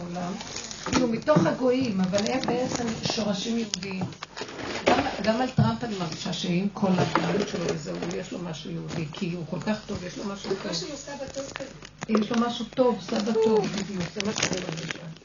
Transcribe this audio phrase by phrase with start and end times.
[0.00, 0.32] בעולם,
[0.84, 4.04] כאילו מתוך הגויים, אבל הם בעצם שורשים יהודיים.
[4.86, 9.04] גם, גם על טראמפ אני מרגישה שעם כל ההתנהלות שלו וזהו, יש לו משהו יהודי,
[9.12, 10.72] כי הוא כל כך טוב, יש לו משהו טוב.
[12.08, 15.19] יש לו משהו טוב, סבא טוב, בדיוק, זה מה שאני מרגישה.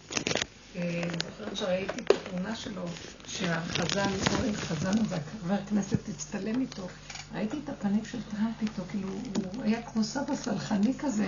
[0.77, 2.81] אה, זוכרת שראיתי את התמונה שלו,
[3.27, 6.87] שהחזן, אורן חזן, וחבר הכנסת הצטלם איתו.
[7.35, 9.09] ראיתי את הפנים של טראמפ איתו, כאילו,
[9.55, 11.27] הוא היה כמו סבא סלחני כזה,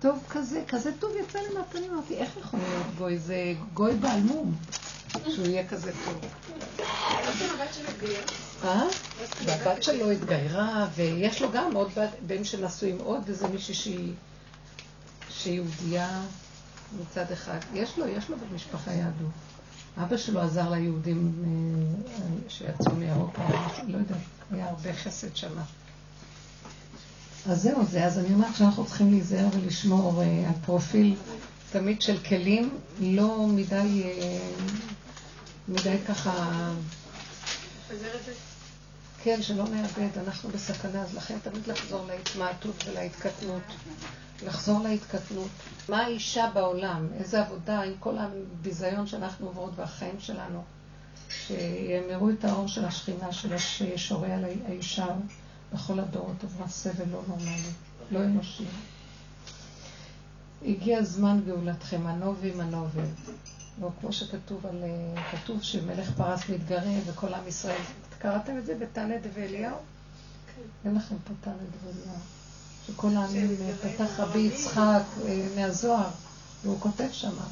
[0.00, 3.18] טוב כזה, כזה טוב יצא לי מהפנים, אמרתי, איך יכול להיות גוי?
[3.18, 4.56] זה גוי בעל מום,
[5.28, 6.20] שהוא יהיה כזה טוב.
[8.64, 8.82] אה?
[9.44, 11.90] והבת שלו התגיירה, ויש לו גם עוד
[12.26, 13.74] בן שנשוי עם עוד איזה מישהי
[15.30, 16.22] שהיא יהודייה
[17.00, 17.58] מצד אחד.
[17.74, 19.30] יש לו, יש לו במשפחה יהדות.
[19.98, 23.42] אבא שלו עזר ליהודים אה, שיצאו מאירופה,
[23.88, 24.18] לא יודעת,
[24.50, 25.62] היה הרבה חסד שמה.
[27.46, 31.16] אז זהו זה, אז אני אומרת שאנחנו צריכים להיזהר ולשמור אה, על פרופיל
[31.72, 34.38] תמיד של כלים, לא מדי, אה,
[35.68, 36.72] מדי ככה...
[39.22, 43.62] כן, שלא נאבד, אנחנו בסכנה, אז לכן תמיד לחזור להתמעטות ולהתקטנות.
[44.46, 45.48] לחזור להתקטנות.
[45.88, 47.06] מה האישה בעולם?
[47.18, 50.62] איזה עבודה עם כל הביזיון שאנחנו עוברות והחיים שלנו?
[51.30, 55.06] שיאמרו את האור של השכינה שלו שישורה על האישה
[55.72, 57.70] בכל הדורות עברה סבל לא נורמלי,
[58.10, 58.64] לא אנושי.
[60.66, 63.00] הגיע זמן גאולתכם, הנובי מנובי.
[63.80, 64.82] לא כמו שכתוב על,
[65.30, 67.82] כתוב שמלך פרס מתגרה וכל עם ישראל.
[68.18, 69.76] קראתם את זה בתנא דבי אליהו?
[69.76, 70.62] כן.
[70.88, 72.39] אין לכם פה תנא דבי אליהו.
[72.92, 76.10] שכל העמים פתח רבי יצחק אה, מהזוהר,
[76.64, 77.46] והוא כותב שמה,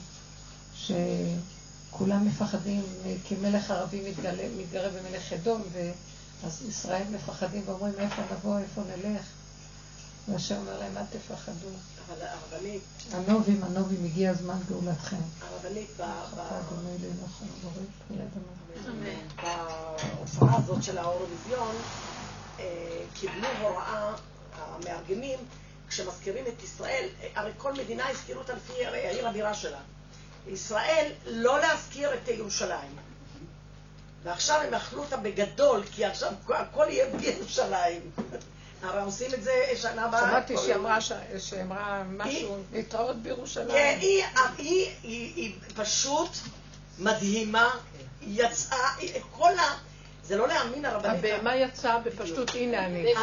[0.75, 4.13] שכולם מפחדים, אה, כי מלך ערבי
[4.59, 9.23] מתגרה במלך אדום, ואז ישראל מפחדים ואומרים איפה נבוא, איפה נלך.
[10.29, 11.69] והשם אומר להם, אל תפחדו.
[12.07, 12.83] אבל הרבנית...
[13.13, 15.17] הנובים, הנובים, הגיע הזמן גאולתכם.
[15.41, 15.91] הרבנית,
[19.37, 21.77] בהופעה הזאת של האירוויזיון,
[22.61, 22.65] אה,
[23.15, 24.15] קיבלו הוראה
[24.59, 25.39] המארגנים,
[25.89, 29.81] כשמזכירים את ישראל, הרי כל מדינה הזכירו אותה לפי העיר הבירה שלה.
[30.47, 32.97] ישראל, לא להזכיר את ירושלים.
[34.23, 38.01] ועכשיו הם אכלו אותה בגדול, כי עכשיו הכל יהיה בירושלים.
[38.83, 40.21] הרי עושים את זה שנה הבאה.
[40.21, 40.99] שמעתי שהיא אמרה,
[41.39, 43.69] שהיא אמרה משהו, להתראות בירושלים.
[43.69, 43.99] כן,
[44.63, 46.31] היא, פשוט
[46.99, 47.71] מדהימה,
[48.23, 48.95] יצאה,
[49.31, 49.88] כל ה...
[50.29, 51.25] זה לא להאמין, הרבנית...
[51.25, 53.15] הבהמה יצאה בפשטות, הנה אני.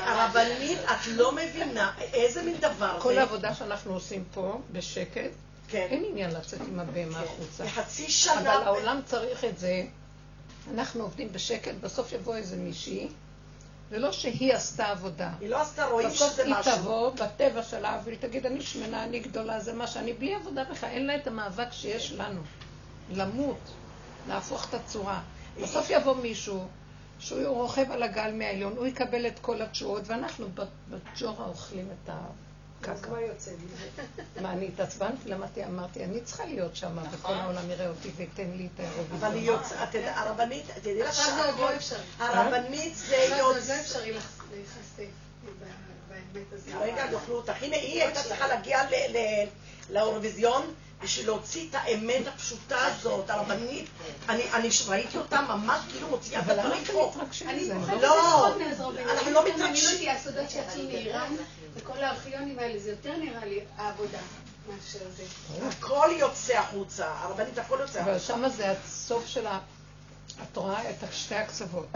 [0.00, 3.02] הרבנית, את לא מבינה איזה מין דבר זה.
[3.02, 5.30] כל העבודה שאנחנו עושים פה, בשקט,
[5.68, 5.86] כן.
[5.90, 7.24] אין עניין לצאת עם הבהמה כן.
[7.24, 7.64] החוצה.
[7.64, 8.40] לחצי שנה...
[8.40, 9.84] אבל העולם צריך את זה.
[10.74, 13.08] אנחנו עובדים בשקט, בסוף יבוא איזה מישהי,
[13.90, 15.30] ולא שהיא עשתה עבודה.
[15.40, 16.60] היא לא עשתה, רואים שזה משהו.
[16.60, 20.34] בסוף היא תבוא בטבע שלה, והיא תגיד, אני שמנה, אני גדולה, זה מה שאני, בלי
[20.34, 22.40] עבודה בכלל, אין לה את המאבק שיש לנו.
[23.10, 23.60] למות,
[24.28, 25.20] להפוך את הצורה.
[25.60, 26.68] בסוף יבוא מישהו
[27.18, 30.48] שהוא רוכב על הגל מהעליון, הוא יקבל את כל התשואות, ואנחנו
[30.88, 32.92] בג'ורה אוכלים את הקקה.
[32.92, 33.50] אז מה יוצא
[34.40, 35.28] מה, אני התעצבנתי?
[35.28, 37.36] למדתי, אמרתי, אני צריכה להיות שם, וכל נכון.
[37.36, 39.18] העולם יראה אותי וייתן לי את האירוויזיון.
[39.24, 41.72] אבל היא יוצאת, הרבנית, תדעי לך שהכל,
[42.18, 43.60] הרבנית זה יוצא...
[43.60, 45.12] זה אפשרי להיחשף
[46.08, 46.74] באמת הזאת.
[46.80, 47.62] רגע, יאכלו אותך.
[47.62, 48.78] הנה, היא הייתה צריכה להגיע
[49.90, 50.74] לאירוויזיון.
[51.02, 53.86] בשביל להוציא את האמת הפשוטה הזאת, הרבנית,
[54.28, 57.14] אני ראיתי אותה ממש כאילו מוציאה את הדברים פה.
[57.46, 58.48] אני פוחדת לא,
[59.12, 60.08] אנחנו לא מתרגשים.
[60.10, 61.34] הסודות שיצאו מאיראן,
[61.74, 64.18] וכל הארכיונים האלה, זה יותר נראה לי העבודה.
[65.68, 68.10] הכל יוצא החוצה, הרבנית הכל יוצא החוצה.
[68.10, 69.58] אבל שמה זה הסוף של ה...
[70.42, 71.86] את רואה את שתי הקצוות.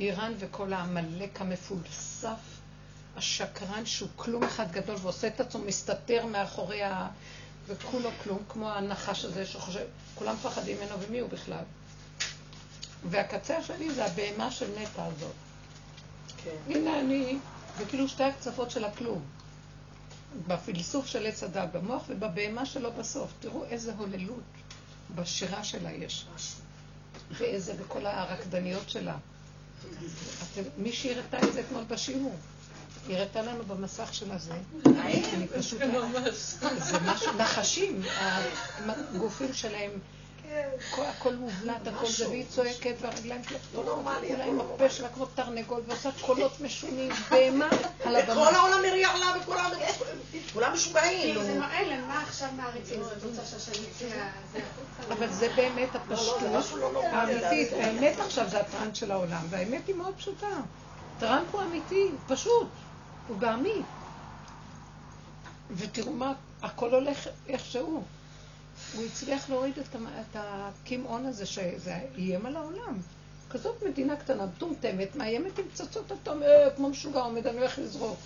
[0.00, 2.28] איראן וכל העמלק המפולסף,
[3.16, 7.08] השקרן שהוא כלום אחד גדול ועושה את עצמו מסתתר מאחורי ה...
[7.66, 11.64] וכולו כלום, כמו הנחש הזה שחושב, כולם מפחדים ממנו ומי הוא בכלל.
[13.10, 15.32] והקצה השני זה הבהמה של נטע הזאת.
[16.44, 16.56] כן.
[16.66, 17.38] הנה אני,
[17.78, 19.22] וכאילו שתי הקצוות של הכלום.
[20.46, 23.30] בפילסוף של עץ הדת במוח ובבהמה שלו בסוף.
[23.40, 24.42] תראו איזה הוללות
[25.14, 26.26] בשירה שלה יש.
[27.30, 29.16] ואיזה, בכל הרקדניות שלה.
[29.80, 32.36] אתם, מי שהראתה את זה אתמול בשיעור.
[33.08, 34.54] היא הראתה לנו במסך של הזה.
[34.86, 35.80] אני פשוט...
[36.78, 38.02] זה משהו, נחשים,
[38.86, 39.90] הגופים שלהם.
[40.98, 46.10] הכל מובלט, הכל זה, והיא צועקת, והרגליים שלה, כולה עם הפה שלה כמו תרנגול, ועושה
[46.20, 47.68] קולות משונים, בהמה
[48.04, 48.42] על הבמה.
[48.42, 51.42] וכל העולם מריח לה, וכולם משוגעים.
[51.42, 53.86] זה מראה להם מה עכשיו מעריצים, זאת רוצה שהשני
[55.08, 56.64] אבל זה באמת הפשטות
[57.02, 57.72] האמיתית.
[57.72, 60.46] האמת עכשיו זה הטראנט של העולם, והאמת היא מאוד פשוטה.
[61.18, 62.68] טראנט הוא אמיתי, פשוט.
[63.28, 63.82] הוא בעמי.
[65.70, 66.32] ותראו מה,
[66.62, 68.02] הכל הולך איכשהו.
[68.94, 72.98] הוא הצליח להוריד את הקמעון הזה שזה איים על העולם.
[73.50, 78.18] כזאת מדינה קטנה, מטומטמת, מאיימת עם פצצות אטום, אה, כמו משוגע עומד, אני הולך לזרוק.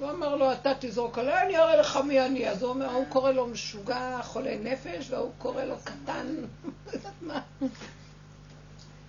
[0.00, 2.48] הוא אמר לו, אתה תזרוק עליי, אני אראה לך מי אני.
[2.48, 6.26] אז הוא אומר, הוא קורא לו משוגע, חולה נפש, והוא קורא לו קטן,
[6.86, 7.40] לא יודעת מה.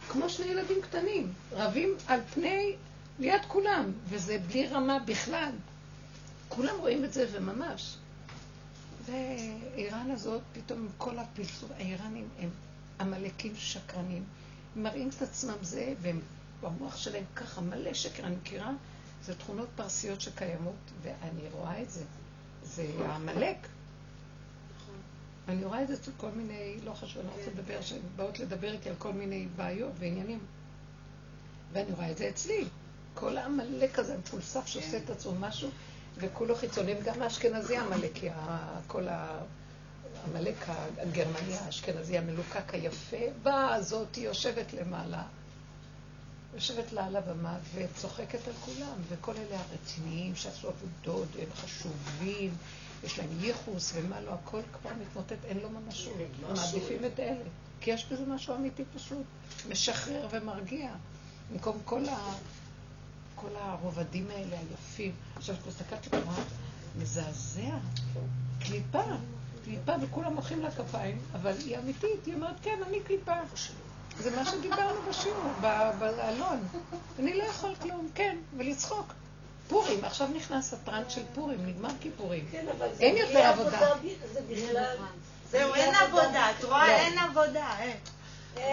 [0.09, 2.75] כמו שני ילדים קטנים, רבים על פני,
[3.19, 5.51] ליד כולם, וזה בלי רמה בכלל.
[6.49, 7.97] כולם רואים את זה, וממש.
[9.05, 12.49] ואיראן הזאת, פתאום עם כל הפלסוף, האיראנים הם
[12.99, 14.23] עמלקים שקרנים.
[14.75, 16.19] הם מראים את עצמם זה, והם,
[16.61, 18.25] במוח שלהם ככה מלא שקר.
[18.25, 18.71] אני מכירה,
[19.23, 22.03] זה תכונות פרסיות שקיימות, ואני רואה את זה.
[22.63, 22.87] זה.
[24.75, 24.95] נכון.
[25.47, 28.71] אני רואה את זה אצל כל מיני, לא חשוב, אני רוצה לדבר, שהן באות לדבר
[28.71, 30.39] איתי על כל מיני בעיות ועניינים.
[31.73, 32.65] ואני רואה את זה אצלי.
[33.15, 35.69] כל העמלק הזה, המפולסף שעושה את עצמו משהו,
[36.17, 38.29] וכולו חיצוני, וגם האשכנזי עמלקי,
[38.87, 40.55] כל העמלק
[40.97, 45.23] הגרמני האשכנזי המלוקק היפה, באה הזאת, היא יושבת למעלה,
[46.53, 52.53] יושבת לה על הבמה וצוחקת על כולם, וכל אלה הרציניים שעשו עבודות, הם חשובים,
[53.03, 56.13] יש להם ייחוס ומה לא, הכל כבר מתמוטט, אין לו ממשות.
[56.47, 57.43] הם מעדיפים את אלה,
[57.81, 59.25] כי יש בזה משהו אמיתי פשוט,
[59.69, 60.91] משחרר ומרגיע.
[61.51, 62.33] במקום כל ה...
[63.35, 65.11] כל הרובדים האלה היפים.
[65.35, 66.35] עכשיו, הסתכלתי בתורה,
[66.99, 67.77] מזעזע.
[68.59, 69.03] קליפה,
[69.65, 73.33] קליפה, וכולם מוחאים לה כפיים, אבל היא אמיתית, היא אומרת, כן, אני קליפה.
[74.19, 75.51] זה מה שדיברנו בשיעור,
[75.99, 76.67] באלון.
[77.19, 79.13] אני לא יכול כלום, כן, ולצחוק.
[79.67, 82.45] פורים, עכשיו נכנס הטרנד של פורים, נגמר כיפורים.
[82.51, 82.65] כן,
[82.99, 83.79] אין יותר עבודה.
[84.33, 84.95] זה בכלל...
[85.51, 86.87] זהו, אין עבודה, את רואה?
[86.87, 86.93] לא.
[86.93, 87.75] אין עבודה.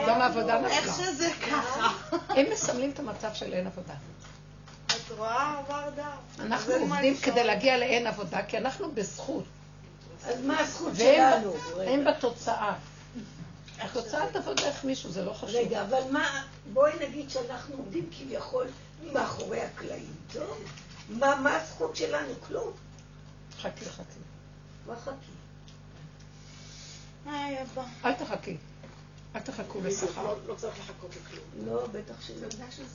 [0.08, 0.70] גם העבודה נפלה.
[0.70, 1.88] איך שזה ככה.
[2.28, 3.94] הם מסמלים את המצב של אין עבודה.
[5.06, 6.40] את רואה, עבר דף.
[6.40, 9.44] אנחנו עובדים כדי להגיע לאין עבודה, כי אנחנו בזכות.
[10.26, 11.54] אז מה הזכות שלנו?
[11.86, 12.74] הם בתוצאה.
[13.78, 15.56] התוצאה תבוא דרך מישהו, זה לא חשוב.
[15.56, 18.66] רגע, אבל מה, בואי נגיד שאנחנו עובדים כביכול
[19.12, 20.64] מאחורי הקלעים, טוב?
[21.08, 22.32] מה, מה הזכות שלנו?
[22.46, 22.72] כלום.
[23.60, 24.02] חכי, חכי.
[24.86, 25.32] מה חכי?
[28.04, 28.56] אל תחכי.
[29.36, 30.22] אל תחכו לשכר.
[30.22, 31.66] לא, לא צריך לחכות לכלום.
[31.66, 32.48] לא, בטח שלא.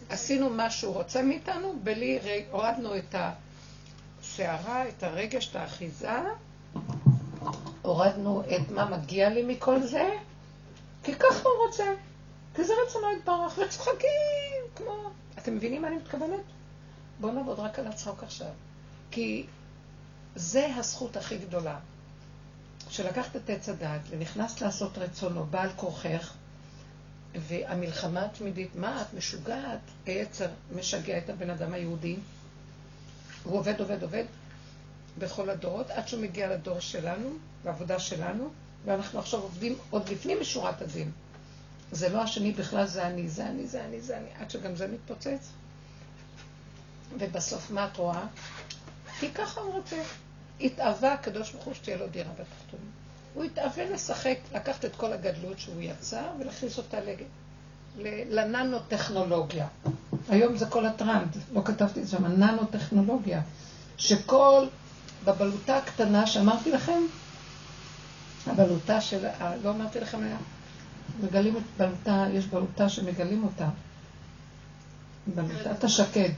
[0.09, 2.19] עשינו מה שהוא רוצה מאיתנו, בלי,
[2.51, 3.15] הורדנו את
[4.21, 6.11] הסערה, את הרגש, את האחיזה,
[7.81, 10.09] הורדנו את מה מגיע לי מכל זה,
[11.03, 11.93] כי ככה הוא רוצה.
[12.55, 15.09] כי זה רצונו יתברך, וצוחקים, כמו...
[15.37, 16.43] אתם מבינים מה אני מתכוונת?
[17.19, 18.51] בואו נעבוד רק על הצחוק עכשיו.
[19.11, 19.45] כי
[20.35, 21.79] זה הזכות הכי גדולה.
[22.97, 26.33] שלקחת את עץ הדת ונכנסת לעשות רצונו, בעל כורכך,
[27.35, 29.79] והמלחמה התמידית, מה את משוגעת?
[30.05, 32.15] היצר משגע את הבן אדם היהודי.
[33.43, 34.23] הוא עובד, עובד, עובד
[35.17, 37.29] בכל הדורות, עד שהוא מגיע לדור שלנו,
[37.65, 38.49] לעבודה שלנו,
[38.85, 41.11] ואנחנו עכשיו עובדים עוד לפני משורת הדין.
[41.91, 44.87] זה לא השני בכלל, זה אני, זה אני, זה אני, זה אני, עד שגם זה
[44.87, 45.49] מתפוצץ.
[47.19, 48.25] ובסוף מה את רואה?
[49.19, 50.03] כי ככה הוא רוצה.
[50.61, 52.91] התאווה הקדוש ברוך הוא שתהיה לו דירה בתחתונים.
[53.33, 57.23] הוא התאווה לשחק, לקחת את כל הגדלות שהוא יצר ולהכניס אותה לג...
[58.29, 59.67] לננו-טכנולוגיה.
[60.29, 63.41] היום זה כל הטרנד, לא כתבתי את זה שם, הננו-טכנולוגיה.
[63.97, 64.67] שכל,
[65.25, 67.01] בבלוטה הקטנה שאמרתי לכם,
[68.47, 69.25] הבלוטה של,
[69.63, 70.19] לא אמרתי לכם,
[71.23, 73.69] מגלים את בלוטה, יש בלוטה שמגלים אותה.
[75.35, 76.29] בלוטת השקד,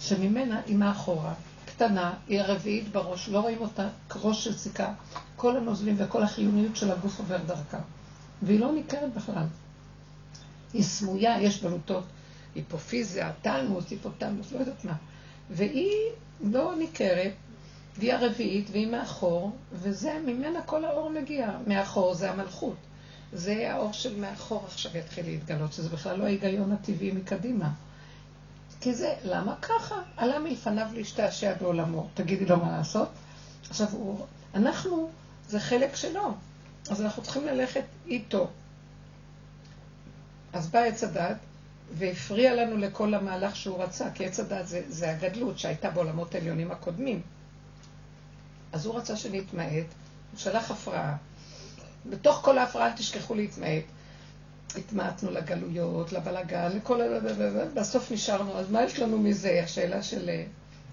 [0.00, 1.34] שממנה היא מאחורה.
[1.80, 4.92] קטנה, היא הרביעית בראש, לא רואים אותה כראש של סיכה.
[5.36, 7.78] כל הנוזלים וכל החיוניות של הגוף עובר דרכה.
[8.42, 9.46] והיא לא ניכרת בכלל.
[10.72, 12.04] היא סמויה, יש בלוטות
[12.54, 14.92] היפופיזיה, טלמוס, היפוטלמוס, לא יודעת מה.
[15.50, 15.96] והיא
[16.40, 17.32] לא ניכרת,
[17.98, 21.50] והיא הרביעית, והיא מאחור, וזה, ממנה כל האור מגיע.
[21.66, 22.76] מאחור זה המלכות.
[23.32, 27.70] זה האור של מאחור עכשיו יתחיל להתגלות, שזה בכלל לא ההיגיון הטבעי מקדימה.
[28.80, 29.94] כי זה, למה ככה?
[30.16, 32.08] עלה מלפניו להשתעשע בעולמו.
[32.14, 33.08] תגידי לו מה לעשות?
[33.70, 35.10] עכשיו, הוא, אנחנו,
[35.48, 36.34] זה חלק שלו,
[36.90, 38.48] אז אנחנו צריכים ללכת איתו.
[40.52, 41.36] אז בא עץ הדת
[41.92, 46.70] והפריע לנו לכל המהלך שהוא רצה, כי עץ הדת זה, זה הגדלות שהייתה בעולמות העליונים
[46.70, 47.22] הקודמים.
[48.72, 49.86] אז הוא רצה שנתמעט,
[50.32, 51.16] הוא שלח הפרעה.
[52.06, 53.84] בתוך כל ההפרעה אל תשכחו להתמעט.
[54.76, 57.06] התמעטנו לגלויות, לבלגן, לכל ה...
[57.74, 59.60] בסוף נשארנו, אז מה יש לנו מזה?
[59.64, 60.30] השאלה של...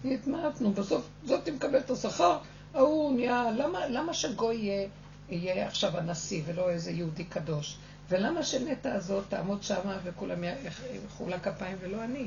[0.06, 2.38] התמעטנו, בסוף זאת מקבל את השכר,
[2.74, 3.52] ההוא נהיה...
[3.58, 4.88] למה, למה שגוי יהיה,
[5.30, 7.78] יהיה עכשיו הנשיא ולא איזה יהודי קדוש?
[8.10, 12.26] ולמה שנטע הזאת תעמוד שמה וכולם ילכו לה כפיים ולא אני?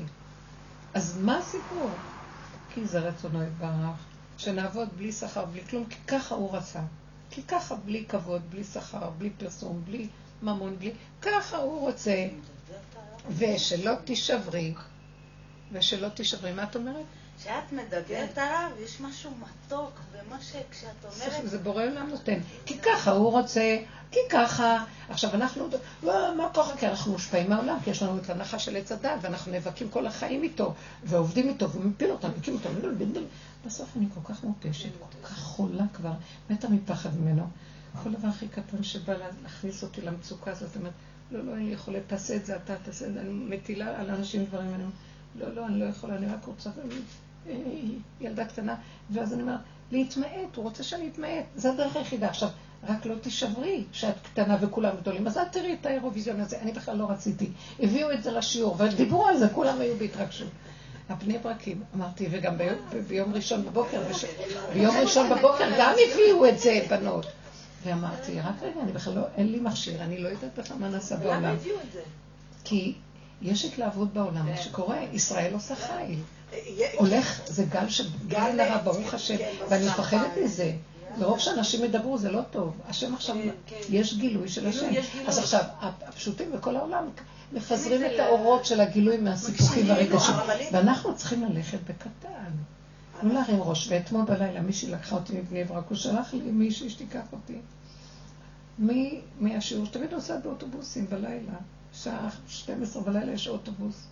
[0.93, 1.89] אז מה הסיפור?
[2.73, 4.05] כי זה רצונו יתברך,
[4.37, 6.79] שנעבוד בלי שכר, בלי כלום, כי ככה הוא רצה.
[7.29, 10.07] כי ככה, בלי כבוד, בלי שכר, בלי פרסום, בלי
[10.41, 10.93] ממון, בלי...
[11.21, 12.27] ככה הוא רוצה.
[13.37, 14.73] ושלא תישברי,
[15.71, 16.51] ושלא תישברי.
[16.51, 17.05] מה את אומרת?
[17.39, 21.49] כשאת מדברת עליו, יש משהו מתוק, ומה שכשאת אומרת...
[21.49, 22.39] זה בורא עולם נותן.
[22.65, 23.77] כי ככה הוא רוצה,
[24.11, 24.83] כי ככה.
[25.09, 25.67] עכשיו אנחנו,
[26.03, 26.77] לא, מה ככה?
[26.77, 30.07] כי אנחנו מושפעים מהעולם, כי יש לנו את הנחה של עץ הדת, ואנחנו נאבקים כל
[30.07, 32.69] החיים איתו, ועובדים איתו, ומפיל אותם, מקים אותם.
[33.65, 36.13] בסוף אני כל כך מותשת, כל כך חולה כבר,
[36.49, 37.47] מתה מפחד ממנו.
[38.03, 40.93] כל דבר הכי קטן שבא להכניס אותי למצוקה הזאת, אומרת,
[41.31, 44.09] לא, לא, אין לי יכולת, תעשה את זה אתה, תעשה את זה, אני מטילה על
[44.09, 44.93] אנשים דברים, אני אומרת,
[45.35, 46.69] לא, לא, אני לא יכולה, אני רק רוצה,
[47.47, 47.53] אה,
[48.21, 48.75] ילדה קטנה,
[49.09, 49.59] ואז אני אומרת,
[49.91, 52.27] להתמעט, הוא רוצה שאני אתמעט, זה הדרך היחידה.
[52.27, 52.49] עכשיו,
[52.87, 55.27] רק לא תישברי שאת קטנה וכולם גדולים.
[55.27, 57.49] אז את תראי את האירוויזיון הזה, אני בכלל לא רציתי.
[57.79, 60.47] הביאו את זה לשיעור, ודיברו על זה, כולם היו בהתרגשות.
[61.09, 62.55] הבני ברקים, אמרתי, וגם
[63.07, 64.01] ביום, ראשון בבוקר.
[64.73, 67.25] ביום ראשון בבוקר גם הביאו את זה, בנות.
[67.83, 71.15] ואמרתי, רק רגע, אני בכלל לא, אין לי מכשיר, אני לא יודעת בכלל מה נעשה
[71.15, 71.43] בעולם.
[71.43, 72.01] למה הביאו את זה?
[72.63, 72.93] כי
[73.41, 76.19] יש התלהבות בעולם, מה שקורה, ישראל עושה חיל.
[76.97, 80.73] הולך, זה גל של גל נרע, ברוך השם, כן, ואני מפחדת מזה.
[81.17, 82.77] מרוב שאנשים ידברו זה לא טוב.
[82.87, 83.75] השם עכשיו, כן, כן.
[83.89, 84.89] יש גילוי של השם.
[85.27, 87.09] אז עכשיו, הפשוטים בכל העולם
[87.53, 90.35] מפזרים את האורות של הגילוי מהסיפוקים והרגשים.
[90.71, 92.51] ואנחנו צריכים ללכת בקטן.
[93.23, 93.87] לא להרים ראש.
[93.91, 97.57] ואתמול בלילה מישהי לקחה אותי מבני ברק, הוא שלח לי מישהי שתיקח אותי.
[99.39, 101.53] מהשיעור שתמיד נוסעת באוטובוסים בלילה.
[101.93, 104.07] שעה 12 בלילה יש אוטובוס.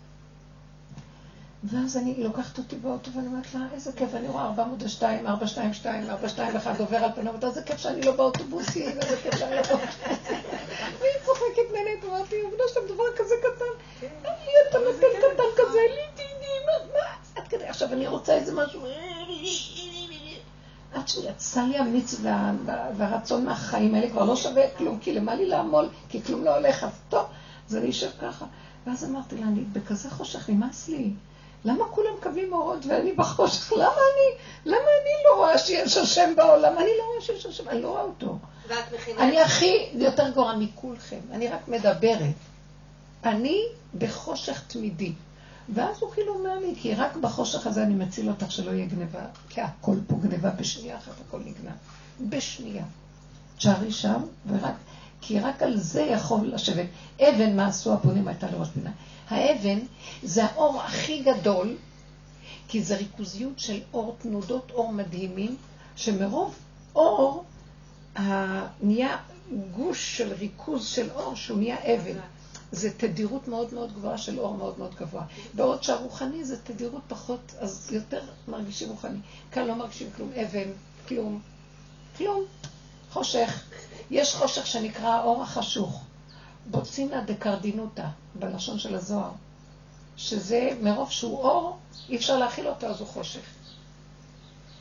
[1.64, 6.80] ואז אני לוקחת אותי באוטו ואני אומרת לה, איזה כיף, אני רואה 402, 422, 421
[6.80, 10.08] עובר על פניו, איזה כיף שאני לא באוטובוסים, איזה כיף שאני לא באוטובוסים.
[11.00, 16.02] והיא צוחקת ממני, אמרתי, עובדה שאתה דבר כזה קטן, לי אתה נותן קטן כזה, לי
[16.16, 16.30] תהיי,
[16.94, 18.82] מה, עד כדי, עכשיו אני רוצה איזה משהו,
[20.94, 22.16] עד שיצא לי המיץ
[22.98, 26.84] והרצון מהחיים האלה כבר לא שווה כלום, כי למה לי לעמול, כי כלום לא הולך,
[26.84, 27.26] אז טוב,
[27.70, 28.46] אז אני אשב ככה.
[28.88, 31.12] ואז אמרתי לה, אני בכזה חושך, נמאס לי.
[31.66, 33.74] למה כולם מקבלים אורות ואני בחושך?
[33.74, 36.74] למה אני, למה אני לא רואה שיש השם בעולם?
[36.78, 38.38] אני לא רואה שיש השם, אני לא רואה אותו.
[39.20, 42.36] אני הכי יותר גרוע מכולכם, אני רק מדברת.
[43.24, 43.62] אני
[43.98, 45.14] בחושך תמידי.
[45.74, 49.20] ואז הוא כאילו אומר לי, כי רק בחושך הזה אני מציל אותך שלא יהיה גניבה,
[49.50, 51.76] כי הכל פה גניבה בשנייה אחת, הכל נגנב.
[52.30, 52.84] בשנייה.
[53.58, 54.74] תשארי שם, ורק,
[55.22, 56.86] כי רק על זה יכול לשבת.
[57.20, 58.92] אבן, מה עשו הבונים, הייתה לראש פינה.
[59.30, 59.80] האבן
[60.24, 61.76] זה האור הכי גדול,
[62.68, 65.56] כי זה ריכוזיות של אור, תנודות אור מדהימים,
[65.96, 66.56] שמרוב
[66.96, 67.44] אור
[68.82, 69.18] נהיה
[69.76, 72.20] גוש של ריכוז של אור שהוא נהיה אבן.
[72.72, 75.24] זה תדירות מאוד מאוד גבוהה של אור מאוד מאוד גבוה.
[75.54, 79.20] בעוד שהרוחני זה תדירות פחות, אז יותר מרגישים רוחני.
[79.52, 80.70] כאן לא מרגישים כלום, אבן,
[81.08, 81.42] כלום,
[82.18, 82.44] כלום,
[83.12, 83.64] חושך.
[84.12, 86.04] יש חושך שנקרא האור החשוך.
[86.72, 89.32] בוצינא דקרדינותא, בלשון של הזוהר,
[90.18, 91.78] שזה מרוב שהוא אור,
[92.10, 93.42] אי אפשר להכיל אותו, אז הוא חושך.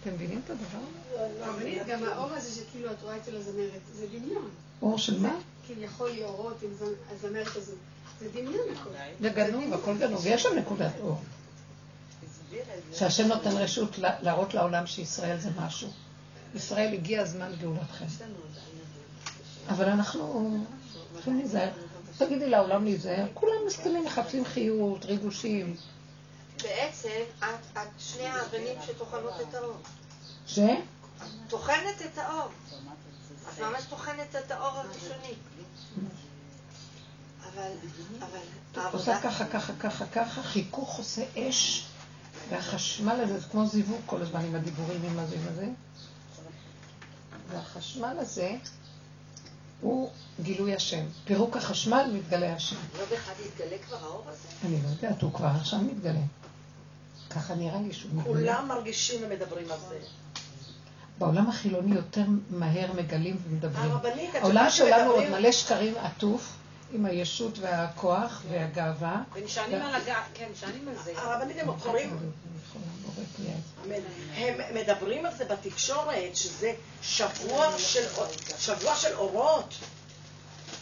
[0.01, 0.79] אתם מבינים את הדבר
[1.41, 1.83] הזה?
[1.87, 4.51] גם האור הזה שכאילו את רואה אצל הזמרת, זה דמיון.
[4.83, 5.35] אור של מה?
[5.69, 6.71] כביכול להורות עם
[7.11, 7.73] הזמרת הזו.
[8.21, 8.91] זה דמיון הכל.
[9.21, 11.21] זה גנוב, הכל גנוב, יש שם נקודת אור.
[12.95, 15.89] שהשם נותן רשות להראות לעולם שישראל זה משהו.
[16.55, 18.05] ישראל הגיע הזמן גאולתכם.
[19.69, 20.57] אבל אנחנו
[21.15, 21.71] צריכים להיזהר.
[22.19, 25.77] תגידי לעולם להיזהר, כולם מסכימים, מחפשים חיות, ריגושים.
[26.63, 29.77] בעצם, את שני האבנים שטוחנות את האור.
[30.47, 30.59] ש?
[31.49, 32.49] טוחנת את האור.
[33.59, 35.35] את ממש טוחנת את האור הראשוני.
[37.53, 37.71] אבל,
[38.77, 38.89] אבל...
[38.93, 41.87] עושה ככה, ככה, ככה, ככה, חיכוך עושה אש,
[42.51, 45.67] והחשמל הזה, זה כמו זיווג כל הזמן עם הדיבורים עם הזה וזה.
[47.51, 48.57] והחשמל הזה,
[49.81, 50.11] הוא
[50.43, 51.05] גילוי השם.
[51.25, 52.77] פירוק החשמל מתגלה השם.
[52.99, 54.49] לא בכלל התגלה כבר האור הזה?
[54.65, 56.21] אני לא יודעת, הוא כבר עכשיו מתגלה.
[57.31, 58.35] ככה נראה לי שהוא מתגלה.
[58.35, 59.99] כולם מרגישים ומדברים על זה.
[61.19, 63.91] בעולם החילוני יותר מהר מגלים ומדברים.
[64.35, 66.59] העולם שלנו עוד מלא שקרים עטוף.
[66.93, 69.23] עם הישות והכוח והגאווה.
[69.35, 71.13] ונשענים על הגאווה, כן, נשענים על זה.
[71.17, 72.19] הרבנית הם קוראים,
[74.37, 76.73] הם מדברים על זה בתקשורת, שזה
[77.03, 78.05] שבוע של,
[78.59, 79.75] שבוע של אורות.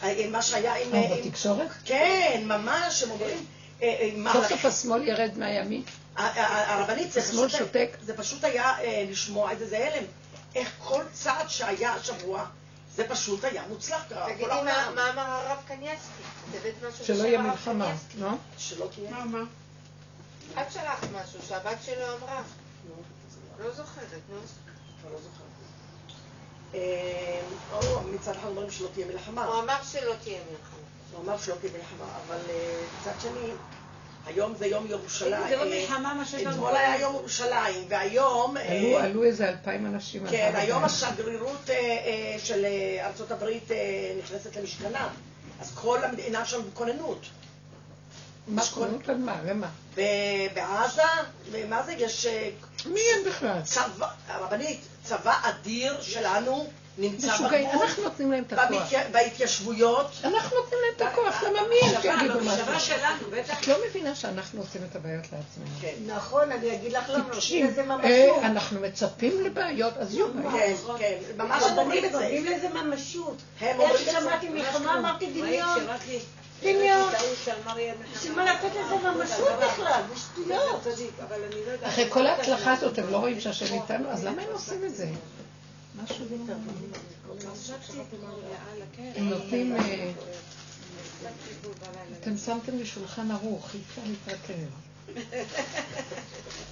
[0.03, 0.95] אה, מה שהיה עם...
[0.95, 1.67] אה, בתקשורת?
[1.85, 3.45] כן, ממש, הם אומרים...
[3.81, 5.83] אה, סוף סוף השמאל ירד מהימין.
[6.15, 7.11] הרבנית,
[8.01, 8.73] זה פשוט היה
[9.09, 10.03] לשמוע את זה, זה הלם.
[10.57, 12.45] איך כל צעד שהיה השבוע,
[12.95, 14.03] זה פשוט היה מוצלח.
[14.25, 14.45] תגידי,
[14.95, 16.23] מה אמר הרב קניאסקי?
[17.03, 18.29] שלא יהיה מלחמה, לא?
[18.57, 19.11] שלא תהיה.
[19.11, 19.43] מה, מה?
[20.61, 22.41] את שלחת משהו שהבת שלו אמרה.
[23.59, 24.35] לא זוכרת, נו.
[25.11, 25.47] לא זוכרת.
[26.73, 29.45] אה, או, מצד אחד אומרים שלא תהיה מלחמה.
[29.45, 30.77] הוא אמר שלא תהיה מלחמה.
[31.11, 33.51] הוא אמר שלא תהיה מלחמה, אבל אה, מצד שני,
[34.27, 35.49] היום זה יום ירושלים.
[35.49, 38.57] זה לא מלחמה מה שאתה אתמול היה יום ירושלים, והיום...
[38.57, 40.23] אה, עלו- איזה אלפיים אנשים.
[40.29, 40.83] כן, היום.
[40.83, 42.65] השגרירות אה, אה, של
[43.01, 43.69] ארצות הברית
[44.23, 45.07] נכנסת למשכנה,
[45.61, 47.19] אז כל המדינה שם בכוננות.
[48.47, 49.37] מה כוננות על מה?
[49.45, 49.67] למה?
[49.95, 50.01] ב-
[50.53, 51.01] בעזה,
[51.51, 52.27] ומה זה, יש
[52.85, 53.61] מי הם בכלל?
[53.63, 58.69] צבא, הרבנית, צבא אדיר שלנו נמצא משוגעים, בגבול, אנחנו נותנים להם את הכוח.
[58.69, 60.11] במתי- בהתיישבויות.
[60.23, 62.87] אנחנו נותנים להם את הכוח, למה מי הם שיגידו במחשבה משהו?
[62.97, 63.59] שלנו, בטח.
[63.61, 65.69] את לא מבינה שאנחנו עושים את הבעיות לעצמנו.
[65.81, 67.17] כן, נכון, אני אגיד לך למה.
[67.33, 68.05] נותנים לזה ממשות.
[68.05, 70.53] אה, אנחנו מצפים לבעיות, אז יהיו בעיות.
[70.53, 72.19] כן, כן, ממש אומרים את זה.
[72.19, 73.37] נותנים לזה ממשות.
[73.61, 73.99] הם איך.
[74.01, 75.79] ששמעתי מלחמה אמרתי דמיון.
[76.63, 77.09] דמיון.
[78.15, 80.01] בשביל מה לתת לזה ממשות בכלל?
[80.13, 80.87] זה שטויות.
[81.83, 85.07] אחרי כל ההצלחה הזאת, הם לא רואים שהשם איתנו, אז למה הם עושים את זה?
[86.03, 86.53] משהו לא...
[89.15, 89.75] הם נותנים...
[89.75, 90.11] אה,
[92.21, 94.67] אתם שמתם לי שולחן ערוך, אי אפשר להתרכז.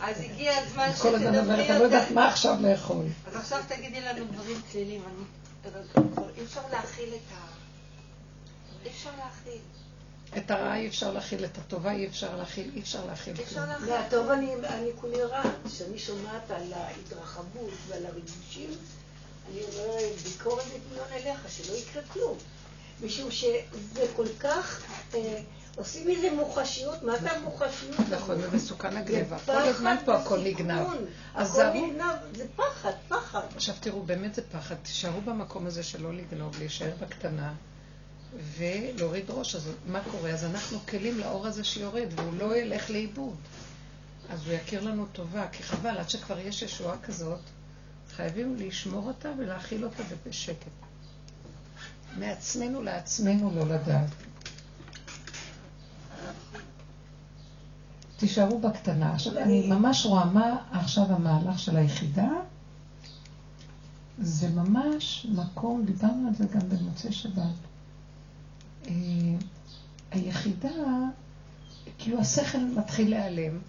[0.01, 2.11] אז הגיע הזמן כל הזמן אומרת, שתדברי אני לא יודעת.
[2.11, 3.05] מה עכשיו לאכול.
[3.27, 5.01] אז עכשיו תגידי לנו דברים כלילים.
[6.37, 7.45] אי אפשר להכיל את ה...
[8.85, 9.61] אי אפשר להכיל.
[10.37, 13.33] את הרעה אי אפשר להכיל, את הטובה אי אפשר להכיל, אי אפשר להכיל.
[13.65, 13.89] להכיל.
[13.89, 14.55] מהטוב אני,
[15.01, 18.69] כולי רע, כשאני שומעת על ההתרחבות ועל הריגושים,
[19.51, 22.37] אני אומרת, ביקורת ודמיון אליך, שלא יקרה כלום.
[23.03, 24.83] משום שזה כל כך,
[25.13, 25.39] אה,
[25.75, 27.99] עושים מזה מוחשיות, מה זה המוחשיות?
[28.09, 28.47] נכון, זה
[28.97, 29.37] הגניבה.
[29.45, 30.39] כל הזמן פה הכל.
[30.39, 30.87] נגנב.
[31.33, 31.63] הכל.
[31.73, 33.41] נגנב, זה פחד, פחד.
[33.55, 34.75] עכשיו תראו, באמת זה פחד.
[34.75, 37.53] תישארו במקום הזה שלא לגנוב, להישאר בקטנה
[38.57, 39.55] ולהוריד ראש.
[39.55, 40.29] אז מה קורה?
[40.29, 43.35] אז אנחנו כלים לאור הזה שיורד, והוא לא ילך לאיבוד.
[44.29, 47.39] אז הוא יכיר לנו טובה, כי חבל, עד שכבר יש ישועה כזאת,
[48.15, 50.71] חייבים לשמור אותה ולהכיל אותה בשקט.
[52.19, 54.09] מעצמנו לעצמנו לא לדעת.
[58.17, 59.13] תישארו בקטנה.
[59.13, 62.29] עכשיו, אני ממש רואה מה עכשיו המהלך של היחידה.
[64.19, 67.41] זה ממש מקום, דיברנו על זה גם במוצאי שבת.
[68.87, 68.91] אה,
[70.11, 70.69] היחידה,
[71.97, 73.59] כאילו השכל מתחיל להיעלם,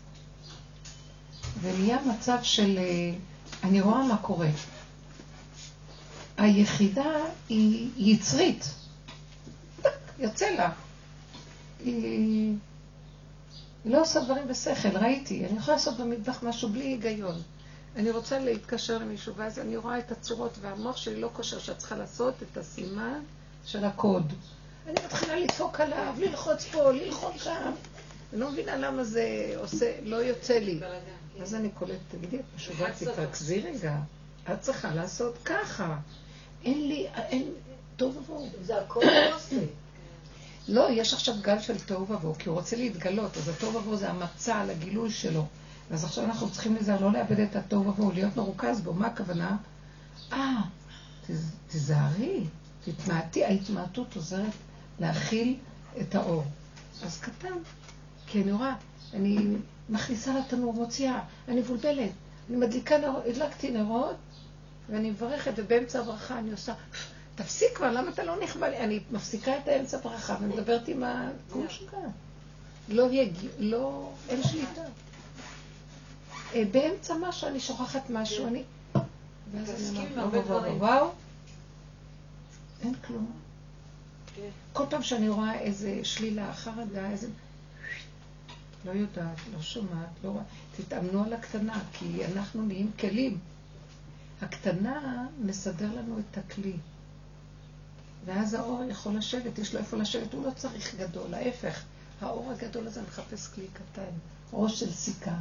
[1.61, 3.15] ונהיה מצב של, אה,
[3.65, 4.49] אני רואה מה קורה.
[6.37, 7.13] היחידה
[7.49, 8.65] היא יצרית,
[10.19, 10.71] יוצא לה.
[11.85, 12.55] היא,
[13.85, 15.47] לא עושה דברים בשכל, ראיתי.
[15.47, 17.43] אני יכולה לעשות במטבח משהו בלי היגיון.
[17.97, 21.97] אני רוצה להתקשר למישהו, ואז אני רואה את הצורות, והמוח שלי לא כושר שאת צריכה
[21.97, 23.21] לעשות את הסימן
[23.67, 24.33] של הקוד.
[24.87, 27.71] אני מתחילה לדפוק עליו, ללחוץ פה, ללחוץ שם.
[28.33, 30.81] אני לא מבינה למה זה עושה, לא יוצא לי.
[31.43, 33.99] אז אני קולטת, תגידי, את משוגעת, תתרכזי רגע.
[34.53, 35.99] את צריכה לעשות ככה.
[36.65, 37.49] אין לי, אין,
[37.97, 38.49] טוב ובוהו.
[38.63, 39.61] זה הכל לא עושה.
[40.69, 44.11] לא, יש עכשיו גל של תוהו ובוהו, כי הוא רוצה להתגלות, אז התוהו ובוהו זה
[44.11, 45.47] המצע על הגילוי שלו.
[45.91, 48.93] אז עכשיו אנחנו צריכים לזה, לא לאבד את התוהו ובוהו, להיות מרוכז בו.
[48.93, 49.57] מה הכוונה?
[50.33, 50.63] אה,
[51.69, 52.45] תיזהרי,
[52.85, 54.53] תתמעטי, ההתמעטות עוזרת
[55.01, 55.57] להכיל
[56.01, 56.45] את האור.
[57.03, 57.55] אז קטן,
[58.27, 58.75] כי אני רואה,
[59.15, 59.57] אני
[59.91, 62.11] מכניסה לתנור, מוציאה, אני מבולבלת,
[62.51, 64.17] אני מדליקה נרות, הדלקתי נרות,
[64.91, 66.75] ואני מברכת, ובאמצע הברכה אני עושה,
[67.35, 68.79] תפסיק כבר, למה אתה לא נכבה לי?
[68.79, 71.31] אני מפסיקה את האמצע ברכה ומדברת עם ה...
[71.53, 71.63] כמו.
[72.89, 74.83] לא יגיע, לא, אין שליטה.
[76.55, 78.63] אה, באמצע משהו אני שוכחת משהו, אני...
[79.53, 80.79] ואז אני אומרת, וואו.
[80.79, 81.11] וואו,
[82.83, 83.33] אין כלום.
[84.35, 84.49] כן.
[84.73, 87.27] כל פעם שאני רואה איזה שלילה, חרדה, איזה...
[88.87, 90.43] לא יודעת, לא שומעת, לא רואה.
[90.77, 93.39] תתאמנו על הקטנה, כי אנחנו נהיים כלים.
[94.43, 96.77] הקטנה מסדר לנו את הכלי.
[98.25, 101.83] ואז האור יכול לשבת, יש לו איפה לשבת, הוא לא צריך גדול, ההפך.
[102.21, 104.11] האור הגדול הזה מחפש כלי קטן,
[104.53, 105.37] ראש של סיכה.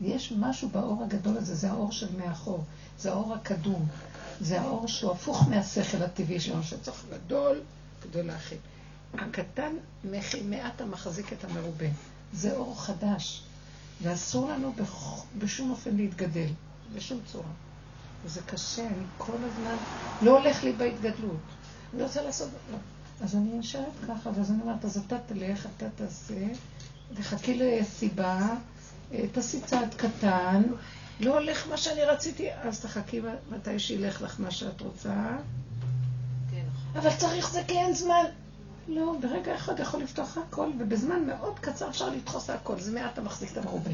[0.00, 2.64] יש משהו באור הגדול הזה, זה האור של מאחור,
[2.98, 3.86] זה האור הקדום,
[4.40, 7.60] זה האור שהוא הפוך מהשכל הטבעי שלנו, שצריך גדול
[8.02, 8.58] כדי להכיל.
[9.14, 9.72] הקטן
[10.44, 11.86] מעט המחזיק את המרובה.
[12.32, 13.42] זה אור חדש,
[14.02, 14.72] ואסור לנו
[15.38, 16.48] בשום אופן להתגדל,
[16.94, 17.50] בשום צורה.
[18.24, 19.76] וזה קשה, אני כל הזמן
[20.22, 21.40] לא הולך לי בהתגדלות.
[21.94, 22.48] אני רוצה לעשות...
[22.72, 22.78] לא.
[23.20, 26.46] אז אני נשארת ככה, ואז אני אומרת, אז אתה תלך, אתה תעשה,
[27.14, 28.48] תחכי לסיבה,
[29.12, 30.62] אה, תעשי צעד קטן,
[31.20, 35.26] לא הולך מה שאני רציתי, אז תחכי מתי שילך לך מה שאת רוצה,
[36.50, 37.00] כן, נכון.
[37.00, 38.24] אבל צריך זה כי אין זמן.
[38.88, 42.80] לא, ברגע אחד יכול לפתוח הכל, ובזמן מאוד קצר אפשר לדחוס הכל.
[42.80, 43.90] זה מעט המחזיק את המרובה.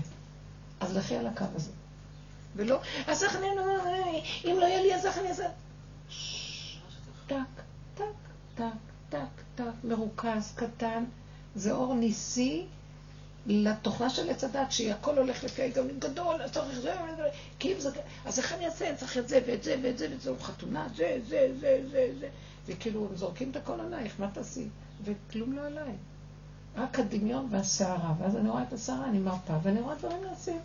[0.81, 1.71] אז לכי על הקו הזה.
[2.57, 3.47] ולא, אז איך אני,
[4.45, 5.47] אם לא יהיה לי, אז איך אני אעשה?
[7.27, 7.35] טק,
[7.95, 8.05] טק,
[8.55, 8.65] טק,
[9.09, 9.19] טק,
[9.55, 11.05] טק, מרוכז, קטן.
[11.57, 12.67] זה אור ניסי
[13.47, 16.95] לתוכנה של עץ הדת, שהיא הכל הולך לפי ההיגיון גדול, אז צריך זה,
[17.59, 17.91] כי אם זה,
[18.25, 18.95] אז איך אני אעשה?
[18.97, 20.09] צריך את זה ואת זה ואת זה,
[20.41, 22.29] חתונה, זה, זה, זה, זה, זה.
[22.67, 24.69] וכאילו, הם זורקים את הכל עלייך, מה תעשי?
[25.05, 25.93] וכלום לא עליי.
[26.77, 30.59] רק הדמיון והסערה, ואז אני רואה את הסערה, אני מרפה, ואני רואה דברים נעשים.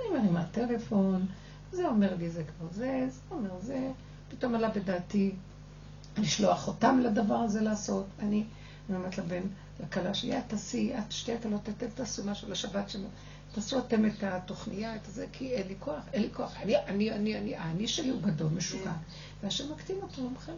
[0.00, 1.26] אני מרימה טלפון,
[1.72, 3.90] זה אומר לי זה כבר זה, זה אומר זה,
[4.30, 5.34] פתאום עלה בדעתי
[6.18, 8.06] לשלוח אותם לדבר הזה לעשות.
[8.18, 8.44] אני,
[8.88, 9.42] אני אומרת לבן,
[9.80, 13.08] לכלה שלי, את תעשי, את שתי הקלות, אתם תעשו משהו לשבת שלנו.
[13.54, 16.56] תעשו אתם את התוכניה, את זה, כי אין לי כוח, אין לי כוח.
[16.56, 18.92] אני, אני, אני, אני, האני שלי הוא גדול, משוגע.
[19.42, 20.56] והשם מקטין אותו ומחלק.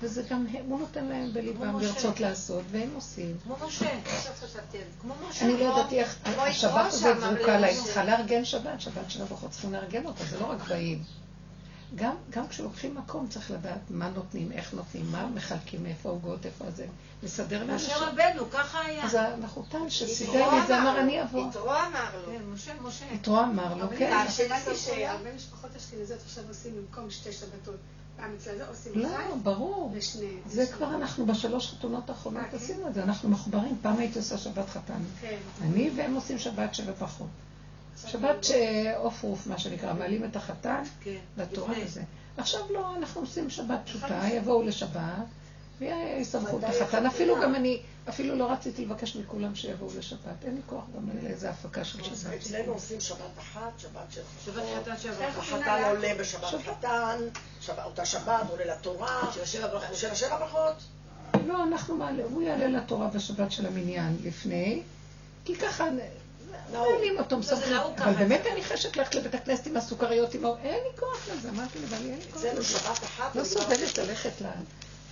[0.00, 3.36] וזה גם, הוא נותן להם בליבם לרצות לעשות, והם עושים.
[3.44, 5.00] כמו משה, עכשיו חשבתי על זה.
[5.00, 5.44] כמו משה.
[5.44, 7.84] אני לא ידעתי איך, השבת הזאת זרוקה להם, למשה.
[7.84, 11.02] צריכה לארגן שבת, שבת של הברכות צריכים לארגן אותה, זה לא רק באים.
[11.94, 16.64] גם, גם כשלוקחים מקום צריך לדעת מה נותנים, איך נותנים, מה מחלקים, איפה העוגות, איפה
[16.70, 16.86] זה,
[17.22, 17.88] לסדר לאנשים.
[17.88, 19.04] משה רבנו, ככה היה.
[19.04, 21.48] אז המחותן שסידר לי את זה אמר אני אבוא.
[21.50, 22.32] יתרו אמר לו.
[22.32, 23.04] כן, משה, משה.
[23.14, 24.26] יתרו אמר לו, כן.
[24.30, 25.12] שמעתי סופיה.
[25.12, 27.76] שהרבה משפחות אשכנזיות עכשיו עושים במקום שתי שבתות.
[28.36, 29.94] אצל זה עושים לא, ברור.
[30.46, 32.56] זה כבר אנחנו בשלוש חתונות האחרונות כן?
[32.56, 33.78] עשינו את זה, אנחנו מחוברים.
[33.82, 35.02] פעם הייתי עושה שבת חתן.
[35.20, 35.38] כן.
[35.62, 37.28] אני והם עושים שבת שבע פחות.
[38.06, 41.16] שבת שעוף רוף, מה שנקרא, מעלים את החתן כן.
[41.36, 41.74] לתורה.
[41.84, 42.02] וזה.
[42.36, 45.00] עכשיו לא, אנחנו עושים שבת פשוטה, יבואו לשבת,
[45.78, 47.06] ויסמכו את החתן.
[47.06, 47.34] אפילו?
[47.42, 50.44] גם אני, אפילו לא רציתי לבקש מכולם שיבואו לשבת.
[50.44, 52.34] אין לי כוח גם לאיזה הפקה של שבת.
[52.34, 55.36] אצלנו עושים שבת אחת, שבת של שבת חתן שבת.
[55.38, 57.18] החתן עולה בשבת חתן,
[57.60, 59.96] שבת- אותה שבת עולה לתורה, של השבע ברכות.
[59.96, 60.74] של השבע ברכות.
[61.46, 64.82] לא, אנחנו מעלה, הוא יעלה לתורה בשבת של המניין לפני,
[65.44, 65.84] כי ככה
[66.72, 67.72] מעלים אותו, מסמכים.
[67.72, 68.12] נהוג אבל.
[68.12, 70.44] באמת אני חשת ללכת לבית הכנסת עם הסוכריות, עם.
[70.62, 72.68] אין לי כוח לזה, אמרתי לבעלי, אין לי כוח אצלנו לזה.
[72.78, 74.46] שבת אחת, לא סובלת ללכת ל...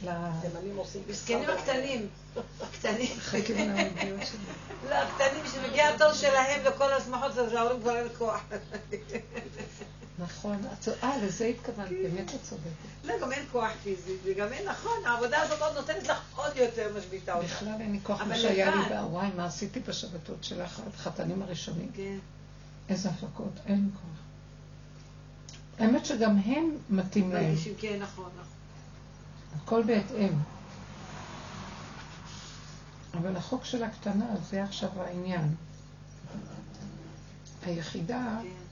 [0.08, 2.08] התימנים עושים מסכנים הקטנים.
[2.62, 3.16] הקטנים.
[4.90, 8.40] לא, הקטנים, כשמגיע התור שלהם לכל השמחות, אז ההורים כבר אין כוח.
[10.18, 10.62] נכון.
[11.02, 12.68] אה, לזה התכוונת, באמת את צודקת.
[13.04, 16.98] לא, גם אין כוח פיזית, וגם אין, נכון, העבודה הזאת עוד נותנת לך עוד יותר
[16.98, 17.46] משביתה אותך.
[17.46, 21.90] בכלל אין לי כוח, מה שהיה לי, וואי, מה עשיתי בשבתות של החתנים הראשונים.
[21.94, 22.18] כן.
[22.88, 24.16] איזה הפקות, אין לי כוח.
[25.78, 28.46] האמת שגם הם מתאים להם, כן, נכון, נכון.
[29.62, 30.32] הכל בהתאם.
[33.14, 35.54] אבל החוק של הקטנה, זה עכשיו העניין.
[37.62, 38.65] היחידה, כן.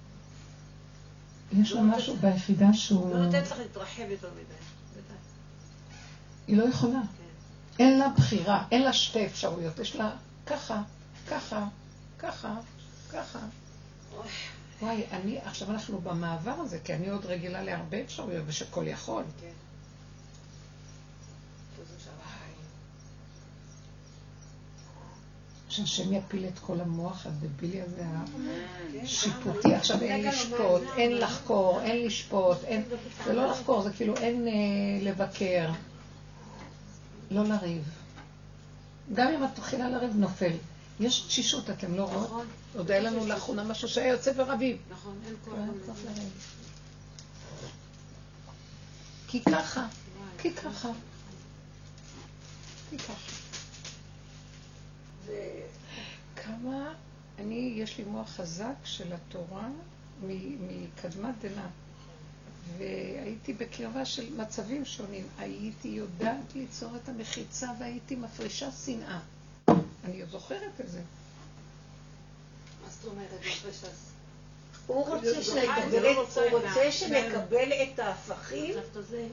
[1.53, 3.15] יש לה משהו ביחידה שהוא...
[3.15, 4.55] לא נותנת לך להתרחב יותר מדי.
[6.47, 7.01] היא לא יכולה.
[7.19, 7.25] כן.
[7.85, 10.11] אין לה בחירה, אין לה שתי אפשרויות, יש לה
[10.47, 10.83] ככה,
[11.29, 11.67] ככה,
[12.19, 12.55] ככה,
[13.13, 13.39] ככה.
[14.81, 19.23] וואי, אני, עכשיו אנחנו במעבר הזה, כי אני עוד רגילה להרבה אפשרויות ושכל יכול.
[19.41, 19.47] כן.
[25.75, 29.01] שהשם יפיל את כל המוח הדבילי הזה, כן.
[29.03, 29.75] השיפוטי.
[29.75, 32.85] עכשיו אין לשפוט, אין לחקור, אין לשפוט, אין...
[33.25, 34.53] זה לא לחקור, זה כאילו אין אה,
[35.03, 35.71] לבקר.
[37.31, 37.83] לא לריב.
[39.15, 40.53] גם אם את מתחילה לריב, נופל.
[41.01, 42.27] יש תשישות, אתם לא רואות?
[42.27, 42.47] נכון.
[42.75, 44.77] עוד היה לנו לאחרונה משהו שהיה יוצא ורבים.
[44.91, 45.55] נכון, אין כוח.
[46.17, 46.23] כן.
[49.29, 49.87] כי ככה,
[50.39, 50.89] כי ככה.
[52.91, 53.44] כי ככה.
[56.37, 56.95] כמה
[57.39, 59.69] אני, יש לי מוח חזק של התורה
[60.23, 61.67] מ- מקדמת דנא.
[62.79, 65.27] והייתי בקרבה של מצבים שונים.
[65.39, 69.19] הייתי יודעת ליצור את המחיצה והייתי מפרישה שנאה.
[70.05, 71.01] אני עוד זוכרת את זה.
[72.85, 73.29] מה זאת אומרת?
[73.41, 74.11] מפרש אז?
[74.87, 79.27] הוא רוצה זה שנקבל לא את- רוצה שנקבל את ההפכים, זה.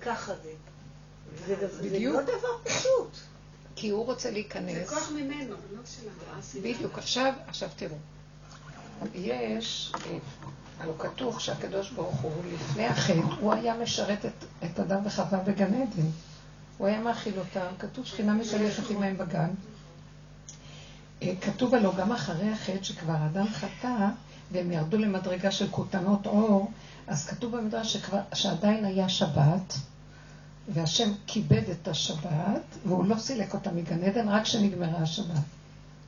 [0.00, 0.52] ככה זה.
[1.46, 1.98] זה זה.
[1.98, 3.10] לא דבר פשוט.
[3.76, 4.88] כי הוא רוצה זה להיכנס.
[4.88, 6.62] כוח ממנו, לא שלנו.
[6.62, 7.96] בדיוק, עכשיו, עכשיו תראו.
[9.14, 10.18] יש, אה,
[10.80, 15.74] הלוא כתוב שהקדוש ברוך הוא, לפני החטא, הוא היה משרת את, את אדם וחווה בגן
[15.74, 16.08] עדן.
[16.78, 19.50] הוא היה מאכיל אותם, כתוב שכינה משלחת עמהם בגן.
[21.22, 24.08] אה, כתוב הלוא גם אחרי החטא, שכבר אדם חטא,
[24.52, 26.70] והם ירדו למדרגה של כותנות אור,
[27.06, 29.74] אז כתוב במדרש שכבר, שעדיין היה שבת,
[30.68, 35.42] והשם כיבד את השבת, והוא לא סילק אותה מגן עדן רק כשנגמרה השבת.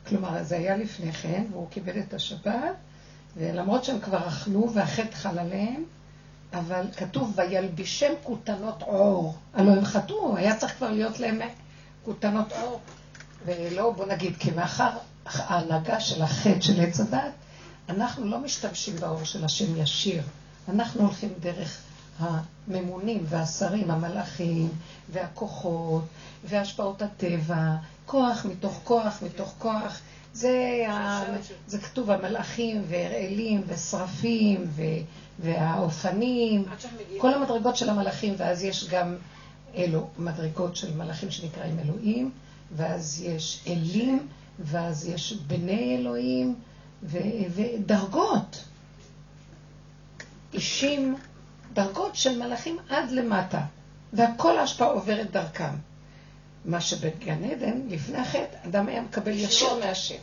[0.06, 2.74] כלומר, זה היה לפני כן, והוא כיבד את השבת,
[3.36, 5.84] ולמרות שהם כבר אכלו והחטא חל עליהם,
[6.52, 9.34] אבל כתוב, וילבישם כותנות עור.
[9.54, 11.40] הלוא הם חטאו, היה צריך כבר להיות להם
[12.04, 12.80] כותנות עור.
[13.46, 14.90] ולא, בוא נגיד, כי מאחר
[15.26, 17.32] ההנהגה של החטא של עץ הדת,
[17.88, 20.22] אנחנו לא משתמשים באור של השם ישיר.
[20.68, 21.78] אנחנו הולכים דרך
[22.18, 24.68] הממונים והשרים, המלאכים
[25.12, 26.04] והכוחות
[26.44, 30.00] והשפעות הטבע, כוח מתוך כוח מתוך כוח.
[30.32, 31.22] זה, ה...
[31.66, 34.82] זה כתוב המלאכים והראלים ושרפים ו...
[35.38, 36.64] והאופנים,
[37.18, 39.16] כל המדרגות של המלאכים, ואז יש גם
[39.74, 42.30] אלו מדרגות של מלאכים שנקראים אלוהים,
[42.76, 44.26] ואז יש אלים,
[44.58, 46.54] ואז יש בני אלוהים,
[47.02, 47.18] ו...
[47.54, 48.64] ודרגות.
[50.54, 51.16] אישים,
[51.74, 53.60] דרגות של מלאכים עד למטה,
[54.12, 55.74] והכל ההשפעה עוברת דרכם.
[56.64, 60.20] מה שבגן עדן, לפני החטא, אדם היה מקבל ישיר מהשם.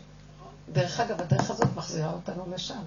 [0.72, 2.82] דרך אגב, הדרך הזאת מחזירה אותנו לשם.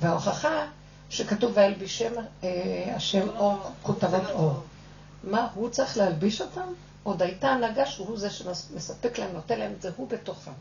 [0.00, 0.66] וההוכחה
[1.10, 2.12] שכתוב וילבישם
[2.44, 4.62] אה, השם אור כותבות אור.
[5.24, 6.72] מה, הוא צריך להלביש אותם?
[7.02, 10.52] עוד הייתה הנהגה שהוא זה שמספק להם, נותן להם את זה, הוא בתוכם.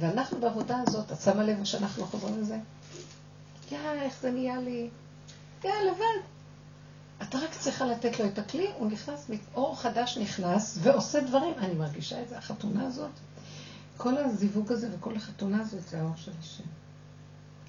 [0.00, 2.56] ואנחנו בעבודה הזאת, את שמה לב שאנחנו חוזרים לזה?
[3.72, 4.88] יא, איך זה נהיה לי?
[5.64, 6.28] יא, לבד.
[7.22, 11.54] את רק צריכה לתת לו את הכלי, הוא נכנס, אור חדש נכנס ועושה דברים.
[11.58, 13.10] אני מרגישה את זה, החתונה הזאת.
[13.96, 16.64] כל הזיווג הזה וכל החתונה הזאת זה האור של השם.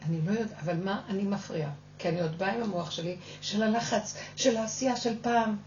[0.01, 1.71] אני לא יודעת, אבל מה אני מפריעה?
[1.97, 5.57] כי אני עוד באה עם המוח שלי, של הלחץ, של העשייה של פעם.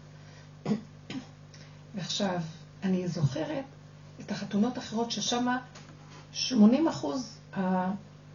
[1.95, 2.41] ועכשיו,
[2.83, 3.65] אני זוכרת
[4.19, 5.47] את החתונות האחרות ששם
[6.33, 7.37] 80 אחוז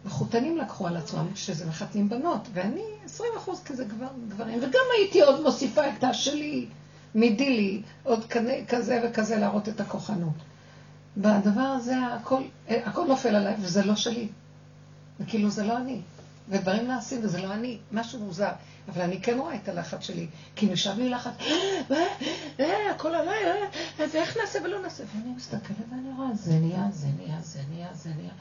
[0.05, 5.21] המחותנים לקחו על עצמם, שזה מחתנים בנות, ואני 20 אחוז כזה גבר, גברים, וגם הייתי
[5.21, 6.65] עוד מוסיפה את השלי,
[7.15, 8.25] מדילי, עוד
[8.67, 10.33] כזה וכזה להראות את הכוחנות.
[11.17, 14.27] בדבר הזה הכל, הכל נופל עליי, וזה לא שלי.
[15.19, 16.01] וכאילו זה לא אני.
[16.49, 18.51] ודברים נעשים וזה לא אני, משהו מוזר.
[18.89, 21.31] אבל אני כן רואה את הלחץ שלי, כי נשאר לי לחץ,
[21.91, 21.97] אה,
[22.59, 23.43] אה, הכל עליי,
[23.97, 25.03] ואיך נעשה ולא נעשה.
[25.15, 28.31] ואני מסתכלת ואני רואה, זה נהיה, זה נהיה, זה נהיה, זה נהיה.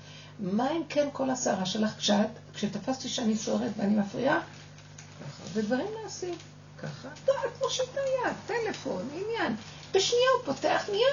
[0.41, 4.41] מה אם כן כל הסערה שלך כשאת, כשתפסתי שאני סוערת ואני מפריעה?
[5.21, 6.35] ככה, ודברים נעשים.
[6.83, 9.57] ככה, את מושיט את היד, טלפון, עניין.
[9.95, 11.07] בשנייה הוא פותח, נהיה.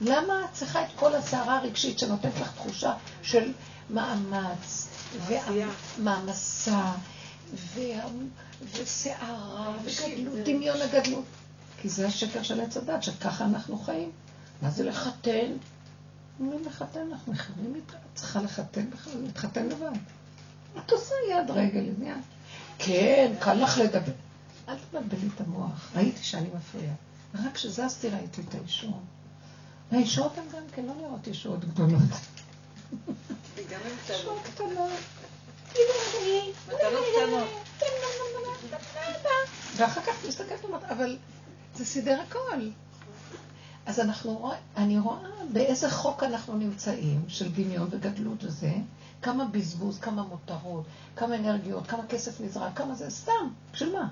[0.00, 3.52] למה את צריכה את כל הסערה הרגשית שנותנת לך תחושה של
[3.90, 4.88] מאמץ,
[5.26, 6.92] ומעמסה,
[8.72, 11.24] וסערה, וגדלות, דמיון הגדלות?
[11.80, 14.10] כי זה השקר של עץ הדת, שככה אנחנו חיים.
[14.62, 15.52] מה זה לחתן?
[16.40, 19.90] אומרים לחתן, אנחנו מכירים איתה, את צריכה לחתן בכלל, להתחתן לבד.
[20.78, 22.20] את עושה יד רגל, עניין.
[22.78, 24.12] כן, קל לך לדבר.
[24.68, 26.94] אל תבלבלי את המוח, ראיתי שאני מפריעה.
[27.34, 29.00] רק כשזזתי ראיתי את האישור.
[29.92, 32.00] והישועות הן גם כן לא נראות ישועות גדולות.
[33.56, 34.90] מתנות קטנות.
[39.76, 41.16] ואחר כך מסתכלת ואומרת, אבל
[41.74, 42.68] זה סידר הכל.
[43.88, 45.18] אז אנחנו, אני רואה
[45.52, 48.72] באיזה חוק אנחנו נמצאים, של דמיון וגדלות וזה,
[49.22, 50.84] כמה בזבוז, כמה מותרות,
[51.16, 54.08] כמה אנרגיות, כמה כסף נזרק, כמה זה, סתם, בשביל מה?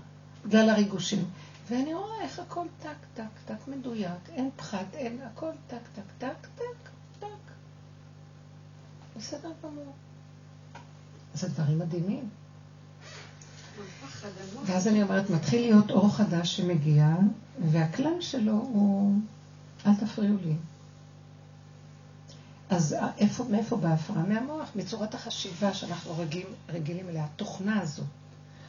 [0.47, 1.25] בגלל הריגושים.
[1.69, 6.47] ואני רואה איך הכל טק, טק, טק מדויק, אין פחת, אין, הכל טק, טק, טק,
[6.57, 7.27] טק, טק.
[9.17, 9.93] בסדר גמור.
[11.35, 12.29] זה דברים מדהימים.
[14.67, 17.17] ואז אני אומרת, מתחיל להיות אור חדש שמגיע,
[17.71, 19.15] והכלל שלו הוא,
[19.87, 20.55] אל תפריעו לי.
[22.71, 24.23] אז איפה, מאיפה באה ההפרעה?
[24.23, 28.07] מהמוח, מצורת החשיבה שאנחנו רגילים, רגילים אליה, התוכנה הזאת.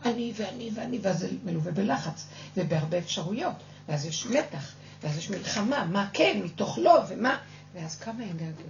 [0.06, 2.28] אני ואני ואני, ואז זה מלווה בלחץ
[2.58, 3.56] ובהרבה אפשרויות,
[3.88, 7.38] ואז יש מתח, ואז יש מלחמה, מה כן, מתוך לא, ומה,
[7.74, 8.70] ואז כמה אנרגיות.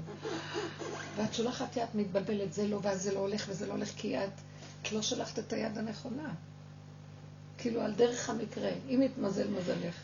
[1.15, 4.29] ואת שולחת יד מתבלבלת, זה לא, ואז זה לא הולך וזה לא הולך, כי את,
[4.81, 6.33] את לא שלחת את היד הנכונה.
[7.57, 9.95] כאילו, על דרך המקרה, אם יתמזל מזלך.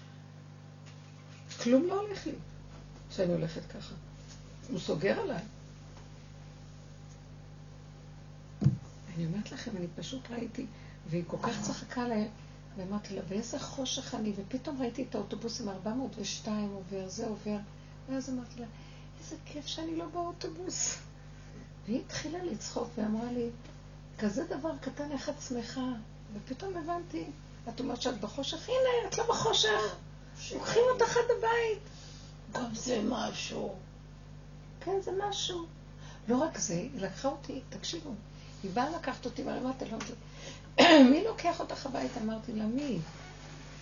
[1.63, 2.33] כלום לא הולך לי
[3.11, 3.95] שאני הולכת ככה.
[4.69, 5.43] הוא סוגר עליי.
[9.15, 10.65] אני אומרת לכם, אני פשוט ראיתי
[11.09, 12.27] והיא כל כך צחקה עליהם,
[12.77, 17.57] ואמרתי לה, באיזה חושך אני, ופתאום ראיתי את האוטובוסים 402 עובר, זה עובר,
[18.09, 18.65] ואז אמרתי לה,
[19.19, 20.97] איזה כיף שאני לא באוטובוס.
[21.85, 23.49] והיא התחילה לצחוק ואמרה לי,
[24.19, 25.87] כזה דבר קטן, איך את שמחה?
[26.33, 27.25] ופתאום הבנתי,
[27.69, 29.95] את אומרת שאת בחושך, הנה, את לא בחושך,
[30.53, 31.79] לוקחים אותך עד הבית.
[32.53, 33.75] גם זה משהו.
[34.81, 35.65] כן, זה משהו.
[36.27, 38.09] לא רק זה, היא לקחה אותי, תקשיבו,
[38.63, 39.97] היא באה לקחת אותי, ואני אמרתי, לא,
[41.11, 42.19] מי לוקח אותך הביתה?
[42.19, 42.99] אמרתי לה, מי?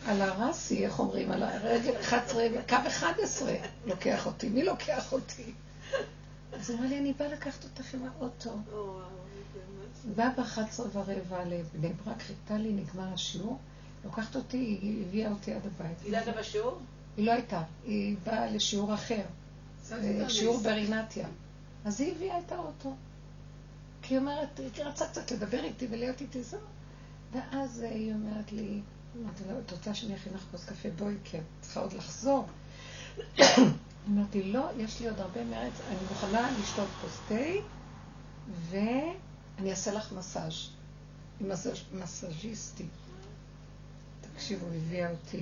[0.05, 1.31] על הרסי, איך אומרים?
[1.31, 3.53] על הרגל 11, קו 11
[3.85, 4.49] לוקח אותי.
[4.49, 5.53] מי לוקח אותי?
[6.53, 8.51] אז הוא אמר לי, אני באה לקחת אותך עם האוטו.
[10.15, 13.57] באה ב-11 ורבע לבני ברק, חיכתה לי, נגמר השיעור.
[14.05, 15.97] לוקחת אותי, היא הביאה אותי עד הבית.
[16.03, 16.79] היא הייתה בשיעור?
[17.17, 19.21] היא לא הייתה, היא באה לשיעור אחר.
[20.27, 21.27] שיעור ברינתיה.
[21.85, 22.95] אז היא הביאה את האוטו.
[24.01, 26.57] כי היא אומרת, היא רצה קצת לדבר איתי ולהיות איתי זו.
[27.31, 28.81] ואז היא אומרת לי,
[29.21, 30.89] אמרתי לה, את רוצה שאני אכין לך כוס קפה?
[30.89, 32.47] בואי, כי את צריכה עוד לחזור.
[34.09, 37.35] אמרתי, לא, יש לי עוד הרבה מרץ, אני מוכנה לשתות כוס תה,
[38.69, 40.69] ואני אעשה לך מסאז'
[41.41, 41.51] עם
[41.93, 42.85] מסאז'יסטי.
[44.35, 45.37] תקשיבו, הביאה אותי.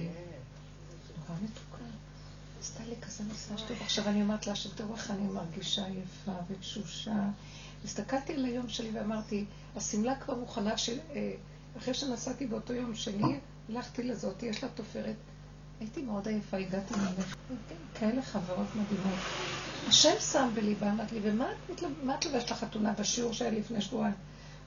[1.17, 1.83] נורא מתוקה.
[2.59, 3.77] עשתה לי כזה מסאז' טוב.
[3.81, 7.29] עכשיו אני אומרת לה שתראו איך אני מרגישה יפה ותשושה.
[7.85, 10.73] הסתכלתי על היום שלי ואמרתי, השמלה כבר מוכנה,
[11.15, 11.31] אה,
[11.77, 15.15] אחרי שנסעתי באותו יום שני, הלכתי לזאתי, יש לה תופרת.
[15.79, 17.35] הייתי מאוד עייפה, הגעתי ממך.
[17.99, 19.19] כאלה חברות מדהימות.
[19.87, 21.51] השם שם בליבה, אמרת לי, ומה
[22.15, 24.13] את לובשת לחתונה בשיעור שהיה לפני שבועיים?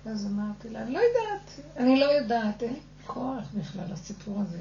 [0.05, 4.59] ואז אמרתי לה, אני לא יודעת, אני לא יודעת, אין לי כוח בכלל לסיפור הזה.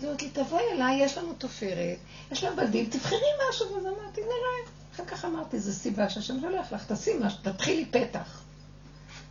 [0.00, 1.98] אז אמרתי תבואי אליי, יש לנו תופרת,
[2.32, 3.74] יש לה בדים, תבחרי משהו.
[3.74, 4.72] ואז אמרתי, נראה.
[4.94, 8.42] אחר כך אמרתי, זו סיבה שהשם שולח לך, תעשי משהו, תתחילי פתח.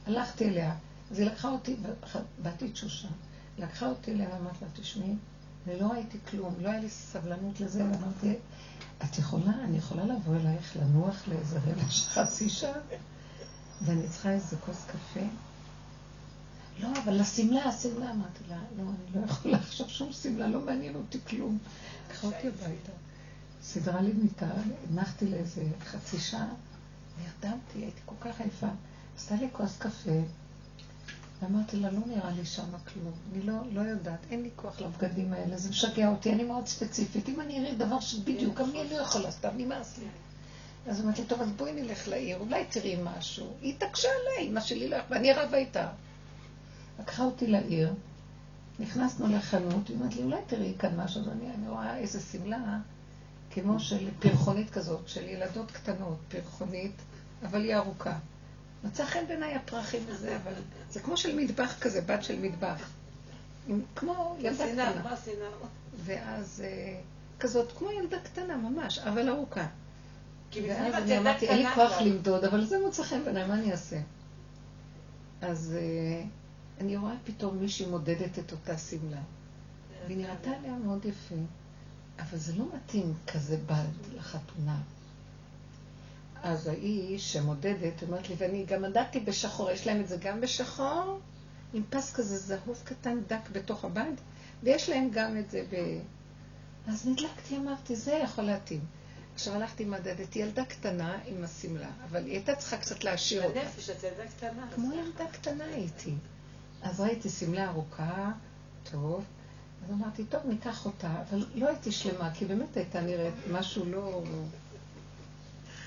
[0.08, 0.76] הלכתי אליה,
[1.12, 1.76] אז היא לקחה אותי,
[2.42, 3.08] באתי תשושה,
[3.58, 5.16] לקחה אותי אליה, אמרת לה, תשמעי,
[5.68, 8.36] ולא הייתי כלום, לא היה לי סבלנות לזה, ואמרתי,
[9.04, 12.80] את יכולה, אני יכולה לבוא אלייך לנוח לאיזה רבע חצי שעה,
[13.82, 15.26] ואני צריכה איזה כוס קפה?
[16.80, 20.96] לא, אבל לשמלה, השמלה, אמרתי לה, לא, אני לא יכולה עכשיו שום שמלה, לא מעניין
[20.96, 21.58] אותי כלום.
[22.08, 22.92] קחה אותי הביתה.
[23.64, 24.50] סידרה לי מיטה,
[24.90, 26.48] הנחתי לאיזה חצי שעה,
[27.20, 28.68] נרדמתי, הייתי כל כך עייפה.
[29.18, 30.20] עשתה לי כוס קפה,
[31.42, 33.12] ואמרתי לה, לא נראה לי שמה כלום.
[33.34, 37.30] אני לא, לא יודעת, אין לי כוח לבגדים האלה, זה משגע אותי, אני מאוד ספציפית.
[37.30, 40.06] אם אני אראה דבר שבדיוק, גם אני לא יכולה, סתם נמאס לי.
[40.88, 43.48] אז אמרתי, טוב, אז בואי נלך לעיר, אולי תראי משהו.
[43.62, 45.90] היא התעקשה עליי, אמא שלי לא יכולה, ואני רבה איתה.
[47.02, 47.94] לקחה אותי לעיר,
[48.80, 52.78] נכנסנו לחנות, היא אמרת לי, אולי תראי כאן משהו, אז אני, אני רואה איזה שמלה,
[53.52, 56.96] כמו של פרחונית כזאת, של ילדות קטנות, פרחונית,
[57.44, 58.18] אבל היא ארוכה.
[58.84, 60.54] מצא חן בעיניי הפרחים וזה, אבל
[60.90, 62.90] זה כמו של מטבח כזה, בת של מטבח.
[63.68, 65.02] עם, כמו ילדה קטנה.
[66.06, 67.00] ואז אה,
[67.40, 69.68] כזאת, כמו ילדה קטנה ממש, אבל ארוכה.
[70.68, 73.98] ואז אני אמרתי, אין לי כוח למדוד, אבל זה מוצא חן בעיניי, מה אני אעשה?
[75.42, 76.24] אז אה,
[76.82, 79.22] אני רואה פתאום מישהי מודדת את אותה שמלה.
[80.06, 81.36] והיא נראתה עליה מאוד יפה,
[82.20, 84.82] אבל זה לא מתאים כזה בד לחתונה.
[86.44, 91.20] אז האיש שמודדת, אומרת לי, ואני גם מדדתי בשחור, יש להם את זה גם בשחור,
[91.74, 94.12] עם פס כזה זהוב קטן דק בתוך הבד,
[94.64, 96.00] ויש להם גם את זה ב...
[96.88, 98.82] אז נדלקתי, אמרתי, זה יכול להתאים.
[99.34, 103.60] עכשיו הלכתי מדדת, ילדה קטנה עם השמלה, אבל היא הייתה צריכה קצת להשאיר אותה.
[103.60, 104.68] בנפש, את ילדה קטנה.
[104.76, 106.14] כמו ילדה קטנה הייתי.
[106.84, 108.32] אז ראיתי שמלה ארוכה,
[108.92, 109.24] טוב,
[109.86, 114.24] אז אמרתי, טוב, ניקח אותה, אבל לא הייתי שלמה, כי באמת הייתה נראית משהו לא...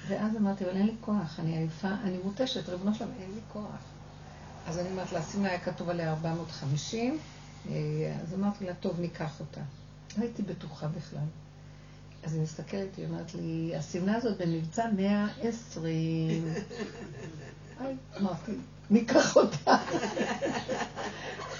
[0.09, 3.83] ואז אמרתי, אבל אין לי כוח, אני עייפה, אני מותשת, ריבונו שלום, אין לי כוח.
[4.67, 7.19] אז אני אומרת לה, השמלה היה כתוב עליה 450,
[7.69, 7.73] אה,
[8.23, 9.61] אז אמרתי לה, טוב, ניקח אותה.
[10.17, 11.27] לא הייתי בטוחה בכלל.
[12.23, 16.45] אז היא מסתכלת, היא אומרת לי, השמלה הזאת במבצע 120.
[18.21, 18.53] אמרתי,
[18.90, 19.77] ניקח אותה.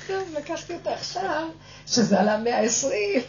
[0.07, 1.49] טוב, לקחתי אותה עכשיו,
[1.87, 3.23] שזה עלה 120.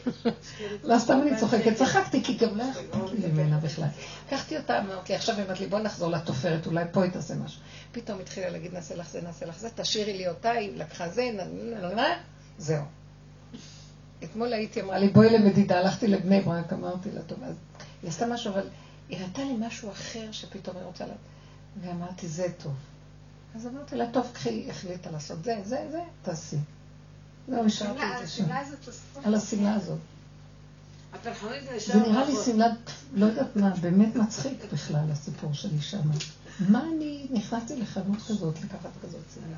[0.84, 3.88] לא סתם אני צוחקת, צחקתי, כי גם לא יכולתי ממנה בכלל.
[4.28, 7.36] לקחתי אותה, אמרתי לי, עכשיו היא אמרת לי, בוא נחזור לתופרת, אולי פה היא תעשה
[7.36, 7.62] משהו.
[7.92, 11.32] פתאום התחילה להגיד, נעשה לך זה, נעשה לך זה, תשאירי לי אותה, היא לקחה זה,
[12.58, 12.84] זהו.
[14.24, 17.56] אתמול הייתי, אמרה לי, בואי למדידה, הלכתי לבני ברק, אמרתי לה, טוב, אז
[18.02, 18.68] היא עשתה משהו, אבל
[19.10, 21.14] היא ראתה לי משהו אחר שפתאום היא רוצה לה...
[21.82, 22.74] ואמרתי, זה טוב.
[23.56, 26.58] אז אמרתי לה, טוב, קחי, החליטה לעשות זה, זה, זה, תעשי.
[27.48, 28.44] זהו, השארתי את זה שם.
[29.24, 29.98] על השמלה הזאת.
[31.78, 32.68] זה נראה לי שמלה,
[33.14, 36.02] לא יודעת מה, באמת מצחיק בכלל הסיפור שלי שם.
[36.70, 39.58] מה אני נכנסתי לחנות כזאת, לקחת כזאת שמלה?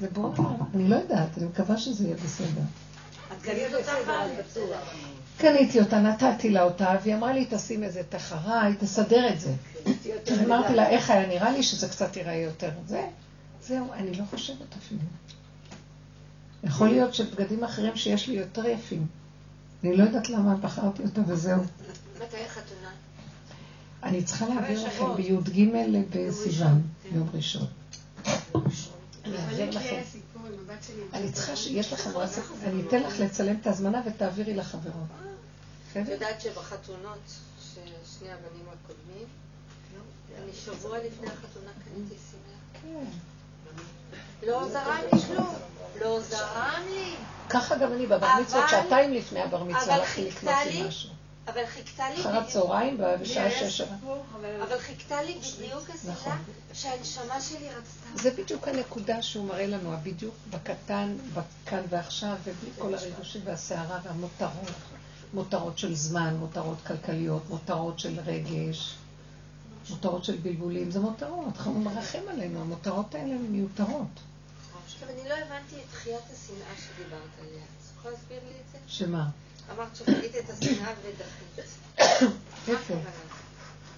[0.00, 0.34] זה בוא,
[0.74, 2.62] אני לא יודעת, אני מקווה שזה יהיה בסדר.
[3.32, 4.30] את קנית אותה פעם?
[5.38, 9.52] קניתי אותה, נתתי לה אותה, והיא אמרה לי, תשים איזה תחרה, היא תסדר את זה.
[10.44, 12.70] אמרתי לה, איך היה נראה לי שזה קצת ייראה יותר.
[12.86, 13.06] זה,
[13.62, 15.00] זהו, אני לא חושבת אפילו.
[16.64, 19.06] יכול להיות שבגדים אחרים שיש לי יותר יפים.
[19.84, 21.62] אני לא יודעת למה בחרתי אותה וזהו.
[22.16, 22.90] מתי החתונה?
[24.02, 25.68] אני צריכה להעביר לכם בי"ג
[26.10, 27.66] בסיוון, יום ראשון.
[31.12, 35.06] אני צריכה שיש לכם וואטסאפ, אני אתן לך לצלם את ההזמנה ותעבירי לחברות.
[35.92, 37.18] את יודעת שבחתונות,
[37.60, 39.26] ששני הבנים הקודמים,
[40.44, 42.82] אני שבוע לפני החתונה קניתי שמלה.
[42.82, 43.10] כן.
[44.46, 45.54] לא זרם לי כלום.
[46.00, 47.14] לא זרם לי.
[47.50, 51.10] ככה גם אני בבר מצוות, שעתיים לפני הבר מצווה הלכתי לקנות לי משהו.
[51.48, 53.80] אבל חיכתה לי אחר הצהריים בשעה שש.
[54.62, 56.32] אבל חיכתה לי בדיוק נכון.
[56.32, 56.36] השמלה
[56.72, 58.22] שהנשמה שלי רצתה.
[58.22, 64.70] זה בדיוק הנקודה שהוא מראה לנו, הבדיוק בקטן, בכאן ועכשיו, ובלי כל הריגושים והסערה והמותרות.
[65.34, 68.94] מותרות של זמן, מותרות כלכליות, מותרות של רגש,
[69.90, 74.20] מותרות של בלבולים, זה מותרות, הוא מרחם עלינו, המותרות האלה הן מיותרות.
[74.84, 77.62] עכשיו, אני לא הבנתי את תחיית השנאה שדיברת עליה.
[77.62, 78.78] את יכולה להסביר לי את זה?
[78.86, 79.28] שמה?
[79.74, 81.66] אמרת שראית את השנאה ודחית.
[82.68, 82.94] איפה?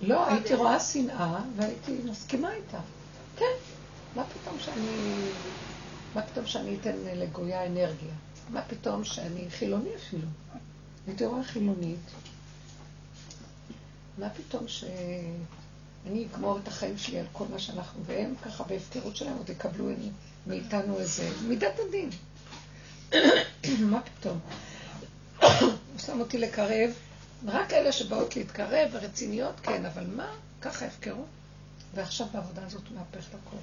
[0.01, 2.81] לא, הייתי רואה שנאה והייתי מסכימה איתה.
[3.37, 3.55] כן,
[4.17, 5.11] מה פתאום שאני...
[6.15, 8.13] מה פתאום שאני אתן לגויה אנרגיה?
[8.51, 10.29] מה פתאום שאני חילוני אפילו?
[11.07, 12.11] הייתי רואה חילונית.
[14.19, 14.69] מה פתאום
[16.05, 19.89] שאני אגמור את החיים שלי על כל מה שאנחנו, והם ככה בהפקרות שלהם עוד יקבלו
[20.47, 22.11] מאיתנו איזה מידת הדין.
[23.91, 24.39] מה פתאום?
[25.61, 26.91] הוא שם אותי לקרב,
[27.47, 30.33] רק אלה שבאות להתקרב ורציניות, כן, אבל מה?
[30.61, 31.27] ככה הפקרות.
[31.95, 33.57] ועכשיו בעבודה הזאת מהפך הכל.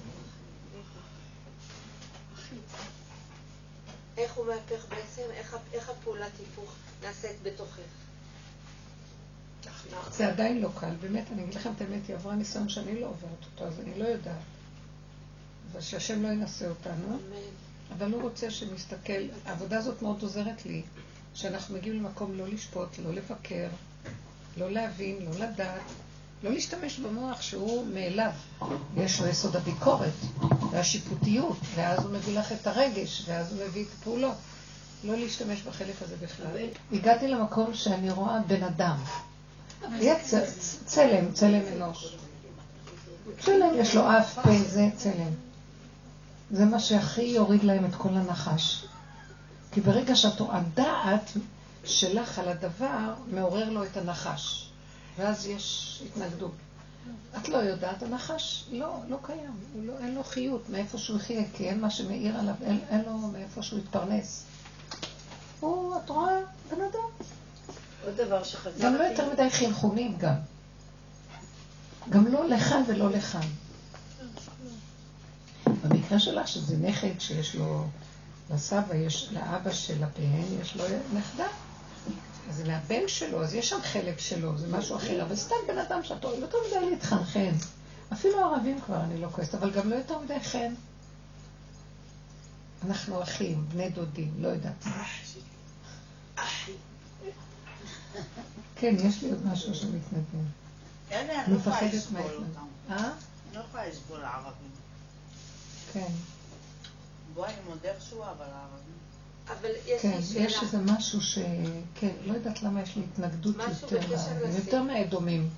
[4.17, 5.21] איך הוא מהפך בעצם?
[5.31, 8.07] איך איך הפעולת היפוך נעשית בתוכך?
[10.11, 13.05] זה עדיין לא קל, באמת, אני אגיד לכם את האמת, היא עברה ניסיון שאני לא
[13.05, 14.41] עוברת אותו, אז אני לא יודעת.
[15.74, 17.18] ושהשם לא ינסה אותנו.
[17.97, 20.82] אבל הוא רוצה שנסתכל, העבודה הזאת מאוד עוזרת לי,
[21.34, 23.68] שאנחנו מגיעים למקום לא לשפוט, לא לבקר,
[24.57, 25.82] לא להבין, לא לדעת,
[26.43, 28.32] לא להשתמש במוח שהוא מאליו.
[28.97, 30.13] יש לו יסוד הביקורת
[30.72, 34.36] והשיפוטיות, ואז הוא מביא לך את הרגש, ואז הוא מביא את הפעולות.
[35.03, 36.57] לא להשתמש בחלק הזה בכלל.
[36.91, 38.97] הגעתי למקום שאני רואה בן אדם.
[39.99, 42.15] יהיה צ- צלם, צלם אנוש.
[43.39, 45.34] צלם, יש לו אף, פה, זה צלם.
[46.51, 48.86] זה מה שהכי יוריד להם את כל הנחש.
[49.71, 51.32] כי ברגע שאת רואה דעת
[51.86, 54.69] שלך על הדבר, מעורר לו את הנחש.
[55.17, 56.51] ואז יש התנגדות.
[57.38, 61.43] את לא יודעת, הנחש לא, לא קיים, הוא לא, אין לו חיות מאיפה שהוא יחיה,
[61.53, 64.43] כי אין מה שמאיר עליו, אין, אין לו מאיפה שהוא יתפרנס.
[65.59, 66.39] הוא, את רואה,
[66.71, 67.25] בן אדם.
[68.08, 68.84] עוד דבר שחזרתי...
[68.84, 70.36] גם לא יותר מדי חינכונים גם.
[72.10, 73.47] גם לא לכאן ולא לכאן.
[75.84, 77.88] במקרה שלך, שזה נכד שיש לו,
[78.53, 80.84] לסבא, יש, לאבא של הפיהן, יש לו
[81.14, 81.47] נכדה.
[82.49, 85.24] אז זה מהבן שלו, אז יש שם חלק שלו, זה משהו אחר.
[85.24, 87.53] אבל סתם בן אדם שאת רואה, לא יותר מדי להתחנחן.
[88.14, 90.74] אפילו ערבים כבר, אני לא כועסת, אבל גם לא יותר מדי חן.
[92.86, 94.86] אנחנו אחים, בני דודים, לא יודעת.
[98.75, 100.45] כן, יש לי עוד משהו שמתנדב.
[101.11, 102.21] אלה, אני לא יכולה לסבול.
[102.21, 102.67] אותם.
[102.89, 102.97] אה?
[102.97, 104.71] אני לא יכולה לסבול ערבים.
[105.93, 106.11] כן.
[107.33, 108.97] בואי, אני מודה שהוא, אבל הערבים.
[109.47, 110.61] אבל יש כן, לי יש שאלה.
[110.61, 111.38] איזה משהו ש...
[111.95, 114.65] כן, לא יודעת למה יש לי התנגדות משהו יותר, בקשר לערבים, לסין.
[114.65, 115.49] יותר מהאדומים.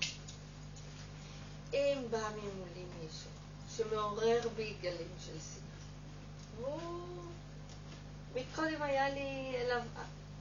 [1.73, 3.29] אם בא ממולי מישהו
[3.77, 6.79] שמעורר בי גלים של שנאה, הוא...
[8.35, 9.81] מקודם היה לי אליו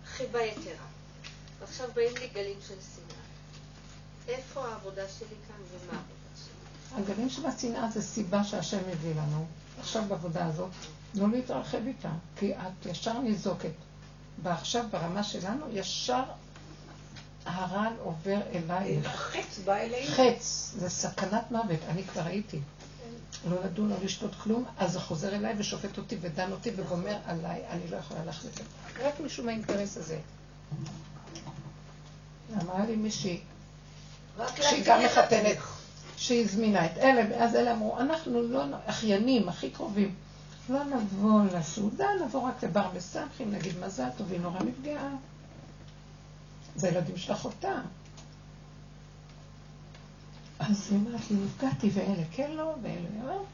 [0.06, 0.86] חיבה יתרה,
[1.60, 3.18] ועכשיו באים לי גלים של שנאה.
[4.28, 7.02] איפה העבודה שלי כאן ומה העבודה שלי?
[7.02, 9.46] הגלים של השנאה זה סיבה שהשם מביא לנו.
[9.80, 10.70] עכשיו בעבודה הזאת,
[11.14, 13.70] לא להתרחב איתה, כי את ישר ניזוקת.
[14.42, 16.22] ועכשיו ברמה שלנו, ישר
[17.44, 19.06] הרעל עובר אלייך.
[19.06, 20.10] החץ בא אלינו.
[20.14, 22.60] חץ, זה סכנת מוות, אני כבר הייתי.
[23.50, 27.62] לא לדון, לא לשתות כלום, אז זה חוזר אליי ושופט אותי ודן אותי וגומר עליי,
[27.70, 28.60] אני לא יכולה להחליט.
[29.02, 30.18] רק משום האינטרס הזה.
[32.62, 33.40] אמרה לי מישהי,
[34.60, 35.56] שהיא גם מחתנת.
[36.18, 40.14] שהיא הזמינה את אלה, אז אלה אמרו, אנחנו לא, אחיינים, הכי קרובים,
[40.68, 45.08] לא נבוא לסעודה, נבוא רק לבר מסמכים, נגיד מזל טוב, היא נורא נפגעה.
[46.76, 47.80] זה ילדים של אחותה.
[50.58, 53.44] אז היא אמרת לי, נפגעתי, ואלה כן לא, ואלה לא.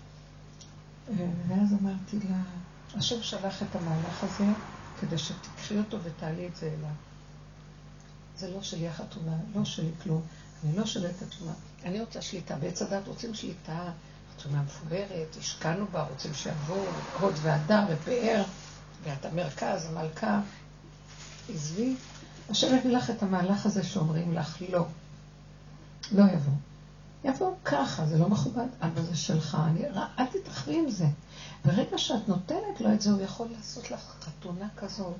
[1.49, 2.37] ואז אמרתי לה,
[2.95, 4.45] השם שלח את המהלך הזה
[5.01, 6.95] כדי שתקחי אותו ותעלי את זה אליו.
[8.39, 10.23] זה לא שלי החתונה, לא שלי כלום.
[10.65, 11.53] אני לא שולטת התשומה.
[11.85, 12.57] אני רוצה שליטה.
[12.57, 13.93] בעץ הדת רוצים שליטה,
[14.37, 16.85] חתונה מפוארת, השקענו בה, רוצים שיבואו
[17.21, 18.43] הוד והדר ופאר,
[19.05, 20.41] ואת המרכז, המלכה.
[21.49, 21.95] עזבי,
[22.51, 24.87] השם הביא לך את המהלך הזה שאומרים לך לא.
[26.13, 26.53] לא יבוא.
[27.25, 29.81] יבוא ככה, זה לא מכובד, אבל זה שלך, אני,
[30.19, 31.07] אל תתרחבי עם זה.
[31.65, 35.15] ברגע שאת נותנת לו את זה, הוא יכול לעשות לך חתונה כזאת,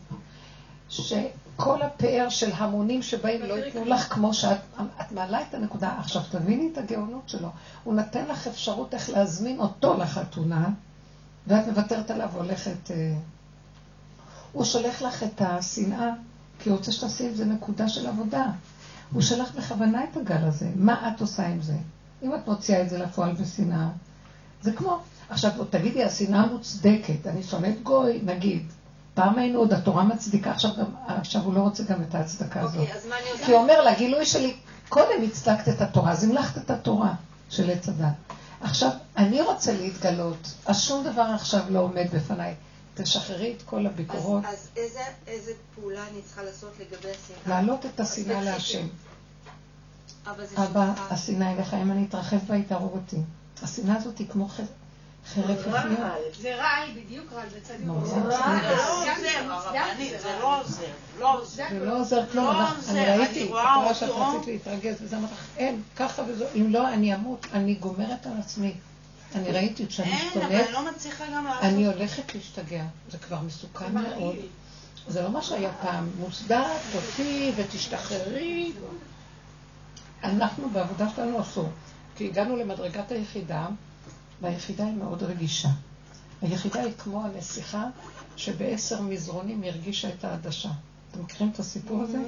[0.89, 4.59] שכל הפאר של המונים שבאים לא ייתנו לך כמו שאת
[5.01, 5.95] את מעלה את הנקודה.
[5.99, 7.49] עכשיו תביני את הגאונות שלו.
[7.85, 10.69] הוא נותן לך אפשרות איך להזמין אותו לחתונה,
[11.47, 12.91] ואת מוותרת עליו והולכת...
[12.91, 13.15] אה,
[14.53, 16.11] הוא שולח לך את השנאה,
[16.59, 18.47] כי הוא רוצה שתעשי עם זה נקודה של עבודה.
[19.13, 20.69] הוא שלח בכוונה את הגל הזה.
[20.77, 21.77] מה את עושה עם זה?
[22.23, 23.89] אם את מוציאה את זה לפועל בשנאה,
[24.63, 24.99] זה כמו,
[25.31, 28.67] עכשיו תגידי, השנאה מוצדקת, אני שונאת גוי, נגיד.
[29.15, 32.81] פעם היינו עוד, התורה מצדיקה, עכשיו, גם, עכשיו הוא לא רוצה גם את ההצדקה הזאת.
[32.81, 33.45] אוקיי, אז מה אני עושה?
[33.45, 34.57] כי הוא אומר לה, גילוי שלי,
[34.89, 37.15] קודם הצדקת את התורה, אז המלכת את התורה
[37.51, 38.13] של עץ הדת.
[38.61, 42.55] עכשיו, אני רוצה להתגלות, אז שום דבר עכשיו לא עומד בפניי.
[42.95, 47.39] תשחררי את כל הביקורות, אז, אז איזה, איזה פעולה אני צריכה לעשות לגבי השנאה?
[47.47, 48.43] להעלות את השנאה.
[48.43, 48.87] להשם.
[50.57, 50.93] אבא.
[51.11, 53.17] השנאה אליך, אם אני אתרחב בה, היא תהרוג אותי.
[53.63, 54.49] השנאה הזאת היא כמו
[56.41, 57.87] זה רעל, בדיוק רעל, זה צדיק.
[58.05, 58.17] זה.
[58.17, 60.39] לא עוזר, מוצדק הרבנית, זה.
[60.41, 60.87] לא עוזר.
[61.19, 61.65] לא עוזר.
[61.71, 64.09] זה לא עוזר כלום, לא אני ראיתי, רואה שאת.
[64.09, 68.33] רצית להתרגז, וזה אמרת לך, אין, ככה וזו, אם לא, אני אמות, אני גומרת על
[68.39, 68.75] עצמי.
[69.35, 70.67] אני ראיתי, כשאני שונאת,
[71.63, 72.85] אני לא הולכת להשתגע.
[73.11, 74.37] זה כבר מסוכן מאוד.
[75.09, 76.65] זה לא מה שהיה פעם, מוצדק,
[76.95, 78.73] אותי ותשתחררי.
[80.25, 81.69] אנחנו בעבודה שלנו אסור.
[82.17, 83.67] כי הגענו למדרגת היחידה,
[84.41, 85.69] והיחידה היא מאוד רגישה.
[86.43, 87.87] היחידה היא כמו הנסיכה
[88.37, 90.71] שבעשר מזרונים הרגישה את העדשה.
[91.11, 92.19] אתם מכירים את הסיפור הזה?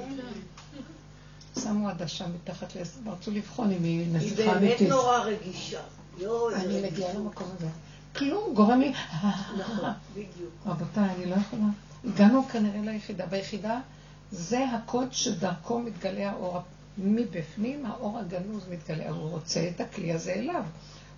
[1.63, 4.89] שמו עדשה מתחת לעשר, ורצו לבחון אם היא היא נסיכה באמת אמיתית.
[4.89, 5.79] נורא רגישה.
[6.17, 6.91] יואו, איזה אני רגישה.
[6.91, 7.67] מגיעה למקום הזה.
[8.15, 8.93] כלום גורם לי...
[9.59, 10.51] נכון, בדיוק.
[10.65, 11.63] רבותיי, אני לא יכולה.
[12.05, 13.25] הגענו כנראה ליחידה.
[13.25, 13.79] ביחידה
[14.31, 16.61] זה הקוד שדרכו מתגלה האור.
[16.97, 19.09] מבפנים האור הגנוז מתגלה.
[19.09, 20.63] הוא רוצה את הכלי הזה אליו.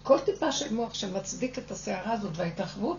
[0.10, 2.98] כל טיפה של מוח שמצדיק את הסערה הזאת וההתרחבות,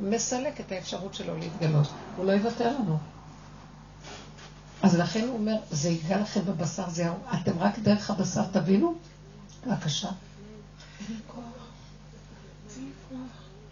[0.00, 1.86] מסלק את האפשרות שלו להתגלות.
[2.16, 2.98] הוא לא יוותר לנו.
[4.82, 7.20] אז לכן הוא אומר, זה ייגע לכם בבשר, זה יהרוג.
[7.42, 8.94] אתם רק דרך הבשר תבינו?
[9.66, 10.08] בבקשה.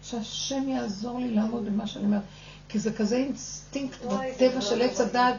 [0.03, 2.21] שהשם יעזור לי לעמוד במה שאני אומרת.
[2.69, 4.99] כי זה כזה אינסטינקט בטבע של לא עץ.
[4.99, 5.35] הדעת,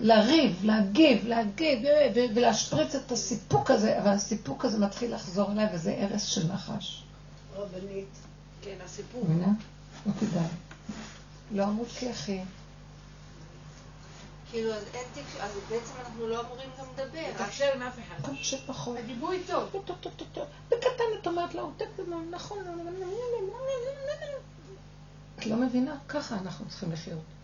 [0.00, 5.66] לריב, להגיב, להגיב, ו- ו- ולהשפריץ את הסיפוק הזה, אבל הסיפוק הזה מתחיל לחזור אליי,
[5.74, 7.02] וזה הרס של נחש.
[7.56, 8.08] רבנית.
[8.62, 9.24] כן, הסיפור.
[9.24, 9.52] מבינה?
[10.06, 10.46] לא כדאי.
[11.52, 12.40] לא אמות כי אחי.
[14.50, 17.44] כאילו, אז אין תקשורת, אז בעצם אנחנו לא אמורים גם לדבר.
[17.46, 18.14] תקשר עם אף אחד.
[18.22, 18.96] אתה יושב פחות.
[18.98, 19.66] הדיבור איתו.
[20.68, 21.72] בקטן את אומרת לו,
[22.30, 22.58] נכון,
[25.38, 25.96] את לא מבינה?
[26.08, 27.37] ככה אנחנו צריכים לחיות.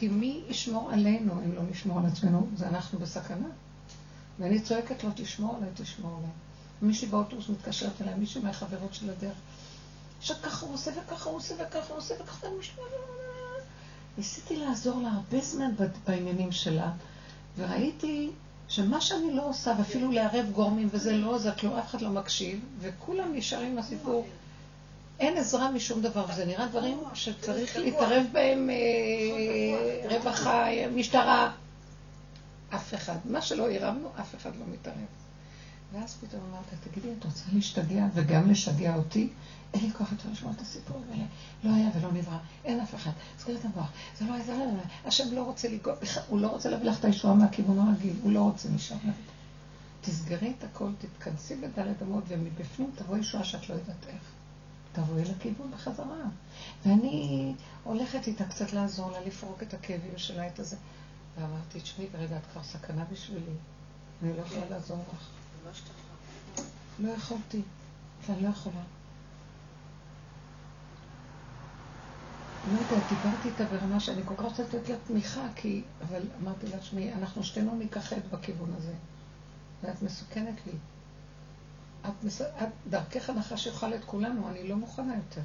[0.00, 2.46] כי מי ישמור עלינו אם לא נשמור על עצמנו?
[2.56, 3.48] זה אנחנו בסכנה.
[4.38, 6.30] ואני צועקת לו, תשמור עליי, תשמור עליי.
[6.82, 9.36] מישהי באוטובוס מתקשרת אליי, מישהי מהחברות של הדרך.
[10.20, 12.82] שככה הוא עושה וככה הוא עושה וככה הוא עושה וככה הוא משמע.
[14.18, 15.70] ניסיתי לעזור לה הרבה זמן
[16.06, 16.92] בעניינים שלה,
[17.56, 18.30] וראיתי
[18.68, 22.60] שמה שאני לא עושה, ואפילו לערב גורמים, וזה לא עוזר, כלום אף אחד לא מקשיב,
[22.80, 24.26] וכולם נשארים עם הסיפור.
[25.20, 31.52] אין עזרה משום דבר, וזה נראה דברים שצריך להתערב בהם אה, רווחה, משטרה.
[32.74, 33.16] אף אחד.
[33.24, 34.96] מה שלא הרמנו, אף אחד לא מתערב.
[35.92, 39.28] ואז פתאום אמרת, תגידי, את רוצה להשתגע וגם לשגע אותי?
[39.74, 41.24] אין לי כוח יותר לשמוע את הסיפור האלה.
[41.64, 43.10] לא היה ולא נברא, אין אף אחד.
[43.38, 43.90] סגר את המוח.
[44.18, 44.82] זה לא היה, זה לא היה.
[45.04, 45.94] השם לא רוצה לגוע,
[46.28, 48.96] הוא לא רוצה להביא לך את הישועה מהכיוון הרגיל, הוא לא רוצה משם.
[50.00, 54.39] תסגרי את הכל, תתכנסי בדלת אמות, ומבפנים תבוא ישועה שאת לא יודעת איך.
[54.92, 56.24] תבואי לכיוון בחזרה.
[56.86, 60.76] ואני הולכת איתה קצת לעזור לה, לפרוק את הכאבים שלה, את הזה.
[61.38, 63.52] ואמרתי, תשמעי, רגע, את כבר סכנה בשבילי.
[64.22, 65.28] אני לא יכולה לעזור לך.
[66.98, 67.62] לא יכולתי,
[68.26, 68.82] ואני לא יכולה.
[72.72, 75.82] לא יודעת, דיברתי איתה ברמה שאני כל כך רוצה לתת לה תמיכה, כי...
[76.08, 78.92] אבל אמרתי לה, תשמעי, אנחנו שתינו ניכחד בכיוון הזה.
[79.82, 80.72] ואת מסוכנת לי.
[82.08, 82.42] את, מס...
[82.42, 85.40] את דרכך הנחש יאכל את כולנו, אני לא מוכנה יותר.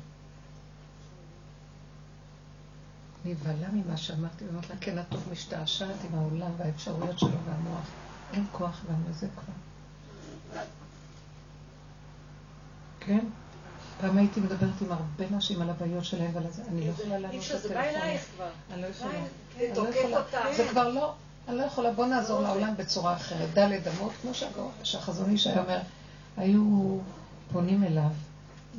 [3.26, 7.86] נבהלה ממה שאמרתי, ואמרתי לה, כן, את טוב משתעשעת עם העולם והאפשרויות שלו והמוח.
[8.34, 10.64] אין כוח גם לזה כבר.
[13.00, 13.26] כן?
[14.02, 17.22] פעם הייתי מדברת עם הרבה נשים על הבעיות שלהם ועל זה, אני לא יכולה אי
[17.22, 17.80] לענות אפשר, זה בא.
[17.80, 18.50] אלייך כבר.
[18.74, 19.12] אני לא יכולה.
[19.58, 20.06] אני לא תוקף.
[20.12, 20.40] אותה.
[20.58, 21.14] זה כבר לא,
[21.48, 23.54] אני לא יכולה, בוא נעזור לעולם בצורה אחרת.
[23.54, 24.32] דלת אמות, כמו
[24.84, 25.80] שהחזון איש היה אומר,
[26.38, 26.98] היו
[27.52, 28.10] פונים אליו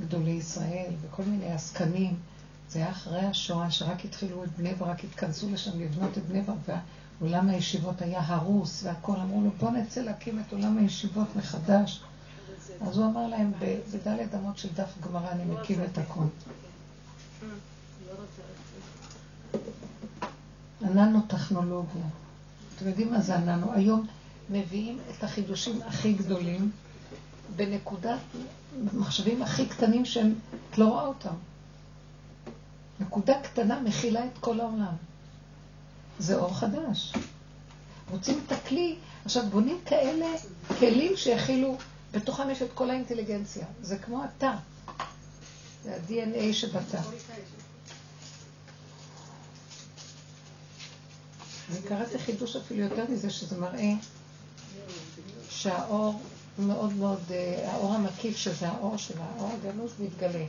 [0.00, 2.14] גדולי ישראל וכל מיני עסקנים.
[2.70, 6.78] זה היה אחרי השואה, שרק התחילו את בני ברק, התכנסו לשם לבנות את בני ברק,
[7.20, 9.16] ועולם הישיבות היה הרוס והכל.
[9.16, 12.00] אמרו לו, בוא נצא להקים את עולם הישיבות מחדש.
[12.80, 16.24] אז הוא אמר להם, "ב- בדלת אמות של דף גמרא אני מקים את הכל.
[20.80, 22.02] הננו-טכנולוגיה.
[22.76, 23.72] אתם יודעים מה זה הננו?
[23.72, 24.06] היום
[24.50, 26.70] מביאים את החידושים הכי גדולים
[27.56, 28.18] בנקודת
[28.92, 30.34] מחשבים הכי קטנים שהם,
[30.70, 31.34] את לא רואה אותם.
[33.00, 34.94] נקודה קטנה מכילה את כל העולם.
[36.18, 37.12] זה אור חדש.
[38.10, 38.96] רוצים את הכלי.
[39.24, 40.26] עכשיו, בונים כאלה
[40.78, 41.76] כלים שיכילו,
[42.12, 43.66] בתוכם יש את כל האינטליגנציה.
[43.82, 44.52] זה כמו התא.
[45.84, 47.00] זה ה-DNA שבתא.
[51.70, 53.92] אני קראתי חידוש אפילו יותר מזה, שזה מראה
[55.50, 56.20] שהאור
[56.58, 60.44] מאוד מאוד, אה, האור המקיף, שזה האור של האור הגנוז, מתגלה.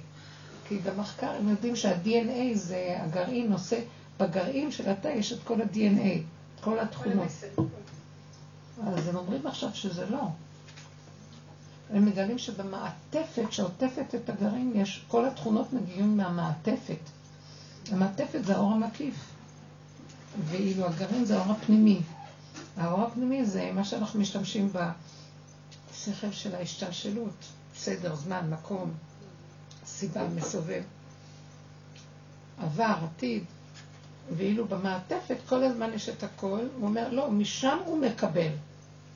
[0.68, 3.80] כי במחקר הם יודעים שה-DNA זה הגרעין נושא,
[4.20, 6.22] בגרעין של התא יש את כל ה-DNA,
[6.62, 7.28] כל התכונות.
[8.88, 10.22] אז הם אומרים עכשיו שזה לא.
[11.93, 16.99] הם מגלים שבמעטפת שעוטפת את הגרעין, יש, כל התכונות מגיעים מהמעטפת.
[17.91, 19.16] המעטפת זה האור המקיף,
[20.45, 22.01] ואילו הגרעין זה האור הפנימי.
[22.78, 24.70] האור הפנימי זה מה שאנחנו משתמשים
[25.98, 27.45] בשכל של ההשתלשלות,
[27.76, 28.93] סדר, זמן, מקום,
[29.86, 30.84] סיבה, מסובב.
[32.60, 33.43] עבר, עתיד,
[34.38, 38.52] ואילו במעטפת כל הזמן יש את הכל, הוא אומר, לא, משם הוא מקבל.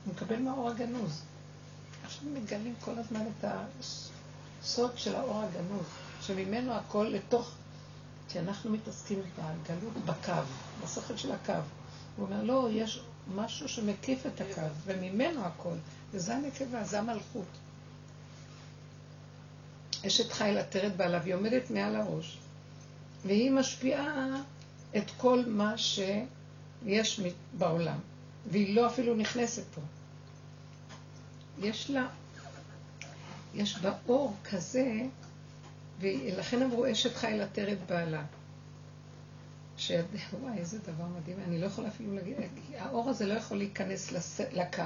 [0.04, 1.22] הוא מקבל מהאור הגנוז.
[2.04, 3.44] עכשיו מגלים כל הזמן את
[4.60, 5.86] הסוד של האור הגנוז,
[6.20, 7.50] שממנו הכל לתוך,
[8.28, 10.32] כי אנחנו מתעסקים בגלות בקו,
[10.84, 11.52] בשכל של הקו.
[12.16, 13.02] הוא אומר, לא, יש
[13.34, 15.74] משהו שמקיף את הקו, וממנו הכל,
[16.12, 17.46] וזה הנקבה, זה המלכות.
[20.06, 22.38] אשת חיל עטרת בעלה, והיא עומדת מעל הראש,
[23.24, 24.26] והיא משפיעה
[24.96, 27.20] את כל מה שיש
[27.58, 27.98] בעולם,
[28.50, 29.80] והיא לא אפילו נכנסת פה.
[31.58, 32.06] יש לה,
[33.54, 35.02] יש בה אור כזה,
[36.00, 38.24] ולכן אמרו אשת חיל עטרת בעלה.
[39.86, 40.04] שיד...
[40.40, 42.36] וואי, איזה דבר מדהים, אני לא יכולה אפילו להגיד,
[42.78, 44.40] האור הזה לא יכול להיכנס לס...
[44.52, 44.82] לקו,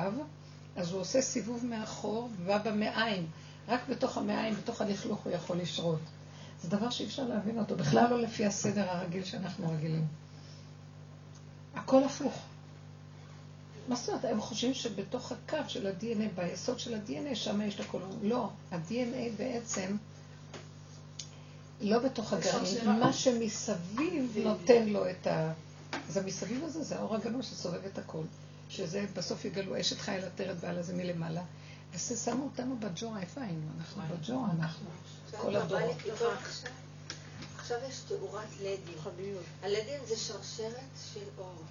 [0.77, 3.27] אז הוא עושה סיבוב מאחור ובא במעיים.
[3.69, 6.01] רק בתוך המעיים, בתוך הלכלוך הוא יכול לשרות.
[6.63, 10.07] זה דבר שאי אפשר להבין אותו, בכלל לא לפי הסדר הרגיל שאנחנו רגילים.
[11.75, 12.43] הכל הפוך.
[13.89, 14.25] מה זאת אומרת?
[14.25, 17.99] הם חושבים שבתוך הקו של ה-DNA, ביסוד של ה-DNA, שם יש את הכל.
[18.23, 19.97] לא, ה-DNA בעצם
[21.81, 25.53] לא בתוך הגרעין, מה שמסביב נותן לו את ה...
[26.09, 28.23] אז המסביב הזה זה האור הגנוז שסובב את הכל.
[28.69, 31.43] שזה בסוף יגלו אשת חייל עטרת בעל הזה מלמעלה.
[31.95, 33.67] וזה שמו אותנו בג'ורה, איפה היינו?
[33.79, 34.87] אנחנו בג'ורה, אנחנו.
[35.37, 35.97] כל הדורות.
[37.59, 39.35] עכשיו יש תאורת לדים.
[39.63, 41.63] הלדים זה שרשרת של אור.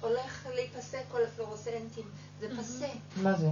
[0.00, 2.04] הולך להיפסק כל הפלורוסנטים,
[2.40, 2.88] זה פסה.
[3.16, 3.50] מה זה?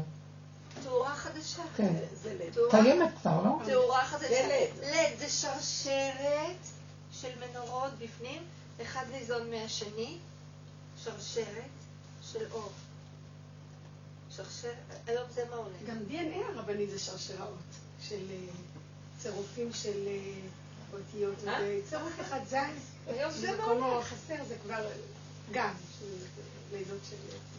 [0.85, 1.63] תאורה חדשה.
[1.77, 1.95] כן.
[2.15, 2.71] זה לד.
[2.71, 3.51] קיימת כבר, לא?
[3.67, 4.29] תאורה חדשה.
[4.29, 4.85] זה לד.
[4.85, 6.67] לד זה שרשרת
[7.13, 8.43] של מנורות בפנים,
[8.83, 10.19] אחד ניזון מהשני,
[11.05, 11.71] שרשרת
[12.33, 12.73] של אור.
[14.37, 14.75] שרשרת,
[15.07, 15.77] היום זה מה עולה?
[15.87, 17.59] גם DNA הרבני זה שרשראות
[18.01, 18.37] של אה,
[19.19, 20.13] צירופים של אה,
[20.93, 21.49] אותיות.
[21.49, 21.79] אה?
[21.89, 22.75] צירוף אחד זין,
[23.07, 24.03] היום זה מה עולה?
[24.03, 24.87] חסר זה כבר
[25.53, 25.75] גם.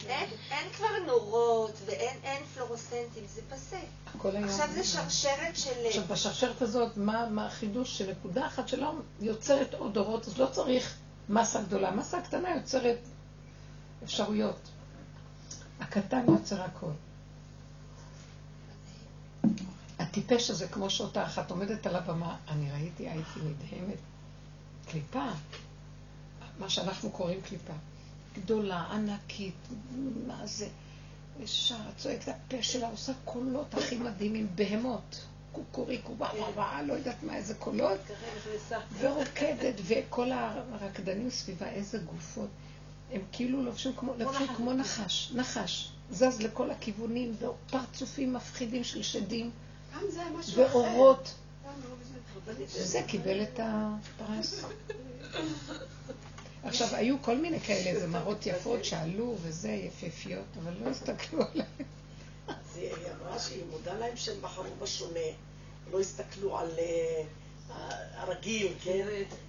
[0.06, 0.28] אין,
[0.76, 3.80] כבר נורות ואין אין פלורוסנטים, זה פסה.
[4.24, 5.86] עכשיו זה שרשרת של...
[5.86, 7.98] עכשיו, בשרשרת הזאת, מה, מה החידוש?
[7.98, 10.96] שנקודה אחת שלא יוצרת עוד אורות, אז לא צריך
[11.28, 11.90] מסה גדולה.
[11.90, 12.98] מסה קטנה יוצרת
[14.04, 14.60] אפשרויות.
[15.80, 16.90] הקטן יוצר הכל.
[19.98, 23.98] הטיפש הזה, כמו שאותה אחת עומדת על הבמה, אני ראיתי, הייתי נדהמת.
[24.90, 25.26] קליפה,
[26.58, 27.72] מה שאנחנו קוראים קליפה.
[28.34, 29.68] גדולה, ענקית,
[30.26, 30.68] מה זה?
[31.40, 35.26] ישר, צועקת הפה שלה, עושה קולות הכי מדהימים, בהמות.
[35.52, 38.00] קוקוריקו, וואו וואו וואו, לא יודעת מה, איזה קולות.
[38.98, 42.48] ורוקדת, וכל הרקדנים סביבה, איזה גופות.
[43.12, 45.92] הם כאילו לובשים כמו, לבשו כמו נחש, נחש.
[46.10, 49.50] זז לכל הכיוונים, ופרצופים מפחידים של שדים,
[49.94, 50.76] גם זה משהו אחר.
[50.76, 51.34] ואורות.
[51.64, 52.66] לא.
[52.68, 54.64] זה קיבל את הפרס.
[56.64, 61.66] עכשיו, היו כל מיני כאלה, זה מראות יפות שעלו וזה, יפהפיות, אבל לא הסתכלו עליהן.
[62.48, 65.20] אז היא אמרה שהיא מודה להם שהם בחרו בשונה,
[65.92, 67.22] לא הסתכלו על אה,
[68.14, 69.06] הרגיל, כן?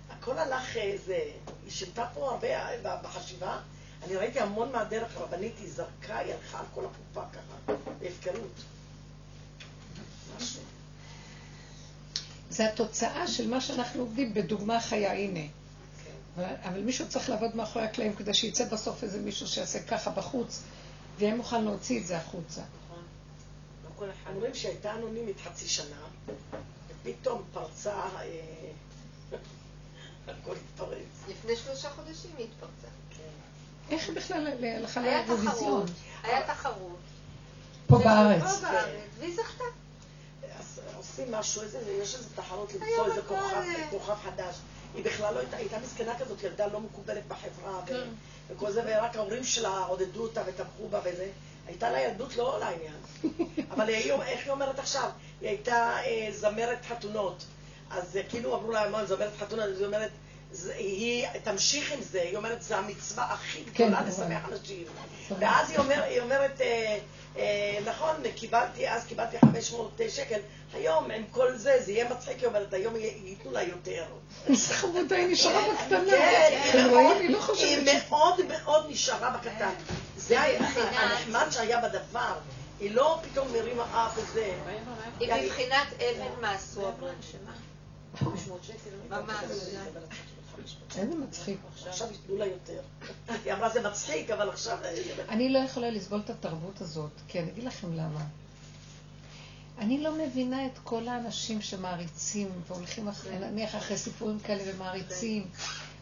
[0.10, 1.20] הכל הלך איזה...
[1.64, 3.60] היא שינתה פה הרבה אה, בחשיבה.
[4.04, 8.62] אני ראיתי המון מהדרך הרבנית, היא זרקה, היא הלכה על כל הקופה ככה, בהפקרות.
[10.38, 10.62] משהו.
[12.50, 15.48] זה התוצאה של מה שאנחנו עובדים בדוגמה חיה, הנה.
[16.38, 20.62] אבל, מישהו צריך לעבוד מאחורי הקלעים כדי שיצא בסוף איזה מישהו שיעשה ככה בחוץ,
[21.18, 22.62] ויהיה מוכן להוציא את זה החוצה.
[24.34, 25.96] אומרים שהייתה אנונימית חצי שנה,
[26.88, 28.22] ופתאום פרצה, אה,
[30.28, 31.30] הכל התפרץ.
[31.30, 32.88] לפני שלושה חודשים היא התפרצה.
[33.90, 35.86] איך היא בכלל הלכה לאירוויזיון?
[35.86, 35.90] תחרות,
[36.24, 36.98] היה תחרות.
[37.88, 38.42] פה בארץ.
[38.42, 39.64] פה בארץ, והיא זכתה.
[40.60, 41.62] אז עושים משהו,
[42.02, 43.22] יש איזה תחרות למצוא איזה.
[43.90, 44.56] כוכב חדש.
[44.96, 48.10] היא בכלל לא הייתה, הייתה מסכנה כזאת, ילדה לא מקובלת בחברה, ו-
[48.50, 51.30] וכל זה, ורק ההורים שלה עודדו אותה ותמכו בה וזה.
[51.68, 52.94] הייתה לה ילדות לא לעניין.
[53.72, 55.10] אבל היא, איך היא אומרת עכשיו?
[55.42, 57.46] היא הייתה אה, זמרת חתונות.
[57.90, 59.66] אז אה, כאילו אמרו לה, מה, זמרת חתונות?
[59.66, 60.12] אז היא אומרת,
[60.52, 64.84] זה- היא תמשיך עם זה, היא אומרת, זה המצווה הכי גדולה כן, לשמח אנשים.
[65.40, 66.98] ואז היא אומרת, היא אומרת אה,
[67.38, 70.40] אה, נכון, קיבלתי, אז קיבלתי 500 שקל,
[70.74, 74.06] היום עם כל זה, זה יהיה מצחיק, היא אומרת, היום ייתנו לה יותר.
[74.50, 76.00] איזה חמודה, היא נשארה בקטנה.
[76.12, 76.92] כן, אתם היא?
[76.92, 77.40] מאוד- לא.
[78.10, 79.70] מאוד מאוד נשארה בקטן.
[80.18, 82.34] זה הנחמד שהיה בדבר.
[82.80, 84.54] היא לא פתאום מרימה אף וזה.
[85.20, 87.52] היא בבחינת אבן מה עשו הבן שמה.
[89.10, 89.36] ממש.
[90.98, 91.58] איזה מצחיק.
[91.88, 92.82] עכשיו ייתנו לה יותר.
[93.46, 94.78] היא אמרה זה מצחיק, אבל עכשיו...
[95.30, 98.26] אני לא יכולה לסבול את התרבות הזאת, כי אני אגיד לכם למה.
[99.80, 105.48] אני לא מבינה את כל האנשים שמעריצים והולכים אחרי, נניח אחרי סיפורים כאלה ומעריצים.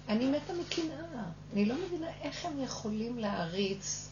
[0.10, 1.24] אני מתה מקנאה.
[1.54, 4.10] אני לא מבינה איך הם יכולים להעריץ.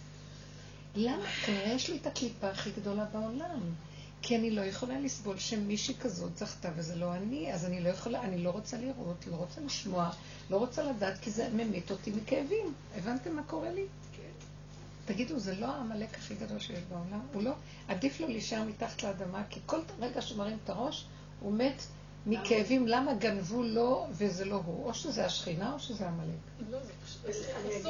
[0.96, 1.24] למה?
[1.46, 3.60] כנראה יש לי את הקליפה הכי גדולה בעולם.
[4.22, 8.22] כי אני לא יכולה לסבול שמישהי כזאת זכתה וזה לא אני, אז אני לא יכולה,
[8.22, 10.10] אני לא רוצה לראות, לא רוצה לשמוע,
[10.50, 12.74] לא רוצה לדעת, כי זה ממית אותי מכאבים.
[12.98, 13.86] הבנתם מה קורה לי?
[15.06, 17.20] תגידו, זה לא העמלק הכי גדול שיש בעולם?
[17.34, 17.52] הוא לא?
[17.88, 21.06] עדיף לו להישאר מתחת לאדמה, כי כל רגע שמרים את הראש,
[21.40, 21.82] הוא מת
[22.28, 22.88] מכאבים.
[22.88, 24.86] למה גנבו לו וזה לא הוא?
[24.86, 26.68] או שזה השכינה או שזה עמלק.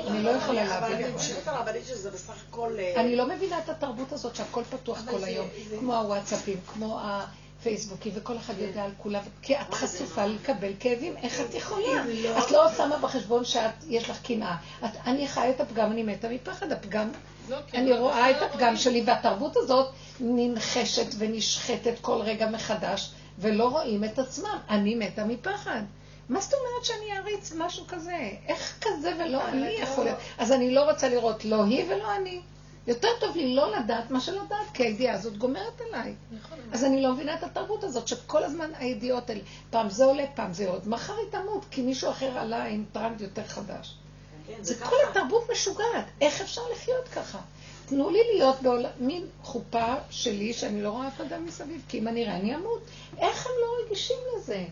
[0.07, 1.13] אני לא יכולה להבין
[1.45, 2.75] הרבנית שזה בסך הכל...
[2.79, 5.47] אה, אני לא מבינה את התרבות הזאת שהכל פתוח כל היום,
[5.79, 11.41] כמו הוואטסאפים, כמו הפייסבוקים, וכל אחד יודע על כולם, כי את חשופה לקבל כאבים, איך
[11.41, 12.03] את יכולה?
[12.37, 14.55] את לא שמה בחשבון שיש לך קנאה.
[14.81, 17.09] אני חיה את הפגם, אני מתה מפחד הפגם.
[17.73, 24.19] אני רואה את הפגם שלי, והתרבות הזאת ננחשת ונשחטת כל רגע מחדש, ולא רואים את
[24.19, 24.57] עצמם.
[24.69, 25.81] אני מתה מפחד.
[26.29, 28.31] מה זאת אומרת שאני אריץ משהו כזה?
[28.47, 30.19] איך כזה ולא אני יכול להיות?
[30.37, 32.41] אז אני לא רוצה לראות לא היא ולא אני.
[32.87, 36.15] יותר טוב לי לא לדעת מה שלא לדעת, כי הידיעה הזאת גומרת עליי.
[36.71, 40.53] אז אני לא מבינה את התרבות הזאת, שכל הזמן הידיעות האלה, פעם זה עולה, פעם
[40.53, 40.87] זה יורד.
[40.87, 43.95] מחר היא תמות, כי מישהו אחר עלה עם טרנד יותר חדש.
[44.61, 46.05] זה כל התרבות משוגעת.
[46.21, 47.39] איך אפשר לחיות ככה?
[47.87, 52.07] תנו לי להיות בעולם, מין חופה שלי, שאני לא רואה אף אדם מסביב, כי אם
[52.07, 52.81] אני אראה, אני אמות.
[53.17, 54.63] איך הם לא רגישים לזה?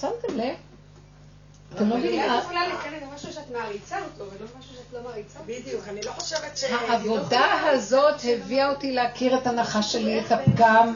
[0.00, 0.54] שמתם לב?
[1.74, 2.20] אתם לא מבינים?
[2.20, 5.52] את יכולה להיכנס למשהו שאת מעריצה אותו, ולא משהו שאת לא מעריצה אותו.
[5.52, 6.64] בדיוק, אני לא חושבת ש...
[6.64, 10.94] העבודה הזאת הביאה אותי להכיר את הנחש שלי, את הפגם,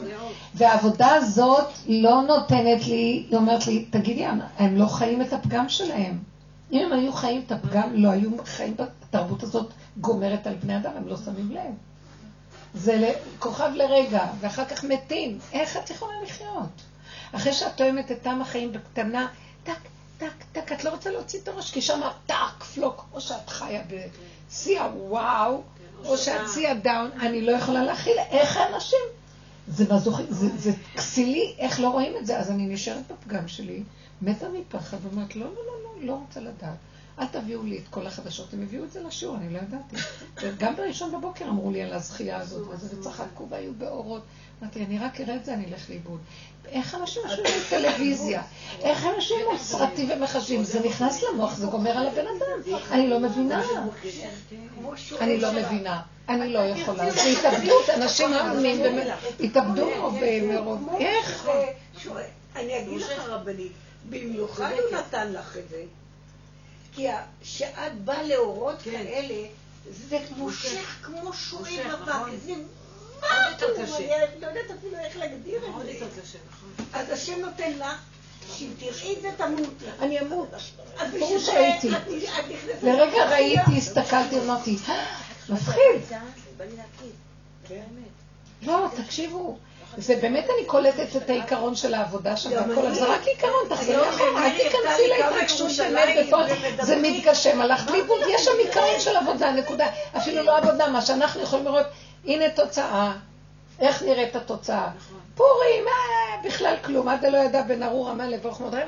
[0.55, 4.25] והעבודה הזאת לא נותנת לי, היא אומרת לי, תגידי,
[4.57, 6.19] הם לא חיים את הפגם שלהם.
[6.71, 10.91] אם הם היו חיים את הפגם, לא היו חיים בתרבות הזאת גומרת על בני אדם,
[10.97, 11.73] הם לא שמים לב.
[12.73, 15.39] זה כוכב לרגע, ואחר כך מתים.
[15.53, 16.81] איך את יכולה לחיות?
[17.31, 19.27] אחרי שאת תואמת את טעם החיים בקטנה,
[19.63, 19.73] טק,
[20.17, 23.81] טק, טק, את לא רוצה להוציא את הראש, כי שם טק, פלוק, או שאת חיה
[23.87, 25.61] בשיא הוואו,
[26.05, 28.17] או שאת שיא ה down, אני לא יכולה להכיל.
[28.29, 28.99] איך האנשים?
[29.67, 32.39] זה מזוכי, זה, זה כסילי, איך לא רואים את זה?
[32.39, 33.83] אז אני נשארת בפגם שלי,
[34.21, 35.51] מתה מפחד, ואומרת, לא, לא,
[35.83, 36.75] לא, לא, רוצה לדעת.
[37.19, 39.95] אל תביאו לי את כל החדשות, הם הביאו את זה לשיעור, אני לא ידעתי.
[40.57, 44.21] גם בראשון בבוקר אמרו לי על הזכייה הזאת, וזה, וצחקו והיו באורות.
[44.61, 46.19] אמרתי, אני רק אראה את זה, אני אלך לאיבוד.
[46.65, 48.41] איך אנשים יושבים בטלוויזיה?
[48.81, 50.63] איך אנשים מול סרטים ומחשבים?
[50.63, 52.77] זה נכנס למוח, זה גומר על הבן אדם.
[52.91, 53.63] אני לא מבינה.
[55.21, 56.01] אני לא מבינה.
[56.29, 57.11] אני לא יכולה.
[57.11, 58.99] זה התאבדות, אנשים מאמינים,
[59.39, 59.89] התאבדו
[60.21, 60.89] במרוב.
[60.99, 61.47] איך?
[62.55, 63.71] אני אגיד לך רבנית,
[64.09, 65.83] במיוחד הוא נתן לך את זה,
[66.95, 69.47] כי ה- שאת באה לאורות כאלה,
[69.91, 72.09] זה מושך כמו שועי בבק,
[72.45, 72.53] זה
[73.21, 73.97] מה יותר הוא, קשה.
[73.97, 75.67] אני לא יודעת אפילו איך להגדיר את זה.
[75.69, 76.85] נכון.
[76.93, 77.85] אז השם נותן לך,
[78.57, 79.85] שאם תראי את זה תמותי.
[79.99, 80.49] אני אמות.
[81.19, 81.51] ברור זה
[81.89, 83.29] נכנסת לרגע.
[83.29, 84.77] ראיתי, הסתכלתי, אמרתי,
[85.49, 86.01] מפחיד.
[88.61, 89.57] לא, תקשיבו,
[89.97, 92.95] זה באמת אני קולטת את העיקרון של העבודה שם אני.
[92.95, 96.37] זה רק עיקרון, תחזרי היום אחורה, אל תיכנסי להתרגשות של מת ופה,
[96.81, 96.95] זה.
[97.01, 99.87] מתגשם, הלכת לאיבוד, יש שם עיקרון של עבודה, נקודה.
[100.17, 101.85] אפילו לא עבודה, מה שאנחנו יכולים לראות,
[102.25, 103.11] הנה תוצאה,
[103.79, 104.87] איך נראית התוצאה.
[105.35, 105.93] פורים, אה,
[106.45, 108.81] בכלל כלום, עד לא ידע בן ארור עמל לברוך מודרי.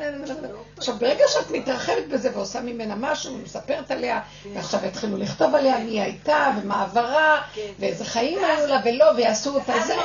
[0.78, 4.22] עכשיו, ברגע שאת מתרחבת בזה ועושה ממנה משהו, ומספרת עליה,
[4.54, 7.42] ועכשיו יתחילו לכתוב עליה מי הייתה, ומה עברה,
[7.80, 9.96] ואיזה חיים היו לה ולא, ויעשו אותה זה.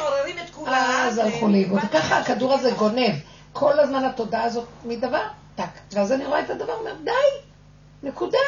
[0.72, 1.80] אז הלכו לאיבוד.
[1.88, 3.14] וככה הכדור הזה גונב.
[3.52, 5.22] כל הזמן התודעה הזאת מדבר,
[5.56, 5.64] טק.
[5.92, 7.10] ואז אני רואה את הדבר, אומר, די,
[8.02, 8.38] נקודה.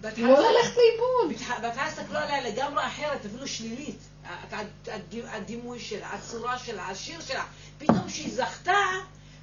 [0.00, 1.28] בהתחלה- לא ללכת לאיבוד.
[1.38, 3.98] בהתח- בהתחלה הסתכלו עליה לגמרי אחרת, אפילו שלילית.
[4.28, 7.44] הד- הד- הדימוי שלה, הצורה שלה, השיר שלה.
[7.78, 8.72] פתאום כשהיא זכתה,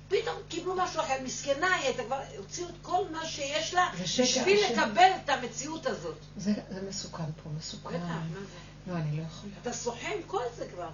[0.07, 4.25] פתאום קיבלו משהו אחר, מסכנה היא הייתה כבר, הוציאו את כל מה שיש לה בשביל
[4.65, 4.73] השם.
[4.81, 6.17] לקבל את המציאות הזאת.
[6.37, 7.89] זה זה מסוכן פה, מסוכן.
[7.89, 8.91] בטח, מה זה?
[8.91, 9.53] לא, אני לא יכולה.
[9.61, 10.89] אתה שוחה עם כל זה כבר.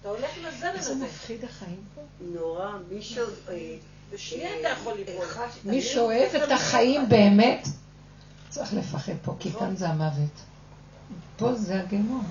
[0.00, 1.04] אתה הולך עם הזרם איזה הזה.
[1.04, 2.00] מפחיד החיים פה.
[2.20, 3.26] נורא, מישהו...
[3.48, 3.76] אה,
[4.12, 5.26] בשנייה אה, אתה יכול ליפול.
[5.64, 7.68] מי שאוהב את החיים באמת,
[8.48, 10.30] צריך לפחד פה, כי כאן זה המוות.
[11.36, 12.28] פה זה הגיהנום.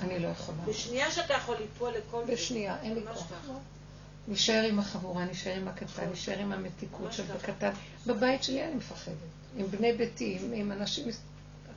[0.00, 0.58] אני לא יכולה.
[0.68, 2.24] בשנייה שאתה יכול ליפול לכל.
[2.28, 3.32] בשנייה, אין לי כוח.
[4.28, 7.70] נשאר עם החבורה, נשאר עם הקטן, נשאר עם המתיקות של בקטן.
[8.06, 9.14] בבית שלי אני מפחדת.
[9.56, 11.08] עם בני ביתי, עם, אנשים,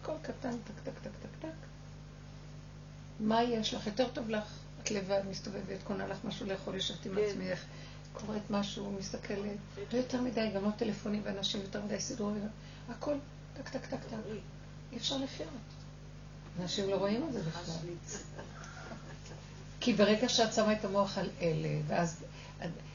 [0.01, 1.47] הכל קטן, טק, טק, טק, טק, טק.
[3.19, 3.87] מה יש לך?
[3.87, 4.43] יותר טוב לך.
[4.83, 7.21] את לבד מסתובבת, קונה לך משהו לאכול, ישבת עם כן.
[7.21, 7.63] עצמך,
[8.13, 9.57] קוראת משהו, מסתכלת.
[9.93, 12.47] לא יותר מדי, גם לא טלפונים ואנשים, יותר מדי סידורים.
[12.89, 13.15] הכל
[13.57, 14.17] טק, טק, טק, טק.
[14.91, 15.49] אי אפשר לחיות.
[16.61, 17.75] אנשים לא רואים את זה בכלל.
[19.79, 22.23] כי ברגע שאת שמה את המוח על אלה, ואז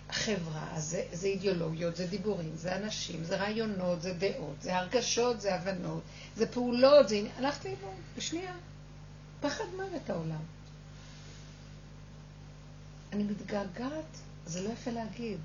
[0.09, 5.41] החברה, אז זה, זה אידיאולוגיות, זה דיבורים, זה אנשים, זה רעיונות, זה דעות, זה הרגשות,
[5.41, 6.03] זה הבנות,
[6.37, 7.23] זה פעולות, זה...
[7.37, 8.55] הלכת לאיבוד, בשנייה.
[9.41, 10.43] פחד מוות העולם.
[13.13, 15.39] אני מתגעגעת, זה לא יפה להגיד.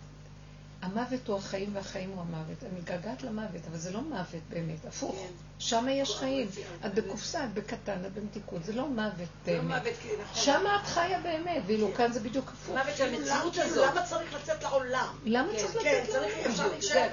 [0.82, 2.64] המוות הוא החיים והחיים הוא המוות.
[2.64, 5.16] אני מתגעגעת למוות, אבל זה לא מוות באמת, הפוך.
[5.16, 5.34] כן.
[5.60, 6.48] שם יש חיים.
[6.86, 9.64] את בקופסה, את בקטן, את במתיקות, זה לא מוות לא באמת.
[9.64, 10.44] מוות, כי נכון.
[10.44, 12.76] שם את חיה באמת, ואילו כאן זה בדיוק הפוך.
[12.76, 13.90] מוות של המציאות הזאת.
[13.92, 15.20] למה צריך לצאת לעולם?
[15.26, 16.60] למה כן, צריך כן, צריך,
[16.94, 17.10] לעולם?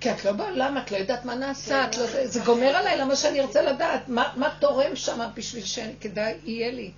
[0.00, 3.40] כי, את לא בעולם, את לא יודעת מה נעשה, לא, זה גומר עליי, למה שאני
[3.40, 4.08] ארצה לדעת?
[4.08, 6.92] מה תורם שם בשביל שכדאי יהיה לי?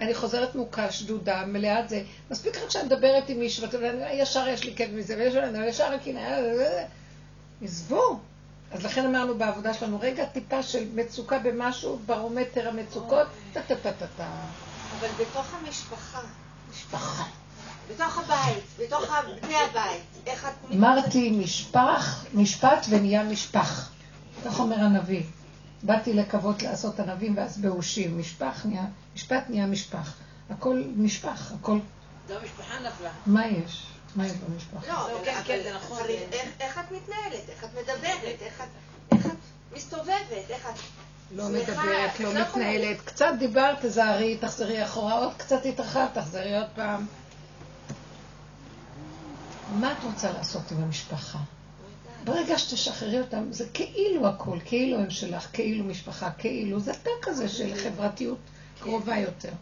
[0.00, 2.02] אני חוזרת מוכה, שדודה, מלאה זה.
[2.30, 5.92] מספיק רק שאני מדברת עם מישהו, ואתה יודע, ישר יש לי כאב מזה, וישר ישר
[5.92, 6.38] הקנאה,
[7.62, 8.18] עזבו.
[8.72, 14.28] אז לכן אמרנו בעבודה שלנו, רגע טיפה של מצוקה במשהו, ברומטר המצוקות, טה-טה-טה-טה.
[14.98, 16.20] אבל בתוך המשפחה,
[16.70, 17.24] משפחה.
[17.90, 19.10] בתוך הבית, בתוך
[19.42, 20.72] בני הבית, איך את...
[20.74, 23.90] אמרתי משפח, משפט ונהיה משפח.
[24.44, 25.22] כך אומר הנביא.
[25.82, 28.18] באתי לקוות לעשות ענבים ואז באושים.
[28.18, 30.14] משפח נהיה, משפט נהיה משפח.
[30.50, 31.78] הכל משפח, הכל...
[32.30, 33.10] גם המשפחה נפלה.
[33.26, 33.86] מה יש?
[34.16, 34.88] מה יש במשפח?
[34.88, 35.98] לא, לא, אבל- כן, כן, זה נכון.
[36.60, 38.66] איך- את מתנהלת, איך את מדברת, איך את-
[39.16, 39.30] איך את
[39.76, 40.10] מסתובבת,
[40.50, 40.80] איך את...
[41.34, 43.00] לא מדברת, לא לא מתנהלת.
[43.04, 47.06] קצת דיברת, תזהרי, תחזרי אחורה, עוד קצת התרחבת, תחזרי עוד פעם.
[49.74, 51.38] מה את רוצה לעשות עם המשפחה?
[52.24, 57.48] ברגע שתשחררי אותם, זה כאילו הכל, כאילו הם שלך, כאילו משפחה, כאילו, זה תא כזה
[57.48, 58.38] של חברתיות
[58.80, 59.52] קרובה יותר.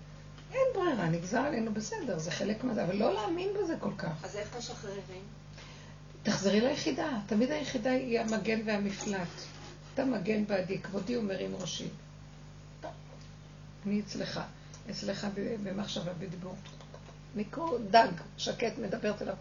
[0.53, 4.25] אין ברירה, נגזר עלינו בסדר, זה חלק מזה, אבל לא להאמין בזה כל כך.
[4.25, 5.23] אז איך משחררים?
[6.23, 9.29] תחזרי ליחידה, תמיד היחידה היא המגן והמפלט.
[9.95, 11.89] אתה מגן בעדי, כבודי ומרים ראשי.
[13.87, 14.41] אני אצלך,
[14.91, 15.27] אצלך
[15.63, 16.55] במחשבה, בדיבור.
[17.35, 19.35] אני כמו דג שקט מדברת אליו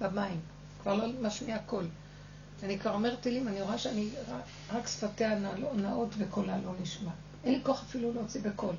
[0.00, 0.40] במים,
[0.82, 1.88] כבר לא משמיע קול.
[2.62, 4.08] אני כבר אומרת תהילים, אני רואה שאני
[4.72, 7.10] רק שפתיה נע- נאות וקולה לא נשמע.
[7.44, 8.74] אין לי כוח אפילו להוציא בקול.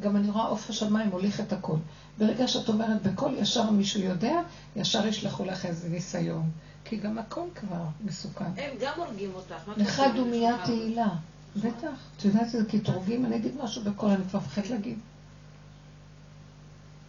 [0.00, 1.78] גם אני רואה עוף השמיים מוליך את הקול.
[2.18, 4.34] ברגע שאת אומרת בקול, ישר מישהו יודע,
[4.76, 6.50] ישר ישלחו לך איזה ניסיון.
[6.84, 8.44] כי גם הקול כבר מסוכן.
[8.44, 9.54] הם גם הורגים אותך.
[9.76, 10.02] לך?
[10.16, 11.08] דומייה תהילה.
[11.56, 11.88] בטח.
[12.16, 13.26] את יודעת שזה קטרוגים?
[13.26, 14.98] אני אגיד משהו בקול, אני כבר מפחדת להגיד.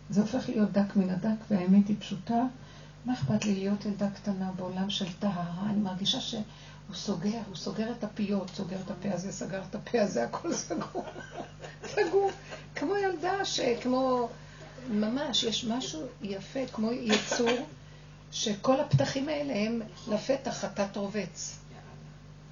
[0.09, 2.43] זה הופך להיות דק מן הדק, והאמת היא פשוטה.
[3.05, 5.69] מה אכפת לי להיות ילדה קטנה בעולם של טהרה?
[5.69, 6.43] אני מרגישה שהוא
[6.93, 11.05] סוגר, הוא סוגר את הפיות, סוגר את הפה הזה, סגר את הפה הזה, הכל סגור.
[11.95, 12.31] סגור.
[12.75, 14.29] כמו ילדה שכמו,
[14.89, 17.67] ממש, יש משהו יפה, כמו יצור,
[18.31, 21.57] שכל הפתחים האלה הם לפתח חטאת רובץ.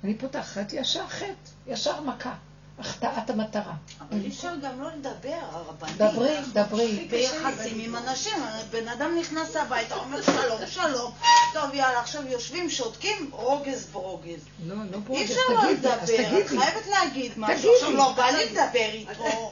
[0.03, 2.35] אני פותחת ישר חטא, ישר מכה,
[2.81, 3.73] החטאת המטרה.
[4.01, 5.97] אבל אי אפשר גם לא לדבר, הרבנית.
[5.97, 7.07] דברי, דברי.
[7.09, 8.33] ביחסים עם אנשים,
[8.69, 11.11] בן אדם נכנס הביתה, אומר שלום, שלום,
[11.53, 14.39] טוב יאללה, עכשיו יושבים, שותקים, רוגז ברוגז.
[14.65, 15.93] לא, לא אי ברוגז, אפשר לא לדבר,
[16.39, 16.47] את.
[16.47, 17.71] חייבת להגיד משהו.
[17.75, 19.51] עכשיו לא בא לי לדבר איתו.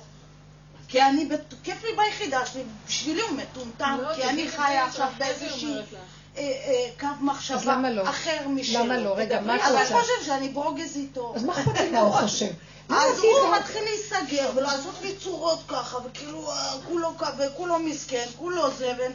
[0.88, 5.08] כי אני, בת- כיף לי ביחידה שלי, בשבילי הוא מטומטם, לא, כי אני חיה עכשיו
[5.18, 5.76] באיזושהי
[6.36, 6.42] קו
[7.08, 8.10] אז מחשבה למה לא?
[8.10, 8.80] אחר משלו.
[8.86, 9.14] למה לא?
[9.18, 9.82] רגע, מה את רוצה?
[9.82, 11.34] אני חושב שאני ברוגז איתו.
[11.36, 12.46] אז מה אכפת לי מה הוא חושב?
[12.90, 16.56] אז הוא מתחיל להיסגר ולעשות לי צורות ככה, וכאילו אה,
[16.88, 19.12] כולו וכולו מסכן, כולו זבל,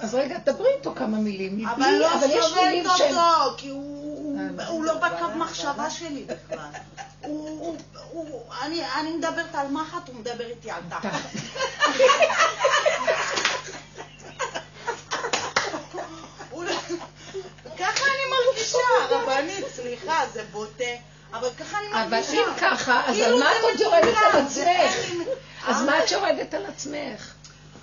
[0.00, 1.68] אז רגע, דברי איתו כמה מילים.
[1.68, 2.86] אבל לא אבל סובלת.
[2.86, 6.58] אותו, כי הוא- הוא- אה, הוא לא בקו מחשבה שלי בכלל.
[7.22, 7.76] הוא- הוא-
[8.12, 8.42] הוא-
[9.00, 11.02] אני מדברת על מחט, הוא מדבר איתי על תחת.
[11.12, 11.30] תחת.
[16.50, 16.72] הוא לא-
[17.78, 18.78] ככה אני מרגישה,
[19.10, 20.84] רבנית, סליחה, זה בוטה,
[21.32, 22.32] אבל ככה אני אבל מרגישה.
[22.32, 24.68] אם ככה, אז כאילו על מה את עוד יורדת על עצמך?
[25.66, 25.82] אז אה?
[25.82, 27.32] מה את יורדת על עצמך?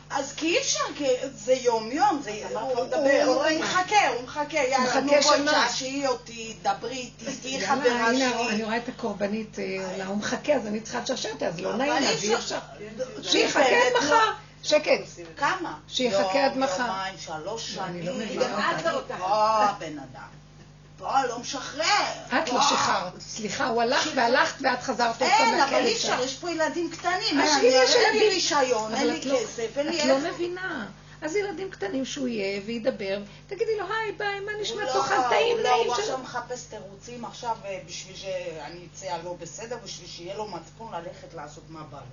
[0.09, 2.32] אז כי אי אפשר, כי זה יום-יום, זה...
[2.49, 5.45] הוא- לא מדבר, הוא לא מחכה, הוא מחכה, יאללה, נו בואי?
[5.45, 8.64] תשעשעי אותי, דברי איתי, תהיי חברה הנה, אני שלי.
[8.64, 11.93] רואה את הקורבנית אה, הוא מחכה, אז אני צריכה לשרשר אותה, אז לא אבל נעים
[11.93, 12.59] לה, אי ואי אפשר-.
[13.24, 14.32] שיחכה עד מחר.
[14.64, 14.91] שקט.
[15.38, 15.74] כמה?
[15.88, 16.84] שיחכה עד יום, מחר.
[16.84, 18.20] יומיים, שלוש לא, אני שנים.
[18.20, 18.45] לא מבינה
[18.86, 19.14] גם אותה.
[19.14, 19.26] את לא
[19.64, 20.42] הבן אדם.
[21.03, 21.83] פה לא משחרר.
[22.27, 22.61] את לא.
[22.61, 23.21] שחררת.
[23.21, 25.93] סליחה, הוא הלך והלכת ואת חזרת עוד פעם אין, אבל אי.
[25.93, 27.39] אפשר, יש פה ילדים קטנים.
[27.39, 27.61] אין,
[28.13, 28.29] לי.
[28.29, 30.23] רישיון, אין לי לא- כסף, אין לי את לא איך.
[30.33, 30.87] מבינה.
[31.21, 34.85] אז ילדים קטנים שהוא יהיה וידבר, תגידי לו, היי, ביי, מה נשמע?
[34.85, 35.95] תאכל לא- טעים, הוא לא, נעים הוא.
[35.95, 41.33] עכשיו מחפש תירוצים עכשיו אה, בשביל שאני אצא לא בסדר, בשביל שיהיה לו מצפון ללכת
[41.33, 42.03] לעשות מה בא לו.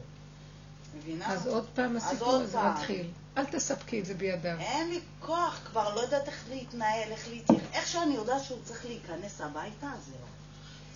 [0.98, 1.32] מבינה?
[1.32, 2.58] אז עוד פעם הסיפור הזה.
[2.62, 3.06] מתחיל.
[3.36, 4.58] אל תספקי את זה בידיו.
[4.58, 7.64] אין לי כוח, כבר לא יודעת איך להתנהל, איך להתייחס.
[7.72, 10.16] איך שאני יודעת שהוא צריך להיכנס הביתה, זהו.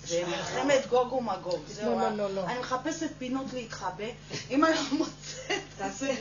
[0.05, 1.99] זה מלחמת גוג ומגוג, זהו.
[1.99, 2.47] לא, לא, לא.
[2.47, 4.05] אני מחפשת פינות להתחבא.
[4.51, 6.14] אם אני לא מוצאת, תעשה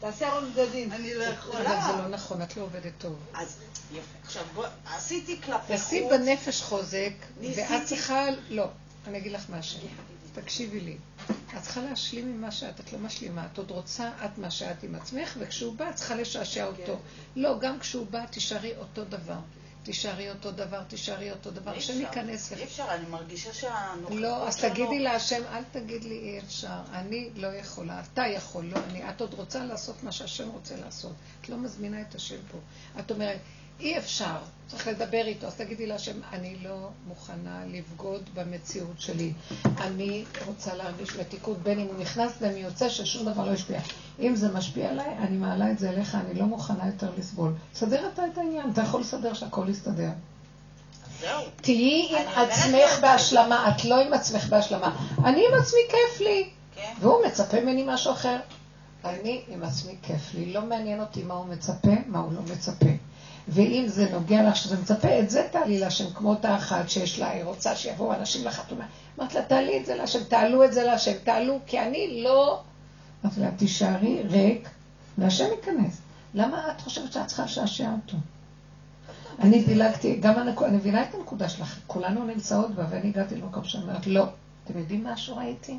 [0.00, 0.92] תעשה ארון בגדים.
[0.92, 1.86] אני לא אבל יכולה.
[1.86, 3.16] זה לא נכון, את לא עובדת טוב.
[3.34, 3.56] אז
[3.92, 4.00] יפה.
[4.24, 6.12] עכשיו, בואי, עשיתי כלפי תעשי חוץ.
[6.12, 7.12] בנפש חוזק.
[7.40, 8.24] ואת צריכה...
[8.50, 8.66] לא,
[9.06, 9.80] אני אגיד לך משהו.
[10.40, 10.96] תקשיבי לי.
[11.56, 13.46] את צריכה להשלים עם מה שאת, את לא משלימה.
[13.52, 16.98] את עוד רוצה את מה שאת עם עצמך, וכשהוא בא, את צריכה לשעשע אותו.
[17.36, 19.38] לא, גם כשהוא בא, תישארי אותו דבר.
[19.82, 21.76] תישארי אותו דבר, תישארי אותו דבר.
[21.76, 22.00] השם.
[22.00, 22.58] ייכנס לך.
[22.58, 27.30] אי אפשר, אני מרגישה שהנוכחות לא, אז תגידי להשם, אל תגיד לי אי אפשר, אני
[27.34, 29.10] לא יכולה, אתה יכול, לא אני.
[29.10, 31.12] את עוד רוצה לעשות מה שהשם רוצה לעשות.
[31.40, 32.58] את לא מזמינה את השם פה.
[33.00, 33.38] את אומרת,
[33.80, 39.32] אי אפשר, צריך לדבר איתו, אז תגידי להשם, אני לא מוכנה לבגוד במציאות שלי.
[39.80, 43.80] אני רוצה להרגיש מתיקות, בין אם הוא נכנס ובין אם יוצא, ששום דבר לא ישפיע.
[44.20, 47.52] אם זה משפיע עליי, אני מעלה את זה אליך, אני לא מוכנה יותר לסבול.
[47.74, 50.10] סדר אתה את העניין, אתה יכול לסדר שהכל יסתדר.
[51.56, 53.00] תהיי עם עצמך.
[53.00, 54.96] בהשלמה, את לא עם עצמך בהשלמה.
[55.24, 56.92] אני עם עצמי כיף לי, כן.
[57.00, 58.38] והוא מצפה ממני משהו אחר.
[59.04, 62.86] אני עם עצמי כיף לי, לא מעניין אותי מה הוא מצפה, מה הוא לא מצפה.
[63.48, 67.30] ואם זה נוגע לך שזה מצפה, את זה תעלי להשם, כמו אותה אחת שיש לה,
[67.30, 68.86] היא רוצה שיבואו אנשים לחתונה.
[69.18, 72.62] אמרת לה, תעלי את זה להשם, תעלו את זה להשם, תעלו, כי אני לא...
[73.24, 74.68] אמרתי לה, תישארי ריק,
[75.18, 76.00] והשם ייכנס.
[76.34, 78.16] למה את חושבת שאת צריכה לשעשע אותו?
[79.38, 80.62] אני דילגתי, גם הנק...
[80.62, 84.24] אני מבינה את הנקודה שלך, כולנו נמצאות בה, ואני הגעתי למקום שאני אומרת, לא.
[84.64, 85.78] אתם יודעים מה שראיתי?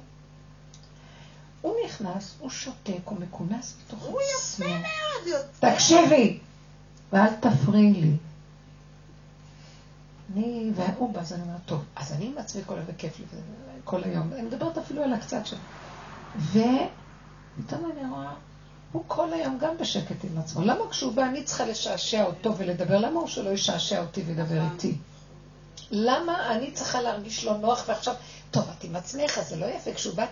[1.61, 4.11] הוא נכנס, הוא שותק, הוא מכונס בתוך עצמו.
[4.11, 5.73] הוא יפה מאוד, יוצא.
[5.73, 6.39] תקשיבי,
[7.13, 8.15] ואל תפריעי לי.
[10.35, 13.25] אני, והוא בא, אז אני אומרת, טוב, אז אני עם עצמי כל היום, וכיף לי,
[13.83, 14.33] כל היום.
[14.33, 15.55] אני מדברת אפילו על הקצת של...
[16.37, 18.33] ופתאום אני רואה,
[18.91, 20.61] הוא כל היום גם בשקט עם עצמו.
[20.61, 22.97] למה כשהוא בא, אני צריכה לשעשע אותו ולדבר?
[22.97, 24.97] למה הוא שלא ישעשע אותי וידבר איתי?
[25.91, 28.15] למה אני צריכה להרגיש לא נוח ועכשיו,
[28.51, 29.93] טוב, את עם עצמך, זה לא יפה.
[29.93, 30.25] כשהוא בא,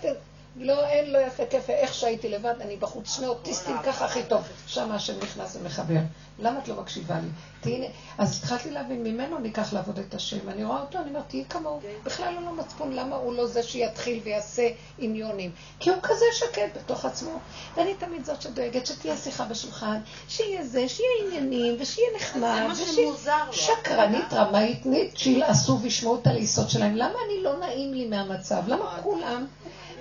[0.58, 4.44] לא, אין, לא יפה, כיף, איך שהייתי לבד, אני בחוץ, שני אוטיסטים, ככה הכי טוב.
[4.68, 6.00] שם השם נכנס ומחבר.
[6.40, 7.28] למה את לא מקשיבה לי?
[7.62, 10.50] תהיי, אז התחלתי להבין, ממנו ניקח לעבוד את השם.
[10.50, 11.80] אני רואה אותו, אני אומרת, תהיי כמוהו.
[12.04, 15.52] בכלל לא לו מצפון, למה הוא לא זה שיתחיל ויעשה עניונים?
[15.80, 17.40] כי הוא כזה שקט בתוך עצמו.
[17.76, 22.42] ואני תמיד זאת שדואגת שתהיה שיחה בשולחן, שיהיה זה, שיהיה עניינים, ושיהיה נחמד.
[22.42, 23.54] זה מה שמוזר לו.
[23.54, 26.96] שקרנית, רמאית, נית, שילעשו וישמעו את הלעיסות שלהם.
[26.96, 28.62] למה אני לא נעים לי מהמצב?
[28.68, 29.46] למה כולם?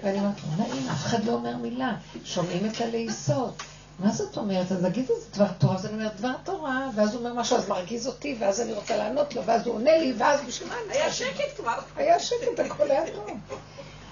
[0.04, 1.96] ואני אומרת, לא נעים, אף אחד לא אומר מילה.
[2.24, 3.62] שומעים את הלעיסות.
[3.98, 4.72] מה זאת אומרת?
[4.72, 7.68] אז נגיד איזה דבר תורה, אז אני אומרת דבר תורה, ואז הוא אומר משהו, אז
[7.68, 10.74] מרגיז אותי, ואז אני רוצה לענות לו, ואז הוא עונה לי, ואז בשביל מה.
[10.88, 11.78] היה שקט כבר.
[11.96, 13.30] היה שקט, הכל היה טוב.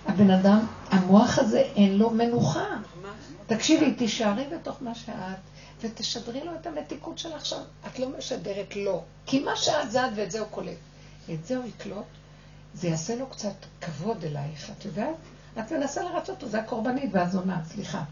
[0.06, 2.66] הבן אדם, המוח הזה אין לו מנוחה.
[3.46, 5.14] תקשיבי, תישארי בתוך מה שאת,
[5.80, 7.58] ותשדרי לו את המתיקות שלך עכשיו.
[7.86, 10.76] את לא משדרת לו, כי מה שאת זה את ואת זה הוא קולט.
[11.34, 12.04] את זה הוא יקלוט,
[12.74, 15.14] זה יעשה לו קצת כבוד אלייך, את יודעת?
[15.58, 18.02] את מנסה לרצות אותו, זה הקורבנית והזונה, סליחה.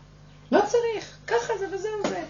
[0.53, 2.23] לא צריך, ככה זה וזהו זה.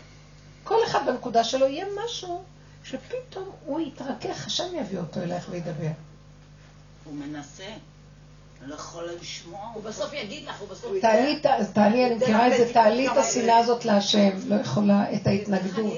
[0.64, 2.42] כל אחד בנקודה שלו יהיה משהו
[2.84, 5.90] שפתאום הוא יתרכך, השם יביא אותו אלייך וידבר.
[7.04, 7.64] הוא מנסה.
[8.66, 9.61] לא יכול לשמוע.
[9.74, 10.92] הוא בסוף יגיד לך, הוא בסוף...
[11.00, 15.14] תעלי, את ה- תעלי, אני מכירה את זה, תעלי את השנאה הזאת להשם, לא יכולה,
[15.14, 15.92] את ההתנגדות.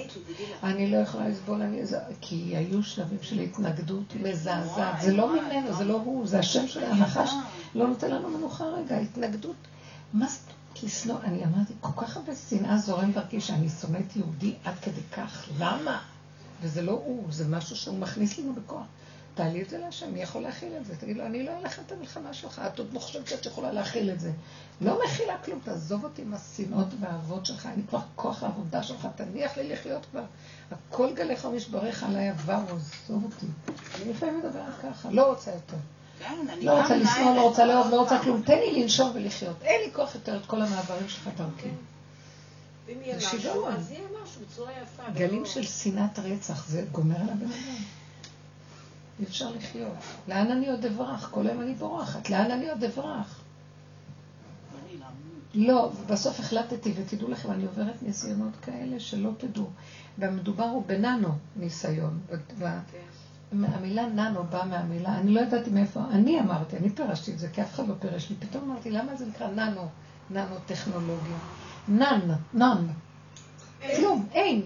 [0.63, 1.63] אני לא יכולה לסבול,
[2.21, 5.01] כי היו שלבים של התנגדות מזעזעת.
[5.03, 7.31] זה לא ממנו, זה לא הוא, זה השם של הנחש.
[7.75, 9.57] לא נותן לנו מנוחה רגע, התנגדות.
[10.13, 10.27] מה
[10.83, 11.17] אומרת לשנוא?
[11.25, 15.49] אני אמרתי, כל כך הרבה שנאה זורם דרכי שאני שונאת יהודי עד כדי כך.
[15.59, 16.01] למה?
[16.63, 18.87] וזה לא הוא, זה משהו שהוא מכניס לנו בכוח.
[19.35, 20.97] תעלי את זה להשם, מי יכול להכיל את זה?
[20.97, 24.11] תגיד לו, אני לא אלך את המלחמה שלך, את עוד לא חושבת שאת יכולה להכיל
[24.11, 24.33] את זה.
[24.81, 29.57] לא מכילה כלום, תעזוב אותי עם השנאות והאהבות שלך, לי כבר כוח העבודה שלך, תניח
[29.57, 30.25] לי לחיות כבר.
[30.71, 33.47] הכל גליך ומשבריך עליי עבר, עזוב אותי.
[34.03, 35.77] אני לפעמים מדברת ככה, לא רוצה יותר.
[36.19, 37.35] כן, אני לא רוצה לשנוא.
[37.37, 38.43] לא רוצה לאהוב, לא רוצה כלום.
[38.43, 39.57] תן לי לנשום ולחיות.
[39.63, 41.69] אין לי כוח יותר את כל המעברים שלך דרכי.
[42.87, 43.73] ואם יהיה זה משהו, שיגעון.
[43.75, 45.11] אז יהיה משהו בצורה יפה.
[45.15, 47.51] גלים ולא- של שנאת רצח, זה גומר על הבן אדם.
[49.21, 49.93] אי אפשר לחיות.
[50.29, 51.29] לאן אני עוד אברח?
[51.31, 52.31] כל היום אני בורחת.
[52.31, 53.39] לאן אני עוד אברח?
[55.55, 59.71] לא, בסוף החלטתי, ותדעו לכם, אני עוברת ניסיונות כאלה שלא תדעו.
[60.19, 62.19] והמדובר הוא בננו ניסיון.
[62.59, 62.81] וה-
[63.53, 67.63] המילה ננו באה מהמילה, אני לא ידעתי מאיפה, אני אמרתי, אני פירשתי את זה, כי
[67.63, 68.37] אף אחד לא פירש לי.
[68.37, 69.89] פתאום אמרתי, למה זה נקרא ננו,
[70.31, 71.37] ננו טכנולוגיה?
[71.89, 72.21] נן,
[72.55, 72.87] נן.
[73.97, 74.63] כלום, אין.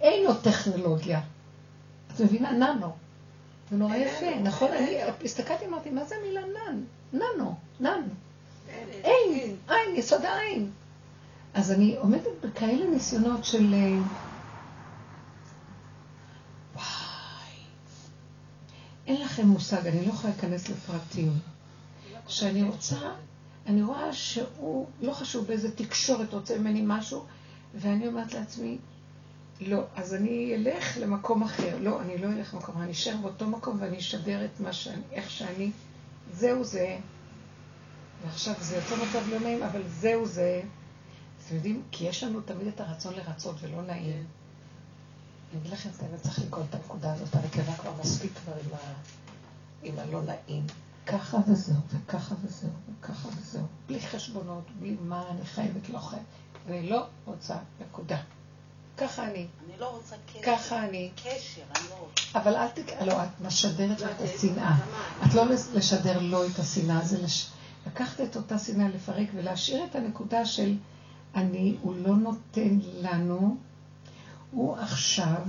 [0.00, 1.20] אין לו טכנולוגיה.
[2.14, 2.52] את מבינה?
[2.52, 2.92] ננו.
[3.70, 4.72] זה נורא יפה, נכון?
[4.72, 6.82] אני הסתכלתי, אמרתי, מה זה המילה נן?
[7.12, 8.02] ננו, נן.
[9.04, 10.70] אין, אין, יסוד העין.
[11.54, 13.74] אז אני עומדת בכאלה ניסיונות של...
[13.74, 13.98] אה,
[16.74, 16.84] וואי.
[19.10, 21.32] אין לכם מושג, אני לא יכולה להיכנס לפרטים.
[22.28, 22.98] שאני רוצה,
[23.66, 27.24] אני רואה שהוא, לא חשוב באיזה תקשורת רוצה ממני משהו,
[27.74, 28.78] ואני אומרת לעצמי,
[29.60, 31.78] לא, אז אני אלך למקום אחר.
[31.80, 35.02] לא, אני לא אלך למקום אחר, אני אשאר באותו מקום ואני אשדר את מה שאני,
[35.12, 35.70] איך שאני,
[36.32, 36.98] זהו זה.
[38.24, 40.62] ועכשיו זה יותר מצב לא נעים, אבל זהו זה.
[41.46, 44.24] אתם יודעים, כי יש לנו תמיד את הרצון לרצות ולא נעים.
[45.52, 48.74] אני אגיד לכם את האמת, צריך לקרוא את הנקודה הזאת, הנקבה כבר מספיק כבר עם,
[48.74, 48.92] ה...
[49.82, 50.66] עם הלא נעים.
[51.06, 52.70] ככה וזהו, וככה וזהו,
[53.00, 53.66] וככה וזהו.
[53.86, 56.24] בלי חשבונות, בלי מה אני חייבת, לא חייבת.
[56.68, 58.18] אני לא רוצה, נקודה.
[58.96, 60.42] ככה אני, אני לא רוצה קשר.
[60.42, 61.10] ככה אני.
[61.16, 62.38] קשר, אני לא רוצה.
[62.40, 62.92] אבל אל תק...
[63.06, 64.76] לא, את משדרת לה את השנאה.
[65.26, 65.44] את לא
[65.74, 67.50] לשדר לו את השנאה, זה לש...
[67.86, 70.76] לקחת את אותה שנאה, לפרק ולהשאיר את הנקודה של
[71.34, 73.56] אני, הוא לא נותן לנו,
[74.50, 75.42] הוא עכשיו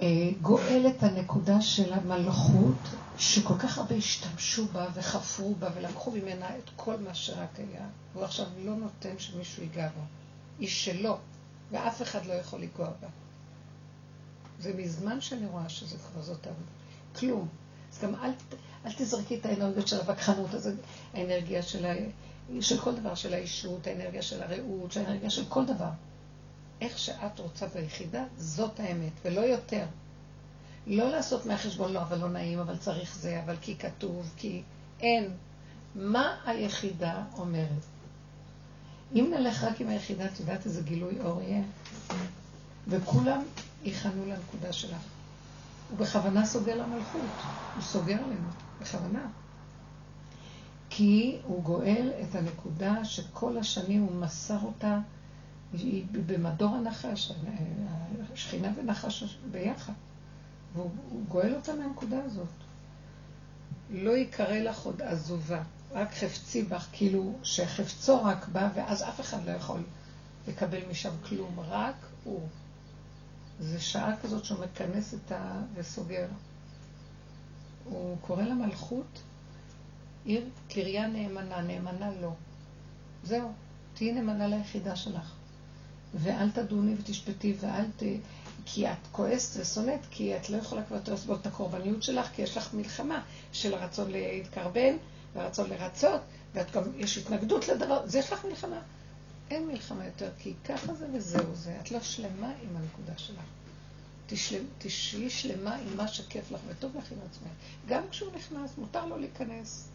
[0.00, 2.78] אה, גואל את הנקודה של המלכות,
[3.18, 7.86] שכל כך הרבה השתמשו בה וחפרו בה ולקחו ממנה את כל מה שרק היה.
[8.14, 10.04] הוא עכשיו לא נותן שמישהו ייגע בה.
[10.58, 11.18] היא שלו,
[11.70, 13.08] ואף אחד לא יכול לגוע בה.
[14.60, 16.70] זה מזמן שאני רואה שזה כבר זאת העבודה.
[17.18, 17.48] כלום.
[17.92, 18.30] אז גם אל,
[18.86, 20.70] אל תזרקי את האנרגיות של הווכחנות, אז
[21.14, 21.94] האנרגיה של, ה,
[22.60, 25.90] של כל דבר, של האישות, האנרגיה של הרעות, של האנרגיה של כל דבר.
[26.80, 29.84] איך שאת רוצה ביחידה, זאת האמת, ולא יותר.
[30.86, 34.62] לא לעשות מהחשבון, לא, אבל לא נעים, אבל צריך זה, אבל כי כתוב, כי
[35.00, 35.30] אין.
[35.94, 37.84] מה היחידה אומרת?
[39.14, 41.62] אם נלך רק עם היחידה, את יודעת איזה גילוי אור יהיה?
[42.88, 43.42] וכולם
[43.84, 45.00] ייחנו לנקודה שלך.
[45.90, 47.20] הוא בכוונה סוגר למלכות,
[47.74, 48.48] הוא סוגר עלינו,
[48.80, 49.26] בכוונה.
[50.90, 54.98] כי הוא גואל את הנקודה שכל השנים הוא מסר אותה,
[55.72, 57.32] היא במדור הנחש,
[58.32, 59.92] השכינה ונחש ביחד.
[60.74, 60.90] והוא
[61.28, 62.48] גואל אותה מהנקודה הזאת.
[63.90, 65.62] לא יקרא לך עוד עזובה,
[65.92, 69.80] רק חפצי בך, כאילו שחפצו רק בא, ואז אף אחד לא יכול
[70.48, 71.94] לקבל משם כלום, רק
[72.24, 72.48] הוא.
[73.60, 75.62] זה שעה כזאת שהוא מכנס את ה...
[75.74, 76.26] וסוגר.
[77.84, 79.22] הוא קורא למלכות
[80.24, 82.32] עיר קריה נאמנה, נאמנה לא.
[83.24, 83.52] זהו,
[83.94, 85.34] תהיי נאמנה ליחידה שלך.
[86.18, 88.02] ואל תדוני ותשפטי ואל ת...
[88.66, 92.56] כי את כועסת ושונאת, כי את לא יכולה כבר לסבול את הקורבניות שלך, כי יש
[92.56, 94.96] לך מלחמה של הרצון להתקרבן,
[95.34, 96.20] והרצון לרצות,
[96.54, 98.80] ואת גם, יש התנגדות לדבר, זה יש לך מלחמה.
[99.50, 101.76] אין מלחמה יותר, כי ככה זה וזהו זה.
[101.80, 103.44] את לא שלמה עם הנקודה שלך.
[104.78, 107.50] תשהי שלמה עם מה שכיף לך וטוב לך עם עצמך.
[107.86, 109.88] גם כשהוא נכנס, מותר לו להיכנס,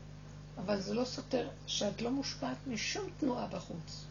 [0.57, 4.05] אבל זה לא סותר שאת לא מושפעת משום תנועה בחוץ.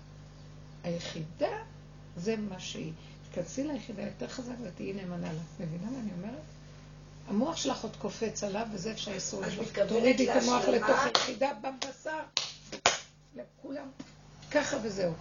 [0.84, 1.56] היחידה
[2.16, 2.92] זה מה שהיא.
[3.32, 5.40] תכנסי ליחידה יותר חזק ותהיי נאמנה לה.
[5.60, 6.40] מבינה מה אני אומרת?
[7.28, 9.78] המוח שלך עוד קופץ עליו, וזה איפה שהאיסור את שלך.
[9.88, 10.64] תורידי את המוח?
[10.64, 12.18] לתוך היחידה בבשר.
[13.36, 13.86] לכולם.
[14.50, 15.12] ככה וזהו.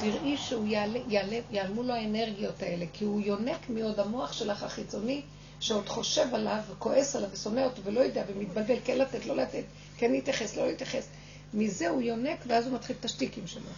[0.00, 5.22] תראי שהוא יעלה, יעלה, יעלמו לו האנרגיות האלה, כי הוא יונק מעוד המוח שלך החיצוני,
[5.60, 9.64] שעוד חושב עליו וכועס עליו ושונא אותו ולא יודע ומתבלבל, כן לתת, לא לתת,
[9.96, 11.08] כן להתייחס, לא להתייחס.
[11.54, 13.70] מזה הוא יונק ואז הוא מתחיל את השטיקים שלו.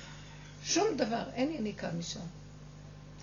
[0.65, 2.21] שום דבר, אין יניקה משם.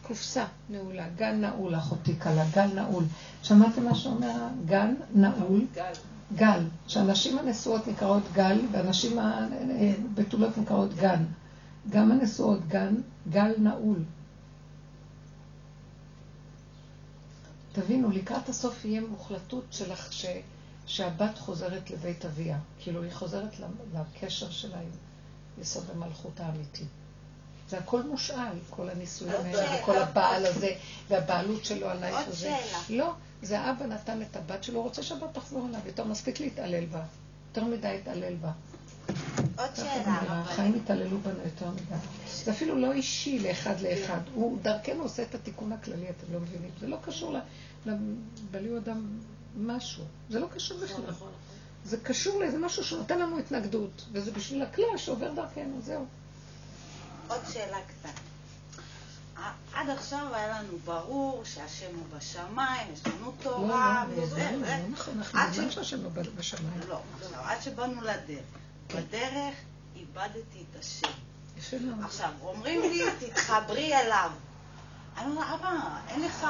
[0.07, 3.03] קופסה נעולה, גן נעול, אחותי קלה, גל נעול.
[3.43, 5.65] שמעתם מה שאומר הגן נעול?
[5.73, 5.93] גל.
[6.35, 6.63] גל.
[6.87, 11.23] שהנשים הנשואות נקראות גל, והנשים הבתולות נקראות גן.
[11.89, 12.95] גם הנשואות גן,
[13.29, 14.03] גל נעול.
[17.71, 20.25] תבינו, לקראת הסוף יהיה מוחלטות שלך ש,
[20.85, 22.57] שהבת חוזרת לבית אביה.
[22.79, 23.55] כאילו, היא חוזרת
[23.93, 24.89] לקשר שלה עם
[25.61, 26.83] יסוד המלכות האמיתי.
[27.69, 30.69] זה הכל מושאל, כל הנישואים האלה, וכל הבעל הזה,
[31.09, 32.37] והבעלות שלו עלייך עוד הזה.
[32.39, 32.97] שאלה.
[32.97, 37.01] לא, זה האבא נתן את הבת שלו, רוצה שהבת תחזור אליו, יותר מספיק להתעלל בה.
[37.47, 38.51] יותר מדי התעלל בה.
[39.57, 41.95] עוד שאלה, החיים התעללו בנו יותר מדי.
[42.43, 44.19] זה אפילו לא אישי לאחד לאחד.
[44.33, 46.69] הוא דרכנו עושה את התיקון הכללי, אתם לא מבינים.
[46.79, 47.35] זה לא קשור
[47.85, 49.07] לבלי אדם
[49.57, 50.03] משהו.
[50.29, 51.05] זה לא קשור בכלל.
[51.85, 56.05] זה קשור לאיזה משהו שנותן לנו התנגדות, וזה בשביל הכלל שעובר דרכנו, זהו.
[57.27, 58.11] עוד שאלה קטנה.
[59.73, 64.35] עד עכשיו היה לנו ברור שהשם הוא בשמיים, יש לנו לא, תורה לא, לא, וזה,
[64.35, 64.77] זה זה.
[64.81, 65.39] לא נכון, אנחנו
[65.71, 66.79] ש- שהשם לא בשמיים.
[66.89, 68.43] לא, עכשיו, עד שבאנו לדרך.
[68.95, 69.55] בדרך
[69.95, 71.07] איבדתי את השם.
[72.03, 74.31] עכשיו, אומרים לי, תתחברי אליו.
[75.17, 75.71] אני אומרת, אבא,
[76.07, 76.47] אין לך,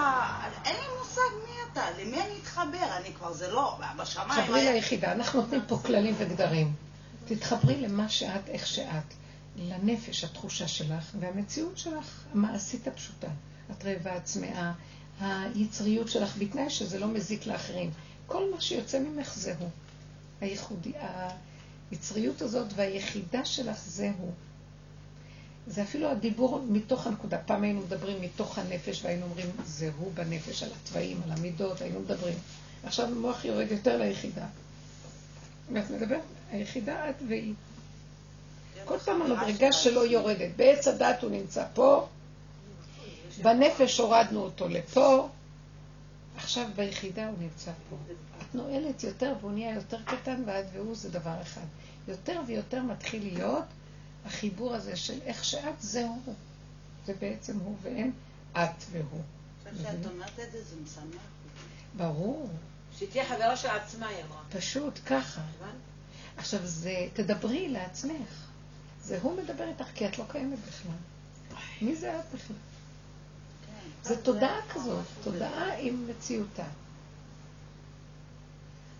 [0.65, 2.97] אין לי מושג מי אתה, למי אני אתחבר?
[2.97, 4.41] אני כבר, זה לא, בשמיים...
[4.41, 6.73] תתחברי ליחידה, אנחנו נותנים פה כללים וגדרים.
[7.25, 9.13] תתחברי למה שאת, איך שאת,
[9.57, 13.27] לנפש, התחושה שלך, והמציאות שלך, המעשית הפשוטה.
[13.71, 14.73] את רעבה, צמאה,
[15.19, 17.91] היצריות שלך, בתנאי שזה לא מזיק לאחרים.
[18.27, 19.69] כל מה שיוצא ממך זה הוא.
[20.41, 20.93] הייחודי,
[21.91, 24.31] היצריות הזאת והיחידה שלך זה הוא.
[25.67, 27.37] זה אפילו הדיבור מתוך הנקודה.
[27.37, 31.99] פעם היינו מדברים מתוך הנפש והיינו אומרים, זה הוא בנפש, על התוואים, על המידות, היינו
[31.99, 32.37] מדברים.
[32.83, 34.45] עכשיו המוח יורד יותר ליחידה.
[35.73, 36.21] ואת מדברת,
[36.51, 37.53] היחידה את והיא.
[38.87, 40.49] כל פעם המדרגה שלו יורדת.
[40.55, 42.07] בעץ הדת הוא נמצא פה,
[43.41, 45.29] בנפש הורדנו אותו לפה,
[46.37, 47.95] עכשיו ביחידה הוא נמצא פה.
[48.41, 51.65] את נועלת יותר והוא נהיה יותר קטן ואת והוא זה דבר אחד.
[52.07, 53.65] יותר ויותר מתחיל להיות
[54.25, 56.35] החיבור הזה של איך שאת זהו הוא.
[57.05, 58.11] זה בעצם הוא ואין
[58.53, 59.21] את והוא.
[59.65, 61.21] עכשיו שאת אומרת את זה, זה משמח.
[61.97, 62.49] ברור,
[62.97, 64.41] שהיא תהיה חברה של עצמה, היא אמרה.
[64.49, 65.41] פשוט ככה.
[66.37, 68.46] עכשיו זה, תדברי לעצמך.
[69.07, 70.91] זה הוא מדבר איתך כי את לא קיימת בכלל.
[71.81, 72.55] מי זה את בכלל?
[73.65, 74.09] כן.
[74.09, 76.63] זה תודעה כזאת, תודעה עם מציאותה.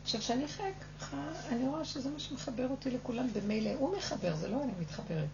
[0.04, 0.66] עכשיו, כשאני חיה
[1.00, 1.18] ככה,
[1.50, 3.70] אני רואה שזה מה שמחבר אותי לכולם במילא.
[3.80, 5.28] הוא מחבר, זה לא אני מתחברת.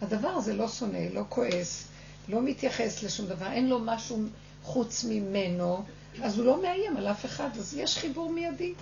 [0.00, 1.84] הדבר הזה לא שונא, לא כועס,
[2.28, 4.22] לא מתייחס לשום דבר, אין לו משהו
[4.62, 5.82] חוץ ממנו,
[6.22, 8.74] אז הוא לא מאיים על אף אחד, אז יש חיבור מיידי.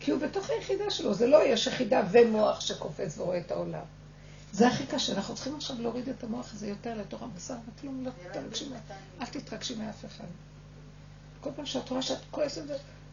[0.00, 3.84] כי הוא בתוך היחידה שלו, זה לא יש יחידה ומוח שקופץ ורואה את העולם.
[4.56, 8.10] זה הכי קשה, אנחנו צריכים עכשיו להוריד את המוח הזה יותר לתוך הבשר, וכלום לא
[8.10, 8.68] תתרגשי,
[9.20, 10.24] אל תתרגשי מאף אחד.
[11.40, 12.62] כל פעם שאת רואה שאת כועסת,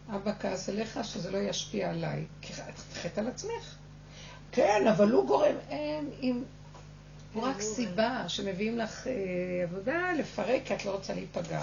[0.09, 3.75] אבא כעס עליך שזה לא ישפיע עליי, כי את חטא על עצמך.
[4.51, 6.43] כן, אבל הוא גורם, אין, אם...
[7.33, 9.13] הוא רק סיבה שמביאים לך אה,
[9.63, 11.61] עבודה לפרק כי את לא רוצה להיפגע.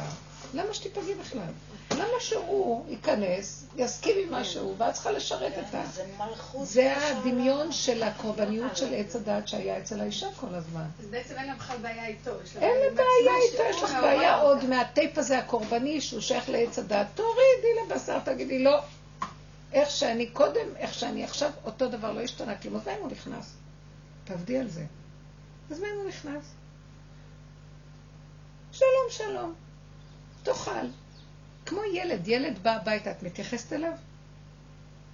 [0.55, 1.53] למה שתיפגעי בכלל?
[1.91, 5.83] למה שהוא ייכנס, יסכים עם מה שהוא, ואת צריכה לשרת אותה?
[5.95, 6.67] זה מלכות.
[6.67, 10.85] זה הדמיון של הקורבניות של עץ הדת שהיה אצל האישה כל הזמן.
[11.01, 12.31] אז בעצם אין לה בכלל בעיה איתו.
[12.61, 14.65] אין לה עם בעיה איתו, יש לך בעיה עוד.
[14.65, 17.07] מהטייפ הזה הקורבני שהוא שייך לעץ הדת.
[17.15, 18.81] תורידי לבשר, תגידי לא.
[19.73, 22.77] איך שאני קודם, איך שאני עכשיו, אותו דבר לא השתנה כלום.
[22.77, 23.53] אז מה אם הוא נכנס?
[24.25, 24.85] תעבדי על זה.
[25.71, 26.45] אז מה אם הוא נכנס?
[28.73, 29.55] שלום, שלום.
[30.43, 30.87] תאכל.
[31.67, 33.93] כמו ילד, ילד בא הביתה, את מתייחסת אליו?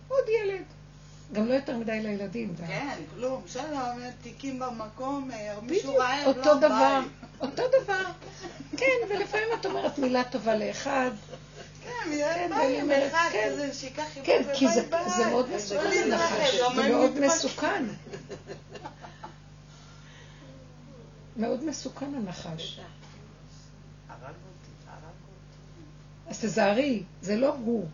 [0.08, 0.62] עוד ילד.
[1.32, 2.54] גם לא יותר מדי לילדים.
[2.66, 3.42] כן, כלום.
[3.46, 3.80] שלום,
[4.22, 7.48] תיקים במקום, אה, מישהו בדיוק, רעב, אותו לא דבר, ביי.
[7.48, 8.02] אותו דבר.
[8.76, 11.10] כן, ולפעמים את אומרת מילה טובה לאחד.
[11.84, 13.50] כן, כן, ביי, ואני עם אומרת, אחד כן.
[13.52, 14.82] כזה, שייקח כן, כי זה.
[15.30, 17.44] מאוד לא מסוכן לא זה מאוד מתפשט.
[17.44, 17.84] מסוכן.
[21.36, 22.80] מאוד מסוכן הנחש.
[26.26, 27.86] אז תזהרי, זה לא הוא.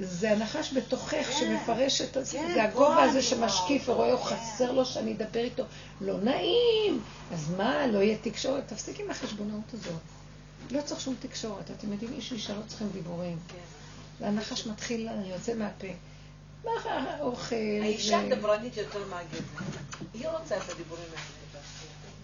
[0.00, 2.22] זה הנחש בתוכך כן, שמפרש את כן,
[2.54, 4.36] זה הגובה הזה אני שמשקיף רואה ורואה, הוא כן.
[4.36, 5.62] חסר לו שאני אדבר איתו.
[6.00, 7.02] לא נעים.
[7.32, 8.68] אז מה, לא יהיה תקשורת?
[8.68, 10.00] תפסיק עם החשבונאות הזאת.
[10.70, 11.70] לא צריך שום תקשורת.
[11.70, 13.38] אתם יודעים, איש ואישה לא צריכים דיבורים.
[14.20, 15.86] והנחש מתחיל, יוצא מהפה.
[16.64, 17.56] מה האוכל?
[17.82, 19.64] האישה דברנית יותר מהגבר.
[20.14, 21.20] היא רוצה את הדיבורים האלה.
[21.20, 22.15] היא לא רוצה היום בכלל.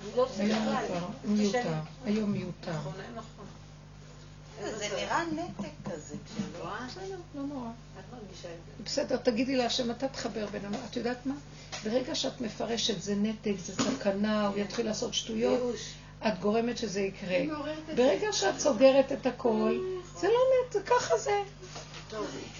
[1.25, 1.73] מיותר.
[2.05, 2.73] היום מיותר.
[4.79, 6.15] זה נראה נתק כזה.
[6.27, 6.87] כשלא- רואה?
[6.89, 7.69] בסדר, לא נורא.
[8.85, 10.77] בסדר, תגידי להשם, אתה תחבר בינינו.
[10.91, 11.35] את יודעת מה?
[11.85, 15.61] ברגע שאת מפרשת, זה נתק, זה סכנה, הוא יתחיל לעשות שטויות.
[16.29, 17.39] את גורמת שזה יקרה.
[17.97, 19.79] ברגע שאת סוגרת את הכל,
[20.21, 20.35] זה לא
[20.73, 21.43] זה ככה זה.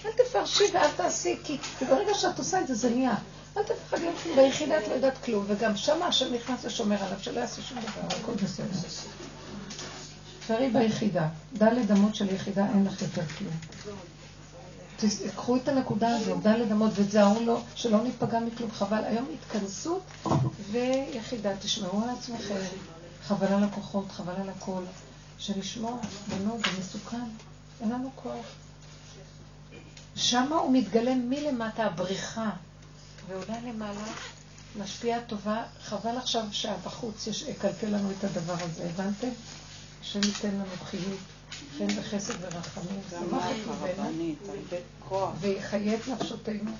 [0.05, 1.57] אל תפרשי ואל תעשי, כי
[1.89, 3.15] ברגע שאת עושה את זה, זה נהיה.
[3.57, 7.61] אל תפחדי, ביחידה את לא יודעת כלום, וגם שם השם נכנס ושומר עליו, שלא יעשה
[7.61, 8.89] שום דבר, הכל בסדר.
[10.39, 11.27] תפארי ביחידה.
[11.53, 13.53] דלת אמות של יחידה, אין לך יותר כלום.
[14.95, 18.71] תקחו את הנקודה הזו, דלת אמות, ותזהרו לו, שלא ניפגע מכלום.
[18.71, 20.01] חבל, היום התכנסות
[20.71, 21.57] ויחידה.
[21.59, 22.61] תשמעו על עצמכם,
[23.27, 24.83] חבל על הכוחות, חבל על הכל.
[25.37, 27.25] שנשמור, בנות, זה מסוכן,
[27.81, 28.45] אין לנו כוח.
[30.15, 32.49] שמה הוא מתגלה מלמטה, הבריחה,
[33.27, 34.05] ועולה למעלה,
[34.79, 39.29] משפיעה טובה, חבל עכשיו שהבחוץ יש- יקלקל לנו את הדבר הזה, הבנתם?
[40.01, 41.19] השם ייתן לנו חיות,
[41.77, 43.43] חן וחסד ורחמים, שמח.
[45.39, 46.71] ויחיה את נפשותינו,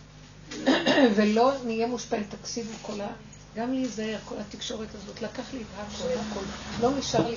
[1.15, 3.07] ולא נהיה מושפעים, תקשיבו כל ה...
[3.55, 6.39] גם להיזהר, כל התקשורת הזאת, לקח לי את הכל, הכל,
[6.81, 7.35] לא נשאר לי.